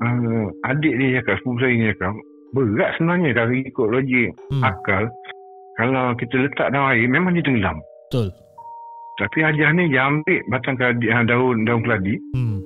uh, 0.01 0.45
adik 0.65 0.95
dia 0.97 1.21
cakap, 1.21 1.37
sepupu 1.39 1.61
saya 1.61 1.73
ni 1.73 1.91
cakap 1.91 2.13
berat 2.51 2.91
sebenarnya 2.97 3.31
kalau 3.33 3.53
ikut 3.55 3.89
logik 3.91 4.29
Hmm. 4.49 4.63
akal 4.65 5.03
kalau 5.77 6.17
kita 6.17 6.35
letak 6.41 6.73
dalam 6.73 6.89
air 6.89 7.05
memang 7.05 7.33
dia 7.33 7.45
tenggelam. 7.45 7.77
Betul. 8.09 8.33
Tapi 9.17 9.39
Ajah 9.43 9.71
ni 9.73 9.89
dia 9.89 10.05
ambil 10.05 10.41
batang 10.47 10.77
keladi, 10.77 11.09
ha, 11.09 11.21
daun 11.23 11.65
daun 11.65 11.81
keladi, 11.81 12.17
Hmm. 12.33 12.61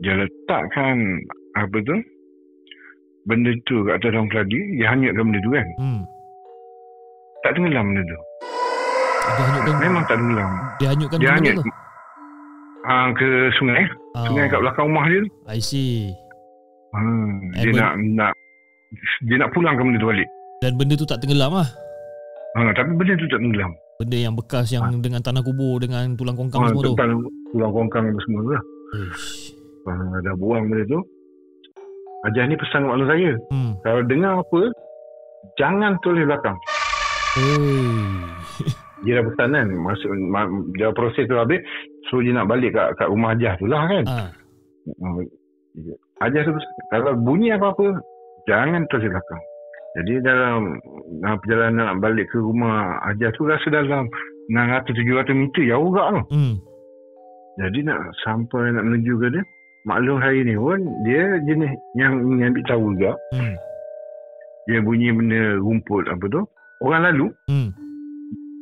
dia 0.00 0.14
letakkan 0.16 1.22
apa 1.54 1.78
tu? 1.80 1.96
Benda 3.24 3.54
tu 3.64 3.82
kat 3.84 3.98
atas 3.98 4.10
daun 4.10 4.26
keladi, 4.26 4.58
dia 4.74 4.90
hanyutkan 4.90 5.24
benda 5.24 5.38
tu 5.38 5.50
kan. 5.50 5.66
Hmm. 5.76 6.00
Tak 7.40 7.52
tenggelam 7.54 7.86
benda 7.88 8.02
tu. 8.04 8.18
Dia 9.24 9.42
hanyutkan 9.44 9.74
Memang 9.80 10.02
tak 10.04 10.16
tenggelam. 10.18 10.50
dia 10.76 10.88
hanyutkan 10.90 11.18
Dia 11.18 11.28
mana 11.28 11.38
hanyut 11.38 11.54
tu? 11.56 11.62
Ha, 12.84 13.12
ke 13.12 13.26
sungai, 13.54 13.82
Ah, 14.12 14.24
sungai 14.24 14.46
kat 14.46 14.60
belakang 14.60 14.86
rumah 14.86 15.04
dia 15.04 15.18
tu. 15.18 15.30
I 15.46 15.58
see. 15.58 16.12
Ha, 16.90 17.00
dia 17.56 17.64
Eh, 17.64 17.74
nak 17.74 17.92
nak 18.14 18.32
dia 19.22 19.36
nak 19.36 19.50
pulangkan 19.50 19.82
benda 19.82 19.98
tu 19.98 20.06
balik. 20.06 20.28
Dan 20.60 20.72
benda 20.74 20.94
tu 20.94 21.04
tak 21.04 21.18
tenggelam 21.18 21.52
lah. 21.52 21.68
Ha, 22.54 22.70
tapi 22.72 22.90
benda 22.92 23.14
tu 23.14 23.26
tak 23.26 23.40
tenggelam. 23.40 23.72
Benda 23.94 24.16
yang 24.16 24.34
bekas 24.34 24.66
yang 24.68 24.98
dengan 24.98 25.20
tanah 25.20 25.40
kubur 25.40 25.78
dengan 25.78 26.14
tulang 26.14 26.34
kongkang 26.34 26.60
Ha, 26.60 26.70
semua 26.70 26.82
tu. 26.84 26.94
tulang 27.50 27.72
kongkang 27.72 28.04
apa 28.04 28.20
semua 28.22 28.40
tu 28.40 28.50
lah. 28.50 28.62
Ha, 29.84 29.90
dah 30.20 30.34
buang 30.34 30.66
benda 30.66 30.86
tu. 30.88 31.00
Ajah 32.24 32.44
ni 32.46 32.54
pesan 32.54 32.84
mak 32.84 32.96
long 32.96 33.04
saya. 33.06 33.32
Hmm. 33.50 33.76
Kalau 33.82 34.00
dengar 34.02 34.40
apa, 34.40 34.60
jangan 35.54 35.92
tulis 36.00 36.24
belakang. 36.24 36.56
Oi. 37.36 37.76
Dia 39.04 39.20
dah 39.20 39.24
pesan 39.26 39.48
kan. 39.52 39.68
Masuk, 39.68 40.08
ma, 40.24 40.48
dia 40.72 40.88
proses 40.90 41.28
tu 41.28 41.36
habis. 41.36 41.60
So 42.10 42.20
dia 42.20 42.36
nak 42.36 42.48
balik 42.52 42.76
kat, 42.76 42.96
kat 43.00 43.08
rumah 43.08 43.32
Ajah 43.32 43.56
tu 43.56 43.66
lah 43.68 43.82
kan. 43.88 44.04
Ah. 44.04 44.28
Uh, 45.00 45.24
Ajah 46.20 46.42
tu 46.44 46.52
kalau 46.92 47.16
bunyi 47.18 47.52
apa-apa, 47.56 47.98
jangan 48.46 48.84
tulis 48.92 49.08
belakang. 49.08 49.42
Jadi 49.94 50.26
dalam, 50.26 50.74
dalam 51.22 51.36
perjalanan 51.38 51.82
nak 51.94 51.98
balik 52.02 52.26
ke 52.30 52.38
rumah 52.42 52.98
Ajah 53.06 53.30
tu 53.38 53.46
rasa 53.46 53.66
dalam 53.70 54.10
600-700 54.50 55.32
meter 55.32 55.64
jauh 55.70 55.88
juga 55.88 56.02
tu. 56.12 56.22
Hmm. 56.34 56.54
Jadi 57.62 57.86
nak 57.86 58.00
sampai 58.26 58.74
nak 58.74 58.84
menuju 58.84 59.14
ke 59.22 59.26
dia, 59.30 59.42
maklum 59.86 60.18
hari 60.18 60.42
ni 60.42 60.58
pun 60.58 60.82
dia 61.06 61.38
jenis 61.46 61.70
yang 61.94 62.18
ingin 62.26 62.50
ambil 62.50 62.64
tahu 62.66 62.84
juga. 62.98 63.12
Hmm. 63.32 63.54
Dia 64.66 64.82
bunyi 64.82 65.14
benda 65.14 65.56
rumput 65.62 66.04
apa 66.10 66.24
tu. 66.28 66.42
Orang 66.82 67.06
lalu, 67.06 67.26
Hmm. 67.48 67.70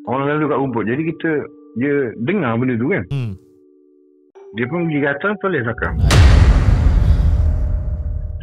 orang 0.07 0.26
lalu 0.36 0.45
kat 0.53 0.59
rumput. 0.61 0.84
Jadi 0.84 1.03
kita 1.11 1.30
dia 1.77 2.12
dengar 2.20 2.59
benda 2.61 2.75
tu 2.77 2.89
kan. 2.93 3.05
Hmm. 3.09 3.33
Dia 4.53 4.66
pun 4.68 4.85
pergi 4.85 5.01
kata 5.01 5.29
tulis 5.41 5.62
belakang. 5.64 5.97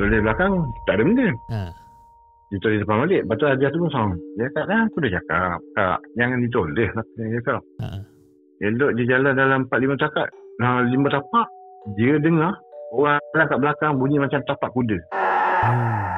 Tulis 0.01 0.19
belakang 0.25 0.51
tak 0.89 0.95
ada 0.97 1.03
benda. 1.05 1.27
Ha. 1.53 1.61
Dia 2.49 2.57
tulis 2.65 2.81
depan 2.81 3.05
balik. 3.05 3.21
Lepas 3.29 3.37
tu 3.37 3.45
Ajah 3.45 3.69
tu 3.69 3.77
pun 3.77 3.91
sama. 3.93 4.15
Dia 4.33 4.49
kata 4.49 4.61
kan 4.65 4.81
aku 4.89 4.97
dah 5.05 5.11
cakap. 5.13 5.59
Kak, 5.77 5.99
jangan 6.17 6.37
ditulis 6.41 6.89
lah. 6.97 7.05
Dia 7.13 7.37
cakap. 7.37 7.61
Ha. 7.85 7.87
Elok 8.59 8.91
dia 8.97 9.05
jalan 9.15 9.33
dalam 9.37 9.59
4-5 9.69 10.01
tapak. 10.01 10.27
Nah, 10.59 10.83
5 10.83 11.13
tapak. 11.13 11.47
Dia 11.95 12.17
dengar. 12.17 12.57
Orang 12.89 13.21
kat 13.37 13.59
belakang 13.61 14.01
bunyi 14.01 14.17
macam 14.17 14.41
tapak 14.49 14.73
kuda. 14.73 14.97
Hmm. 15.61 16.08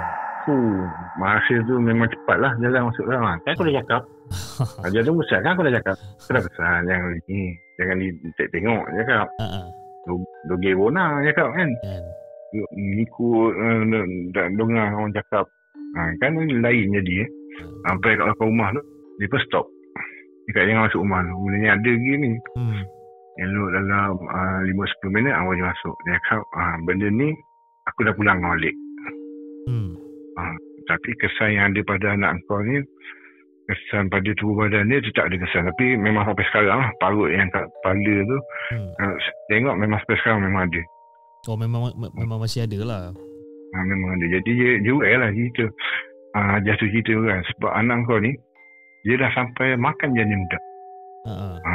Fuh, 0.41 0.81
masa 1.21 1.55
tu 1.69 1.77
memang 1.77 2.09
cepat 2.09 2.37
lah 2.41 2.51
jalan 2.57 2.89
masuk 2.89 3.05
dalam. 3.05 3.29
Ha, 3.29 3.37
Kan 3.45 3.53
aku 3.53 3.63
dah 3.69 3.75
cakap. 3.77 4.01
Ajah 4.89 5.01
tu 5.05 5.13
besar 5.13 5.39
kan 5.45 5.53
aku 5.53 5.61
dah 5.67 5.73
cakap. 5.77 5.95
Aku 6.01 6.31
dah 6.33 6.43
pesan. 6.49 6.79
Jangan 6.89 7.09
ni. 7.29 7.41
Jangan 7.77 7.95
di 8.01 8.07
tengok. 8.49 8.83
Dia 8.89 9.03
cakap. 9.05 9.29
Doge 10.49 10.71
bona. 10.73 11.21
Dia 11.21 11.29
cakap 11.35 11.49
kan. 11.53 11.69
Kan. 11.85 12.03
Ikut 12.75 13.51
uh, 13.53 13.81
dah 14.33 14.45
dengar 14.49 14.87
orang 14.97 15.13
cakap. 15.13 15.45
Ha, 15.93 16.01
kan 16.23 16.31
lain 16.39 16.87
jadi 16.95 17.13
eh. 17.21 17.29
Sampai 17.85 18.17
kat 18.17 18.25
belakang 18.25 18.49
rumah 18.49 18.69
tu. 18.73 18.81
Dia 19.21 19.29
pun 19.29 19.41
stop. 19.45 19.65
Dia 20.49 20.51
kata 20.57 20.65
jangan 20.73 20.83
masuk 20.89 21.01
rumah 21.05 21.19
tu. 21.21 21.33
Benda 21.45 21.69
ada 21.69 21.91
lagi 21.93 22.13
ni. 22.17 22.29
Hmm. 22.57 22.81
Elok 23.45 23.69
dalam 23.77 24.09
uh, 24.25 24.59
5-10 24.65 25.13
minit 25.13 25.33
je 25.37 25.63
masuk. 25.69 25.95
Dia 26.09 26.17
cakap 26.17 26.41
uh, 26.57 26.75
benda 26.89 27.07
ni 27.13 27.29
aku 27.85 28.09
dah 28.09 28.13
pulang 28.17 28.41
balik. 28.41 28.73
Hmm. 29.69 29.93
Uh, 30.41 30.53
tapi 30.89 31.13
kesan 31.21 31.53
yang 31.53 31.65
ada 31.71 31.81
pada 31.85 32.17
anak 32.17 32.41
kau 32.49 32.57
ni 32.65 32.81
kesan 33.69 34.09
pada 34.11 34.27
tubuh 34.35 34.65
badan 34.65 34.89
dia 34.89 34.99
tu 34.99 35.13
tak 35.13 35.29
ada 35.29 35.35
kesan. 35.37 35.69
Tapi 35.69 35.95
memang 35.95 36.25
sampai 36.25 36.45
sekarang 36.49 36.81
lah. 36.81 36.89
Parut 36.97 37.29
yang 37.29 37.47
kat 37.53 37.63
kepala 37.69 38.15
tu. 38.25 38.37
Hmm. 38.73 38.89
Uh, 38.97 39.15
tengok 39.53 39.75
memang 39.77 39.97
sampai 40.03 40.17
sekarang 40.19 40.41
memang 40.43 40.61
ada. 40.67 40.81
Oh 41.49 41.57
memang 41.57 41.89
memang 41.97 42.37
masih 42.37 42.65
ada 42.65 42.79
lah. 42.85 43.01
Ha, 43.71 43.77
memang 43.87 44.19
ada. 44.19 44.25
Jadi 44.27 44.83
dia, 44.83 44.91
well 44.93 45.19
lah 45.23 45.31
cerita. 45.31 45.65
Ha, 46.35 46.59
jatuh 46.61 46.87
cerita 46.91 47.13
kan. 47.23 47.39
Sebab 47.55 47.71
anak 47.71 47.97
kau 48.05 48.19
ni, 48.19 48.35
dia 49.07 49.15
dah 49.15 49.31
sampai 49.33 49.79
makan 49.79 50.11
janin 50.13 50.43
muda. 50.43 50.59
Ha. 51.25 51.31
ha. 51.31 51.49
Ha, 51.63 51.71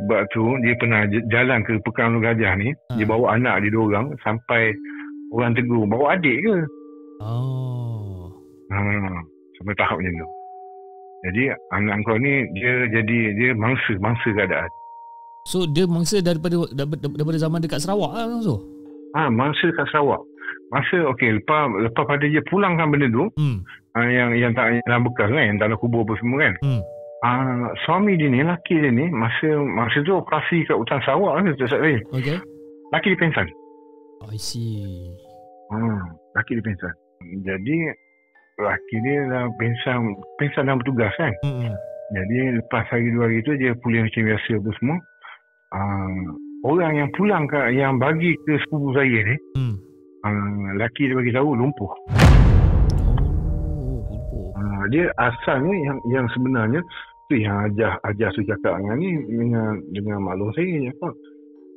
sebab 0.00 0.20
tu 0.30 0.44
dia 0.62 0.74
pernah 0.76 1.08
jalan 1.32 1.64
ke 1.64 1.80
Pekan 1.82 2.16
Ulu 2.16 2.22
Gajah 2.22 2.52
ni. 2.60 2.70
Ha. 2.92 3.00
Dia 3.00 3.06
bawa 3.08 3.40
anak 3.40 3.64
dia 3.64 3.72
dua 3.72 3.84
orang 3.88 4.06
sampai 4.20 4.76
orang 5.32 5.56
tegur. 5.56 5.88
Bawa 5.88 6.14
adik 6.20 6.38
ke? 6.44 6.56
Oh. 7.24 7.69
Ha, 8.70 8.78
sampai 9.58 9.74
tahap 9.74 9.98
macam 9.98 10.14
tu. 10.14 10.28
Jadi 11.20 11.42
anak 11.74 11.94
kau 12.08 12.16
ni 12.16 12.48
dia 12.56 12.88
jadi 12.88 13.18
dia 13.36 13.50
mangsa 13.52 13.92
mangsa 14.00 14.30
keadaan. 14.32 14.70
So 15.48 15.68
dia 15.68 15.84
mangsa 15.84 16.22
daripada 16.24 16.56
daripada, 16.72 17.10
daripada 17.12 17.38
zaman 17.38 17.60
dekat 17.60 17.82
Sarawak 17.84 18.12
lah 18.16 18.40
so. 18.40 18.62
Ah 19.12 19.26
ha, 19.26 19.30
mangsa 19.30 19.68
kat 19.74 19.84
Sarawak. 19.92 20.22
Masa 20.70 21.02
okey 21.12 21.42
lepas 21.42 21.66
lepas 21.82 22.06
pada 22.06 22.24
dia 22.24 22.40
pulangkan 22.46 22.94
benda 22.94 23.10
tu 23.10 23.26
Hmm. 23.34 23.58
ha, 23.98 24.06
yang 24.06 24.38
yang 24.38 24.54
tak 24.54 24.78
yang 24.78 24.84
dalam 24.86 25.02
bekas 25.02 25.28
kan 25.28 25.42
yang 25.42 25.58
dalam 25.58 25.76
kubur 25.76 26.06
apa 26.06 26.14
semua 26.22 26.38
kan. 26.46 26.54
Hmm. 26.62 26.82
Ah, 27.20 27.68
suami 27.84 28.16
dia 28.16 28.32
ni, 28.32 28.40
laki 28.40 28.80
dia 28.80 28.88
ni, 28.88 29.12
masa 29.12 29.60
masa 29.60 30.00
tu 30.00 30.16
operasi 30.16 30.64
kat 30.64 30.72
hutan 30.72 31.04
Sarawak 31.04 31.36
kan, 31.36 31.52
tu. 31.52 31.68
Okay. 32.16 32.40
Laki 32.96 33.12
dia 33.12 33.20
pingsan. 33.20 33.44
I 34.24 34.40
see. 34.40 35.12
Hmm, 35.68 36.16
laki 36.32 36.56
dia 36.56 36.64
pingsan. 36.64 36.94
Jadi, 37.44 37.92
laki 38.60 38.96
dia 39.02 39.18
dah 39.28 39.44
pingsan, 39.56 40.14
pingsan 40.36 40.68
dalam 40.68 40.78
bertugas 40.80 41.12
kan. 41.16 41.32
Hmm. 41.44 41.74
Jadi, 42.10 42.58
lepas 42.58 42.84
hari 42.90 43.08
dua 43.14 43.30
hari 43.30 43.38
tu, 43.46 43.54
dia 43.54 43.70
pulih 43.80 44.02
macam 44.02 44.22
biasa 44.26 44.50
apa 44.58 44.70
semua. 44.82 44.98
Ah, 45.70 46.26
orang 46.66 46.92
yang 46.98 47.08
pulang 47.14 47.46
ke, 47.46 47.58
yang 47.74 48.02
bagi 48.02 48.34
ke 48.46 48.58
sepupu 48.66 48.90
saya 48.98 49.18
ni, 49.22 49.36
Hmm. 49.54 49.76
ah, 50.26 50.74
laki 50.74 51.06
dia 51.06 51.14
bagi 51.14 51.30
tahu 51.30 51.54
lumpuh. 51.54 51.92
Oh, 53.70 54.02
lumpuh. 54.10 54.46
Ah, 54.58 54.82
dia 54.90 55.06
asalnya 55.22 55.70
yang 55.86 55.98
yang 56.10 56.26
sebenarnya 56.34 56.82
tu 57.30 57.38
yang 57.38 57.70
ajar 57.70 57.94
ajar 58.10 58.28
tu 58.34 58.42
cakap 58.42 58.74
dengan 58.82 58.98
ni 58.98 59.14
dengan 59.30 59.78
dengan 59.94 60.18
maklum 60.26 60.50
saya 60.58 60.90
cakap 60.90 61.14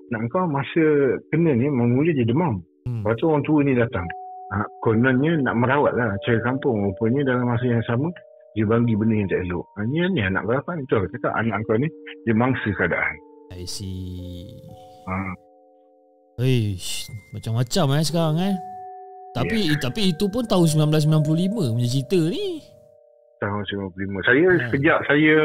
nak 0.10 0.22
kau 0.34 0.50
masa 0.50 0.86
kena 1.30 1.54
ni 1.54 1.70
mula 1.70 2.10
je 2.10 2.26
demam. 2.26 2.58
Hmm. 2.90 3.06
Lepas 3.06 3.22
tu 3.22 3.30
orang 3.30 3.46
tua 3.46 3.62
ni 3.62 3.78
datang. 3.78 4.10
Ha, 4.54 4.62
kononnya 4.86 5.34
nak 5.42 5.58
merawat 5.58 5.98
lah 5.98 6.14
cari 6.22 6.38
kampung. 6.42 6.86
Rupanya 6.86 7.26
dalam 7.26 7.50
masa 7.50 7.66
yang 7.66 7.82
sama 7.84 8.14
dia 8.54 8.70
bagi 8.70 8.94
benda 8.94 9.18
yang 9.18 9.26
tak 9.26 9.42
elok. 9.50 9.66
Ha, 9.74 9.82
ni, 9.90 9.98
ni 10.14 10.22
anak 10.22 10.46
kau 10.46 10.54
apa 10.54 10.72
ni? 10.78 10.86
Tu 10.86 10.94
aku 10.94 11.10
cakap 11.18 11.34
anak 11.34 11.58
kau 11.66 11.74
ni 11.74 11.90
dia 12.24 12.34
mangsa 12.34 12.70
keadaan. 12.70 13.16
I 13.50 13.66
see. 13.66 14.46
Ha, 15.10 15.14
Eish, 16.38 17.10
macam-macam 17.30 17.86
eh 17.94 18.04
sekarang 18.04 18.38
eh. 18.42 18.56
Tapi 19.34 19.74
tapi 19.78 20.14
itu 20.14 20.26
pun 20.30 20.46
tahun 20.46 20.66
1995 20.90 21.74
punya 21.74 21.90
cerita 21.90 22.20
ni. 22.30 22.62
tahun 23.38 23.62
95. 23.94 24.24
Saya 24.24 24.46
Ha. 24.50 24.66
sejak 24.72 25.00
saya 25.04 25.36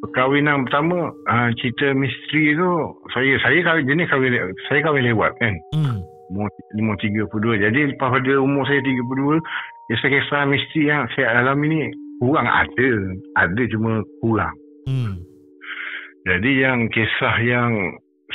perkahwinan 0.00 0.64
pertama 0.64 1.10
uh, 1.26 1.50
cerita 1.58 1.90
misteri 1.92 2.54
tu 2.54 2.70
saya 3.10 3.34
saya 3.42 3.58
kahwin 3.60 3.84
jenis 3.84 4.06
kahwin 4.08 4.32
saya 4.66 4.80
kahwin 4.80 5.04
lewat 5.06 5.34
kan. 5.36 5.54
Hmm. 5.74 5.98
Umur, 6.28 6.48
umur 6.76 6.96
32. 7.00 7.64
Jadi 7.64 7.80
lepas 7.94 8.08
pada 8.12 8.32
umur 8.36 8.68
saya 8.68 8.84
32, 8.84 9.40
kisah-kisah 9.88 10.44
misteri 10.44 10.92
yang 10.92 11.08
saya 11.16 11.40
alami 11.40 11.66
ni 11.72 11.80
kurang 12.20 12.46
ada. 12.46 12.90
Ada 13.40 13.62
cuma 13.72 14.04
kurang. 14.20 14.54
Hmm. 14.84 15.20
Jadi 16.28 16.50
yang 16.60 16.92
kisah 16.92 17.36
yang 17.40 17.72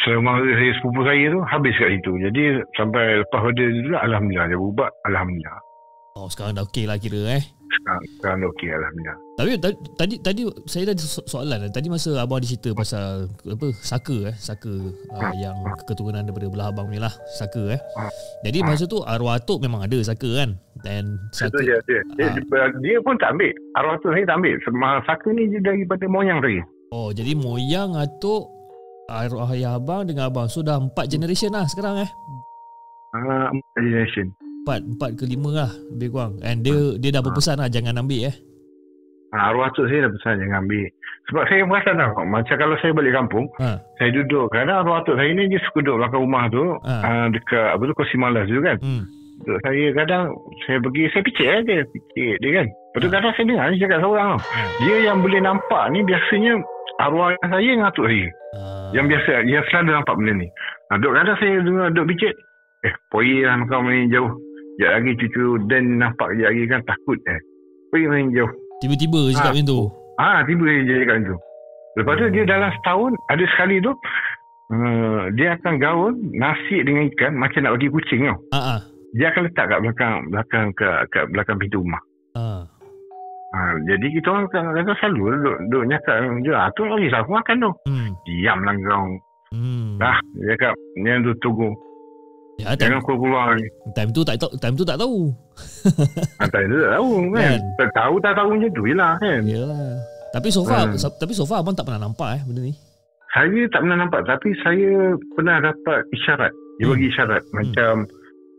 selama 0.02 0.42
saya 0.42 0.72
sepupu 0.82 1.02
saya 1.06 1.26
tu 1.30 1.42
habis 1.46 1.78
kat 1.78 1.90
situ. 1.94 2.12
Jadi 2.18 2.44
sampai 2.74 3.22
lepas 3.22 3.40
pada 3.46 3.64
itu 3.64 3.94
Alhamdulillah 3.94 4.48
dia 4.50 4.58
berubat. 4.58 4.92
Alhamdulillah. 5.06 5.63
Oh 6.14 6.30
sekarang 6.30 6.54
dah 6.54 6.62
okey 6.64 6.86
lah 6.86 7.02
kira 7.02 7.26
eh. 7.26 7.44
Sekarang, 7.74 8.02
sekarang 8.22 8.38
dah 8.38 8.50
okey 8.54 8.70
Alhamdulillah. 8.70 9.18
Tapi 9.34 9.50
tadi 9.58 9.76
tadi, 9.98 10.16
tadi 10.22 10.42
saya 10.70 10.84
ada 10.86 11.02
so- 11.02 11.26
soalan 11.26 11.74
tadi 11.74 11.90
masa 11.90 12.22
abang 12.22 12.38
ada 12.38 12.46
cerita 12.46 12.70
pasal 12.70 13.26
apa 13.42 13.68
saka 13.82 14.30
eh 14.30 14.36
saka 14.38 14.70
uh, 15.10 15.34
yang 15.34 15.58
keturunan 15.90 16.22
daripada 16.22 16.54
belah 16.54 16.70
abang 16.70 16.94
ni 16.94 17.02
lah 17.02 17.10
saka 17.34 17.74
eh. 17.74 17.82
Ha. 17.98 18.14
Jadi 18.46 18.62
Ha. 18.62 18.66
masa 18.70 18.86
tu 18.86 19.02
arwah 19.02 19.42
atuk 19.42 19.58
memang 19.58 19.82
ada 19.82 19.98
saka 20.06 20.30
kan. 20.38 20.54
Dan 20.86 21.18
saka 21.34 21.50
Itu 21.50 21.66
dia, 21.66 21.78
dia, 21.90 22.00
dia, 22.14 22.28
Ah. 22.62 22.70
dia, 22.78 22.98
pun 23.02 23.18
tak 23.18 23.34
ambil. 23.34 23.50
Arwah 23.74 23.98
tu 23.98 24.14
saya 24.14 24.22
tak 24.22 24.38
ambil. 24.38 24.56
Saka 25.10 25.28
ni 25.34 25.50
dia 25.50 25.62
daripada 25.66 26.06
moyang 26.06 26.46
saya. 26.46 26.62
Oh 26.94 27.10
jadi 27.10 27.34
moyang 27.34 27.98
atuk 27.98 28.54
arwah 29.10 29.50
ayah 29.50 29.82
abang 29.82 30.06
dengan 30.06 30.30
abang 30.30 30.46
so 30.46 30.62
dah 30.62 30.78
empat 30.78 31.10
generation 31.10 31.50
lah 31.50 31.66
sekarang 31.66 32.06
eh. 32.06 32.10
Uh, 33.18 33.50
generation. 33.74 34.30
Empat 34.64 34.80
empat 34.80 35.12
ke 35.20 35.28
lima 35.28 35.50
lah 35.52 35.72
lebih 35.92 36.16
kurang. 36.16 36.40
And 36.40 36.64
dia 36.64 36.96
dia 36.96 37.12
dah 37.12 37.20
berpesan 37.20 37.60
lah 37.60 37.68
jangan 37.68 38.00
ambil 38.00 38.32
eh. 38.32 38.36
Uh, 39.36 39.52
arwah 39.52 39.68
tu 39.76 39.84
saya 39.92 40.08
dah 40.08 40.12
pesan 40.16 40.40
jangan 40.40 40.64
ambil. 40.64 40.88
Sebab 41.28 41.44
saya 41.52 41.62
perasan 41.68 41.96
tau. 42.00 42.24
Macam 42.24 42.56
kalau 42.56 42.76
saya 42.80 42.92
balik 42.96 43.12
kampung, 43.12 43.46
Ha. 43.60 43.76
saya 44.00 44.10
duduk. 44.16 44.48
Kadang 44.56 44.88
arwah 44.88 45.04
tu 45.04 45.20
saya 45.20 45.28
ni 45.36 45.52
dia 45.52 45.60
suka 45.68 45.84
duduk 45.84 46.00
belakang 46.00 46.24
rumah 46.24 46.48
tu. 46.48 46.64
Ha. 46.80 46.96
Uh, 46.96 47.26
dekat 47.36 47.68
apa 47.76 47.84
tu, 47.84 47.92
kursi 47.92 48.16
malas 48.16 48.48
tu 48.48 48.64
kan. 48.64 48.80
Hmm. 48.80 49.04
Duduk 49.44 49.60
saya 49.68 49.84
kadang, 50.00 50.24
saya 50.64 50.78
pergi, 50.80 51.04
saya 51.12 51.22
picit 51.28 51.48
aja. 51.52 51.76
Picit 51.84 52.36
dia 52.40 52.52
kan. 52.56 52.68
Lepas 52.72 53.00
tu 53.04 53.10
Ha. 53.12 53.16
kadang 53.20 53.32
saya 53.36 53.46
dengar 53.52 53.66
dia 53.68 53.80
cakap 53.84 54.00
seorang 54.00 54.28
tau. 54.32 54.40
Ha. 54.48 54.60
Dia 54.80 54.96
yang 55.12 55.18
boleh 55.20 55.42
nampak 55.44 55.84
ni 55.92 56.00
biasanya 56.08 56.54
arwah 57.04 57.36
saya 57.36 57.68
dengan 57.68 57.92
atuk 57.92 58.08
saya. 58.08 58.28
Ah. 58.56 58.88
Yang 58.96 59.06
biasa, 59.12 59.32
yang 59.44 59.64
selalu 59.68 59.90
nampak 59.92 60.16
benda 60.16 60.34
ni. 60.40 60.48
Ha, 60.88 60.92
duk 61.04 61.12
kadang 61.12 61.36
saya 61.36 61.54
dengar 61.60 61.88
duk 61.92 62.08
picit. 62.16 62.32
Eh, 62.84 62.96
poi 63.12 63.44
lah 63.44 63.60
kau 63.68 63.84
main 63.84 64.08
jauh. 64.08 64.32
Sekejap 64.74 64.92
lagi 64.98 65.12
cucu 65.22 65.46
Dan 65.70 65.84
nampak 66.02 66.28
sekejap 66.34 66.50
lagi 66.50 66.64
kan 66.70 66.82
takut 66.90 67.20
eh. 67.30 67.40
Poi 67.94 68.10
main 68.10 68.34
jauh. 68.34 68.52
Tiba-tiba 68.82 69.20
cakap 69.38 69.54
Ha. 69.54 69.56
macam 69.56 69.70
tu. 69.70 69.82
Ah, 70.18 70.38
tiba 70.46 70.64
dia 70.66 70.86
jadikan 70.86 71.20
tu. 71.26 71.36
Lepas 71.94 72.14
tu 72.18 72.26
dia 72.34 72.44
dalam 72.46 72.70
setahun 72.74 73.12
ada 73.30 73.44
sekali 73.54 73.78
tu 73.78 73.94
uh, 74.74 75.30
dia 75.38 75.54
akan 75.62 75.74
gaul 75.78 76.12
nasi 76.34 76.82
dengan 76.82 77.06
ikan 77.14 77.38
macam 77.38 77.62
nak 77.66 77.78
bagi 77.78 77.94
kucing 77.94 78.26
tau. 78.26 78.38
Ah 78.50 78.78
ah. 78.78 78.80
Dia 79.14 79.30
akan 79.30 79.46
letak 79.46 79.66
kat 79.70 79.80
belakang 79.86 80.14
belakang 80.34 80.66
ke 80.74 80.88
kat 81.14 81.26
belakang 81.30 81.58
pintu 81.62 81.86
rumah. 81.86 82.02
Ah. 82.34 82.66
Ha, 83.54 83.78
jadi 83.86 84.18
kita 84.18 84.34
orang 84.34 84.50
kadang-kadang 84.50 84.98
selalu 84.98 85.24
duduk, 85.38 85.58
duduk 85.70 85.84
nyakap 85.94 86.16
dia, 86.42 86.54
ah, 86.58 86.70
tu 86.74 86.90
lagi 86.90 87.14
aku 87.14 87.32
makan 87.38 87.56
tu. 87.62 87.72
Hmm. 87.86 88.10
Diam 88.26 88.60
lah 88.66 88.74
kau. 88.82 89.06
Hmm. 89.54 90.02
Dah, 90.02 90.18
dia 90.42 90.58
cakap, 90.58 90.74
ni 90.98 91.06
yang 91.06 91.22
tu 91.22 91.38
tunggu. 91.38 91.70
Ya, 92.54 92.78
time, 92.78 92.96
Jangan 92.96 93.02
keluar 93.04 93.58
ni. 93.58 93.66
time 93.92 94.10
tu 94.10 94.22
tak 94.22 94.38
tahu, 94.38 94.52
time 94.62 94.76
tu 94.76 94.86
tak 94.86 94.96
tahu. 94.96 95.34
Hantar 96.42 96.62
dia 96.64 96.78
tak 96.80 96.92
tahu 96.94 97.10
kan. 97.28 97.42
Kan? 97.42 97.60
Tak 97.76 97.90
tahu 97.92 98.16
tak 98.22 98.34
tahu 98.34 98.48
macam 98.54 98.72
tu 98.72 98.84
lah 98.94 99.14
kan. 99.18 99.42
Yalah. 99.44 99.90
Tapi 100.30 100.48
so 100.50 100.62
far, 100.62 100.84
Hmm. 100.86 100.98
tapi 100.98 101.34
so 101.34 101.44
far 101.44 101.58
abang 101.60 101.74
tak 101.74 101.86
pernah 101.86 102.02
nampak 102.04 102.30
eh 102.38 102.42
benda 102.44 102.62
ni. 102.62 102.74
Saya 103.30 103.62
tak 103.68 103.82
pernah 103.82 103.98
nampak 104.00 104.22
tapi 104.24 104.54
saya 104.60 104.92
pernah 105.34 105.58
dapat 105.60 106.06
isyarat. 106.12 106.54
Dia 106.78 106.86
Hmm. 106.86 106.94
bagi 106.94 107.06
isyarat. 107.10 107.42
Macam 107.52 107.94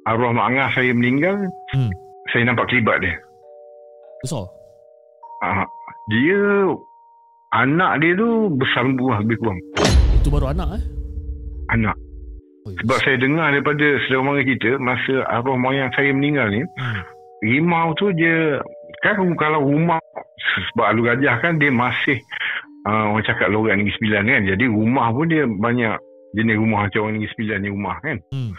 arwah 0.04 0.30
mak 0.32 0.46
angah 0.48 0.68
saya 0.70 0.90
meninggal, 0.90 1.36
Hmm. 1.70 1.90
saya 2.28 2.42
nampak 2.44 2.66
kelibat 2.68 2.98
dia. 2.98 3.14
Besar. 4.20 4.44
Ah, 5.40 5.66
dia 6.08 6.40
anak 7.52 7.92
dia 8.00 8.12
tu 8.16 8.28
besar 8.52 8.82
buah 8.90 9.22
lebih 9.22 9.38
kurang. 9.38 9.58
Itu 10.16 10.28
baru 10.28 10.50
anak 10.50 10.78
eh. 10.78 10.84
Anak. 11.70 11.94
Oi, 12.64 12.72
Sebab 12.80 12.98
saya 13.04 13.16
dengar 13.20 13.52
daripada 13.52 13.84
saudara 14.08 14.24
mara 14.24 14.40
kita 14.40 14.80
masa 14.80 15.14
arwah 15.28 15.52
moyang 15.54 15.92
saya 15.92 16.16
meninggal 16.16 16.48
ni, 16.48 16.64
Hmm. 16.80 17.02
rimau 17.44 17.92
tu 17.94 18.08
dia 18.16 18.56
kan 19.04 19.20
kalau 19.36 19.60
rumah 19.60 20.00
sebab 20.72 20.86
alu 20.88 21.04
gajah 21.04 21.44
kan 21.44 21.60
dia 21.60 21.68
masih 21.68 22.16
uh, 22.88 23.12
orang 23.12 23.24
cakap 23.28 23.52
lorang 23.52 23.84
Negeri 23.84 23.92
Sembilan 24.00 24.22
kan. 24.24 24.42
Jadi 24.48 24.64
rumah 24.64 25.12
pun 25.12 25.28
dia 25.28 25.44
banyak 25.44 25.94
jenis 26.32 26.56
rumah 26.56 26.88
macam 26.88 27.00
orang 27.04 27.14
Negeri 27.20 27.32
Sembilan 27.36 27.58
ni 27.60 27.68
rumah 27.68 27.96
kan. 28.00 28.16
Hmm. 28.32 28.52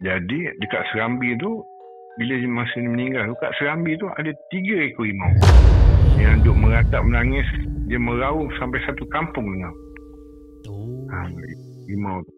Jadi 0.00 0.38
dekat 0.58 0.82
Serambi 0.90 1.36
tu 1.36 1.60
bila 2.16 2.32
dia 2.32 2.48
masa 2.48 2.76
dia 2.80 2.88
meninggal 2.88 3.22
tu 3.28 3.36
kat 3.38 3.52
Serambi 3.60 3.92
tu 3.96 4.08
ada 4.08 4.32
tiga 4.48 4.76
ekor 4.84 5.04
rimau 5.04 5.32
yang 6.16 6.40
duk 6.40 6.56
meratap 6.56 7.00
menangis 7.04 7.44
dia 7.88 7.96
meraung 7.96 8.48
sampai 8.56 8.80
satu 8.84 9.04
kampung 9.08 9.48
dengar 9.48 9.72
Oh. 10.68 11.08
ha, 11.10 11.26
rimau 11.88 12.20
tu 12.22 12.32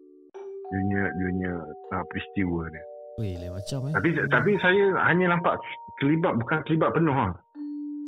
dia 0.71 0.79
punya 0.81 1.03
dia 1.13 1.25
punya 1.29 1.53
uh, 1.93 2.03
peristiwa 2.09 2.61
dia 2.73 2.83
Weh, 3.15 3.33
lain 3.39 3.51
macam 3.55 3.79
eh. 3.87 3.93
tapi 3.95 4.09
tapi 4.27 4.51
saya 4.59 4.85
hanya 5.07 5.25
nampak 5.37 5.55
kelibat 6.03 6.35
bukan 6.35 6.59
kelibat 6.67 6.91
penuh 6.91 7.15
ha. 7.15 7.31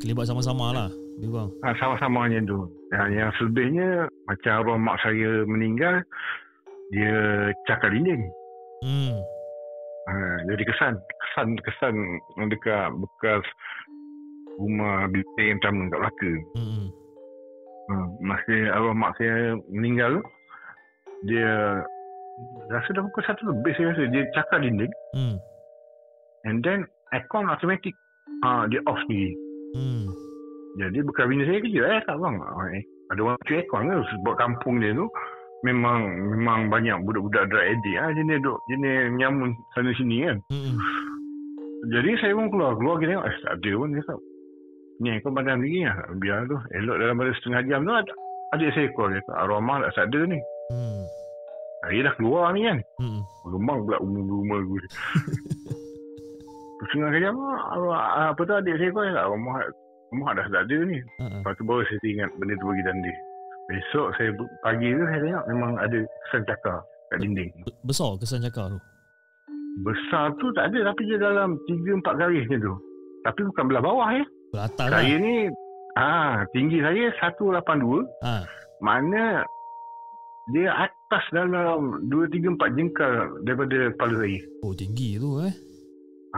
Kelibat 0.03 0.30
sama-sama 0.30 0.76
lah. 0.76 0.89
Kurang. 1.18 1.49
ha 1.66 1.74
sama-sama 1.82 2.30
macam 2.30 2.43
tu 2.45 2.60
yang, 2.93 3.10
yang 3.10 3.30
selebihnya 3.39 4.05
macam 4.30 4.51
arwah 4.62 4.78
mak 4.78 4.99
saya 5.01 5.47
meninggal 5.49 6.03
dia 6.93 7.16
cakar 7.66 7.89
dinding 7.89 8.22
Hmm. 8.86 9.18
Ha, 10.08 10.14
jadi 10.53 10.64
kesan 10.70 10.93
kesan 11.01 11.47
kesan 11.66 11.95
dekat 12.47 12.93
bekas 12.93 13.43
rumah 14.62 15.10
bilik 15.10 15.26
yang 15.41 15.58
pertama 15.58 15.89
kat 15.89 15.99
Melaka. 15.99 16.34
Hmm. 16.53 16.86
Ha, 17.89 17.93
masa 18.22 18.55
arwah 18.78 18.93
mak 18.93 19.18
saya 19.18 19.58
meninggal 19.74 20.22
dia 21.26 21.82
rasa 22.67 22.89
dah 22.91 23.01
pukul 23.01 23.23
satu 23.23 23.41
lebih 23.47 23.73
saya 23.73 23.91
rasa. 23.91 24.03
Dia 24.07 24.23
cakap 24.31 24.61
dinding 24.61 24.93
Hmm. 25.13 25.35
and 26.45 26.61
then 26.61 26.79
aircon 27.11 27.47
automatic 27.47 27.93
ha, 28.43 28.67
dia 28.67 28.79
off 28.85 28.99
sendiri. 29.05 29.33
Hmm. 29.73 30.07
Jadi 30.77 31.01
bukan 31.01 31.25
bina 31.25 31.43
saya 31.43 31.59
kerja 31.59 31.81
eh 31.89 32.01
tak 32.05 32.17
bang. 32.17 32.35
Eh, 32.73 32.83
ada 33.09 33.19
orang 33.23 33.38
cuci 33.41 33.53
aircon 33.57 33.88
ke 33.88 33.97
sebab 34.11 34.33
kampung 34.38 34.77
dia 34.77 34.93
tu 34.93 35.07
memang 35.65 36.05
memang 36.38 36.69
banyak 36.69 37.01
budak-budak 37.01 37.49
drug 37.49 37.65
addict 37.65 37.97
ah 37.97 38.13
jenis 38.13 38.38
duk 38.39 38.61
jenis 38.67 39.09
nyamun 39.15 39.49
sana 39.73 39.89
sini 39.93 40.23
kan. 40.23 40.38
Hmm. 40.49 40.77
Jadi 41.88 42.09
saya 42.17 42.33
pun 42.33 42.49
keluar 42.49 42.73
Keluar 42.73 42.97
kita 42.97 43.13
tengok 43.13 43.25
Eh 43.27 43.35
tak 43.38 43.53
ada 43.53 43.71
pun 43.71 43.89
dia 43.93 44.01
cakap 44.01 44.19
Ni 44.97 45.09
kau 45.21 45.29
pandang 45.29 45.61
tinggi 45.61 45.85
lah 45.85 45.97
Biar 46.17 46.49
tu 46.49 46.57
Elok 46.73 46.97
dalam 46.97 47.15
pada 47.15 47.31
setengah 47.38 47.61
jam 47.63 47.79
tu 47.85 47.93
ada- 47.93 48.17
Adik 48.49 48.73
saya 48.73 48.89
keluar 48.91 49.09
Dia 49.13 49.21
kata 49.21 49.33
arwah 49.38 49.61
mak 49.61 49.93
tak 49.93 50.09
ada 50.09 50.19
ni 50.25 50.39
Hmm. 50.67 51.05
Hari 51.80 52.01
dah 52.01 52.13
keluar 52.15 52.49
ni 52.51 52.63
kan 52.63 52.78
Hmm. 52.97 53.21
Remang 53.45 53.80
pula 53.82 53.97
rumah-rumah 53.97 54.59
gue 54.63 54.82
Setengah 56.84 57.09
jam 57.15 57.36
arwah, 57.38 58.01
Apa 58.30 58.41
tu 58.41 58.53
adik 58.53 58.75
saya 58.75 58.91
arwah 59.19 59.36
mak 59.36 59.65
Mak 60.09 60.32
dah 60.34 60.45
tak 60.47 60.61
ada 60.63 60.78
ni 60.84 60.97
Ha. 61.17 61.25
Lepas 61.36 61.53
tu 61.53 61.63
baru 61.63 61.84
saya 61.84 61.99
ingat 62.03 62.30
Benda 62.36 62.53
tu 62.55 62.65
bagi 62.65 62.84
tanda 62.84 63.13
Besok 63.67 64.07
saya 64.13 64.30
Pagi 64.61 64.88
tu 64.89 65.03
saya 65.03 65.19
tengok 65.19 65.43
Memang 65.47 65.71
ada 65.75 65.97
kesan 66.23 66.43
cakar 66.45 66.78
Kat 67.07 67.17
dinding 67.19 67.49
Be- 67.59 67.78
Besar 67.84 68.11
kesan 68.15 68.41
cakar 68.41 68.65
tu. 68.69 68.80
Besar 69.80 70.25
tu 70.36 70.47
tak 70.51 70.71
ada 70.71 70.80
Tapi 70.88 71.01
dia 71.05 71.17
dalam 71.19 71.49
3-4 71.67 72.01
garis 72.15 72.43
macam 72.45 72.59
tu 72.61 72.73
Tapi 73.21 73.39
bukan 73.45 73.63
belah 73.65 73.84
bawah 73.84 74.09
ya 74.11 74.25
Beratas 74.47 74.88
Saya 74.88 75.03
lah. 75.11 75.19
ni 75.19 75.36
ah 75.93 76.45
tinggi 76.47 76.78
saya 76.78 77.09
182 77.34 78.05
Ha. 78.21 78.45
mana 78.80 79.41
dia 80.48 80.72
atas 80.72 81.24
dalam 81.36 82.08
2 82.08 82.32
3 82.32 82.56
4 82.56 82.78
jengkal 82.80 83.14
daripada 83.43 83.91
kepala 83.91 84.16
saya. 84.24 84.39
Oh, 84.64 84.72
tinggi 84.72 85.20
tu 85.20 85.43
eh. 85.43 85.54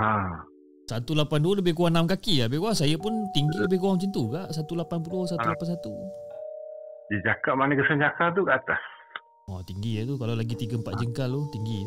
Ha. 0.02 0.46
182 0.90 1.62
lebih 1.62 1.78
kurang 1.78 2.10
6 2.10 2.14
kaki 2.18 2.42
lah. 2.42 2.46
Lebih 2.50 2.60
kurang 2.66 2.78
saya 2.78 2.96
pun 2.98 3.14
tinggi 3.38 3.58
lebih 3.62 3.78
kurang 3.78 4.02
macam 4.02 4.10
tu 4.10 4.24
kak. 4.34 4.48
180, 4.50 5.38
181. 5.38 7.10
Dia 7.10 7.20
cakap 7.26 7.54
mana 7.58 7.78
kesan 7.78 8.02
cakar 8.02 8.34
tu 8.34 8.42
kat 8.50 8.58
atas. 8.66 8.82
Oh, 9.50 9.62
tinggi 9.66 10.02
lah 10.02 10.10
tu. 10.10 10.16
Kalau 10.18 10.34
lagi 10.34 10.54
3-4 10.58 11.02
jengkal 11.06 11.30
tu, 11.30 11.42
tinggi. 11.54 11.82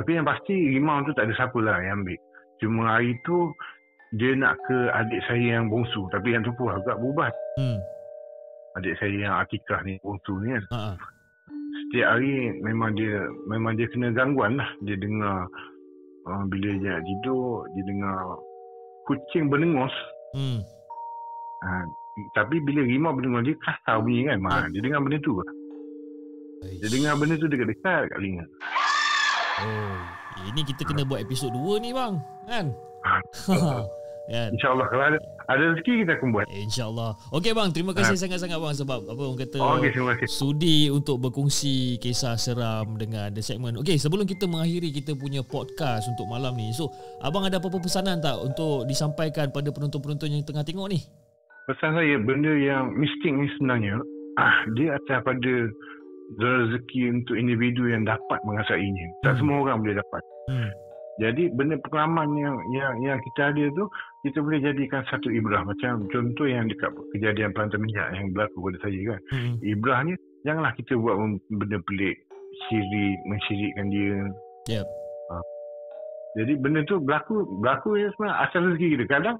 Tapi 0.00 0.10
yang 0.16 0.24
pasti 0.24 0.54
rimau 0.54 1.04
tu 1.04 1.12
tak 1.12 1.28
ada 1.28 1.34
siapa 1.36 1.58
lah 1.60 1.76
yang 1.84 2.04
ambil. 2.04 2.20
Cuma 2.60 2.80
hari 2.96 3.12
tu 3.24 3.52
dia 4.16 4.32
nak 4.32 4.56
ke 4.64 4.76
adik 4.96 5.20
saya 5.28 5.60
yang 5.60 5.68
bongsu. 5.68 6.08
Tapi 6.08 6.32
yang 6.32 6.44
tu 6.44 6.52
pun 6.56 6.72
agak 6.72 6.96
berubat. 6.96 7.32
Hmm. 7.60 7.80
Adik 8.80 8.96
saya 8.96 9.16
yang 9.16 9.34
Atikah 9.36 9.80
ni 9.84 10.00
bongsu 10.00 10.32
ni 10.40 10.56
kan. 10.56 10.64
Ha. 10.72 10.80
Setiap 11.88 12.20
hari 12.20 12.52
memang 12.60 12.92
dia 12.92 13.16
memang 13.48 13.72
dia 13.80 13.88
kena 13.88 14.12
gangguan 14.12 14.60
lah. 14.60 14.68
Dia 14.84 15.00
dengar 15.00 15.48
uh, 16.28 16.44
bila 16.52 16.76
dia 16.76 17.00
nak 17.00 17.04
tidur, 17.08 17.64
dia 17.72 17.82
dengar 17.88 18.16
kucing 19.08 19.48
berdengus. 19.48 19.94
Hmm. 20.36 20.60
Ha, 21.64 21.88
tapi 22.36 22.60
bila 22.60 22.84
rimau 22.84 23.16
berdengus 23.16 23.48
dia 23.48 23.56
kasar 23.64 24.04
bunyi 24.04 24.28
kan. 24.28 24.38
Ha, 24.44 24.68
dia 24.68 24.84
dengar 24.84 25.00
benda 25.00 25.16
tu. 25.24 25.40
Dia 26.60 26.88
dengar 26.92 27.16
benda 27.16 27.34
tu 27.40 27.48
dekat-dekat 27.48 28.12
kat 28.12 28.16
telinga. 28.20 28.44
Oh, 29.58 29.98
ini 30.52 30.60
kita 30.68 30.84
kena 30.84 31.08
buat 31.08 31.24
episod 31.24 31.48
2 31.56 31.80
ni 31.80 31.96
bang. 31.96 32.20
Kan? 32.44 32.66
kan? 34.28 34.48
InsyaAllah 34.52 34.86
kalau 34.86 35.04
ada, 35.04 35.18
ada 35.46 35.62
rezeki 35.70 35.92
kita 36.00 36.12
akan 36.14 36.28
buat. 36.30 36.44
InsyaAllah. 36.46 37.10
Okey 37.30 37.50
bang, 37.50 37.68
terima 37.70 37.92
kasih 37.92 38.14
sangat-sangat 38.14 38.56
bang 38.56 38.74
sebab 38.74 39.00
apa 39.04 39.20
orang 39.20 39.38
kata 39.38 39.56
Oh, 39.58 39.76
Okey, 39.76 39.90
terima 39.90 40.12
kasih. 40.14 40.28
sudi 40.28 40.78
untuk 40.88 41.16
berkongsi 41.18 41.76
kisah 41.96 42.34
seram 42.34 42.94
dengan 42.94 43.28
the 43.28 43.40
segment. 43.40 43.74
Okey, 43.76 43.96
sebelum 43.96 44.24
kita 44.24 44.44
mengakhiri 44.44 44.88
kita 44.90 45.12
punya 45.14 45.40
podcast 45.42 46.06
untuk 46.06 46.24
malam 46.26 46.52
ni. 46.52 46.70
So, 46.70 46.92
abang 47.18 47.42
ada 47.42 47.56
apa-apa 47.56 47.78
pesanan 47.78 48.18
tak 48.18 48.36
untuk 48.36 48.84
disampaikan 48.84 49.48
pada 49.48 49.68
penonton-penonton 49.68 50.28
yang 50.30 50.42
tengah 50.42 50.62
tengok 50.62 50.88
ni? 50.88 51.00
Pesan 51.64 51.92
saya, 51.92 52.16
benda 52.18 52.48
yang 52.50 52.92
mistik 52.92 53.28
ni 53.28 53.44
sebenarnya, 53.54 54.00
ah, 54.36 54.56
dia 54.72 54.94
atas 54.94 55.20
pada 55.20 55.54
rezeki 56.34 57.00
untuk 57.10 57.34
individu 57.34 57.88
yang 57.88 58.04
dapat 58.04 58.38
mengasainya. 58.42 59.06
Tak 59.22 59.32
Hmm. 59.32 59.40
semua 59.40 59.56
orang 59.62 59.80
boleh 59.80 59.96
dapat. 59.96 60.22
Hmm. 60.48 60.70
Jadi 61.18 61.50
benda 61.50 61.74
pengalaman 61.82 62.30
yang 62.38 62.56
yang 62.70 62.94
yang 63.02 63.18
kita 63.18 63.50
ada 63.50 63.64
tu 63.74 63.90
kita 64.22 64.38
boleh 64.38 64.62
jadikan 64.62 65.02
satu 65.10 65.26
ibrah 65.34 65.66
macam 65.66 66.06
contoh 66.14 66.46
yang 66.46 66.70
dekat 66.70 66.94
kejadian 67.10 67.50
pelantar 67.50 67.82
minyak 67.82 68.06
yang 68.14 68.30
berlaku 68.30 68.70
pada 68.70 68.78
saya 68.86 69.00
kan. 69.14 69.20
Hmm. 69.34 69.54
Ibrah 69.66 69.98
ni 70.06 70.14
janganlah 70.46 70.72
kita 70.78 70.94
buat 70.94 71.18
benda 71.50 71.78
pelik, 71.90 72.16
syirik, 72.70 73.18
mensyirikkan 73.26 73.86
dia. 73.90 74.14
Yep. 74.70 74.86
Ha. 74.86 75.34
Jadi 76.38 76.52
benda 76.62 76.80
tu 76.86 77.02
berlaku 77.02 77.42
berlaku 77.58 77.98
ya 77.98 78.08
sebenarnya 78.14 78.36
asal 78.46 78.60
rezeki 78.70 78.86
kita. 78.94 79.04
Kadang 79.10 79.36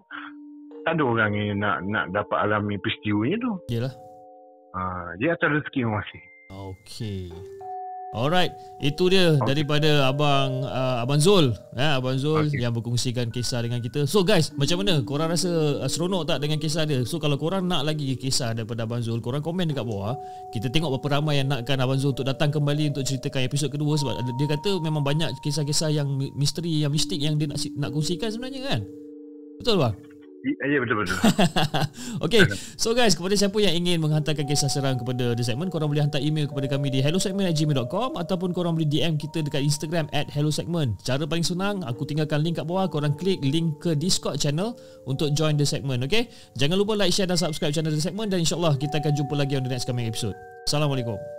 tak 0.82 0.92
ada 0.98 1.02
orang 1.06 1.30
yang 1.38 1.62
nak 1.62 1.86
nak 1.86 2.10
dapat 2.10 2.38
alami 2.42 2.74
peristiwanya 2.82 3.38
tu. 3.38 3.52
Yalah. 3.70 3.94
Ha, 4.74 4.80
dia 5.22 5.38
atas 5.38 5.62
rezeki 5.62 5.86
masing-masing. 5.86 6.24
Okey. 6.48 7.30
Alright, 8.08 8.56
itu 8.80 9.12
dia 9.12 9.36
daripada 9.44 10.08
abang 10.08 10.64
uh, 10.64 11.04
abang 11.04 11.20
Zul, 11.20 11.52
ya 11.76 12.00
abang 12.00 12.16
Zul 12.16 12.48
okay. 12.48 12.56
Yang 12.56 12.80
berkongsikan 12.80 13.28
kisah 13.28 13.60
dengan 13.60 13.84
kita. 13.84 14.08
So 14.08 14.24
guys, 14.24 14.48
macam 14.56 14.80
mana? 14.80 15.04
Korang 15.04 15.28
rasa 15.28 15.76
uh, 15.76 15.84
seronok 15.84 16.24
tak 16.24 16.40
dengan 16.40 16.56
kisah 16.56 16.88
dia? 16.88 17.04
So 17.04 17.20
kalau 17.20 17.36
korang 17.36 17.68
nak 17.68 17.84
lagi 17.84 18.16
kisah 18.16 18.56
daripada 18.56 18.88
abang 18.88 19.04
Zul, 19.04 19.20
korang 19.20 19.44
komen 19.44 19.68
dekat 19.68 19.84
bawah. 19.84 20.16
Kita 20.56 20.72
tengok 20.72 20.96
berapa 20.96 21.20
ramai 21.20 21.44
yang 21.44 21.52
nakkan 21.52 21.76
abang 21.84 22.00
Zul 22.00 22.16
untuk 22.16 22.24
datang 22.24 22.48
kembali 22.48 22.96
untuk 22.96 23.04
ceritakan 23.04 23.44
episod 23.44 23.68
kedua 23.68 23.92
sebab 24.00 24.24
dia 24.40 24.48
kata 24.56 24.80
memang 24.80 25.04
banyak 25.04 25.28
kisah-kisah 25.44 25.92
yang 25.92 26.08
mi- 26.08 26.32
misteri, 26.32 26.80
yang 26.80 26.88
mistik 26.88 27.20
yang 27.20 27.36
dia 27.36 27.44
nak 27.44 27.60
nak 27.76 27.92
kongsikan 27.92 28.32
sebenarnya 28.32 28.72
kan? 28.72 28.80
Betul 29.60 29.84
bang? 29.84 30.07
Ya, 30.46 30.78
betul-betul. 30.78 31.18
okay, 32.24 32.46
so 32.78 32.94
guys, 32.94 33.18
kepada 33.18 33.34
siapa 33.34 33.58
yang 33.58 33.74
ingin 33.74 33.98
menghantarkan 33.98 34.46
kisah 34.46 34.70
seram 34.70 34.94
kepada 34.94 35.34
The 35.34 35.42
Segment, 35.42 35.66
korang 35.74 35.90
boleh 35.90 36.06
hantar 36.06 36.22
email 36.22 36.46
kepada 36.46 36.70
kami 36.70 36.94
di 36.94 37.02
hellosegment@gmail.com 37.02 38.14
ataupun 38.14 38.54
korang 38.54 38.78
boleh 38.78 38.86
DM 38.86 39.18
kita 39.18 39.42
dekat 39.42 39.66
Instagram 39.66 40.06
at 40.14 40.30
hellosegment. 40.30 41.02
Cara 41.02 41.26
paling 41.26 41.42
senang, 41.42 41.82
aku 41.82 42.06
tinggalkan 42.06 42.38
link 42.46 42.62
kat 42.62 42.66
bawah, 42.70 42.86
korang 42.86 43.18
klik 43.18 43.42
link 43.42 43.82
ke 43.82 43.98
Discord 43.98 44.38
channel 44.38 44.78
untuk 45.10 45.34
join 45.34 45.58
The 45.58 45.66
Segment, 45.66 46.06
okay? 46.06 46.30
Jangan 46.54 46.78
lupa 46.78 46.94
like, 46.94 47.10
share 47.10 47.26
dan 47.26 47.40
subscribe 47.40 47.74
channel 47.74 47.90
The 47.90 47.98
Segment 47.98 48.30
dan 48.30 48.38
insyaAllah 48.38 48.78
kita 48.78 49.02
akan 49.02 49.12
jumpa 49.18 49.34
lagi 49.34 49.58
on 49.58 49.66
the 49.66 49.72
next 49.74 49.90
coming 49.90 50.06
episode. 50.06 50.38
Assalamualaikum. 50.70 51.37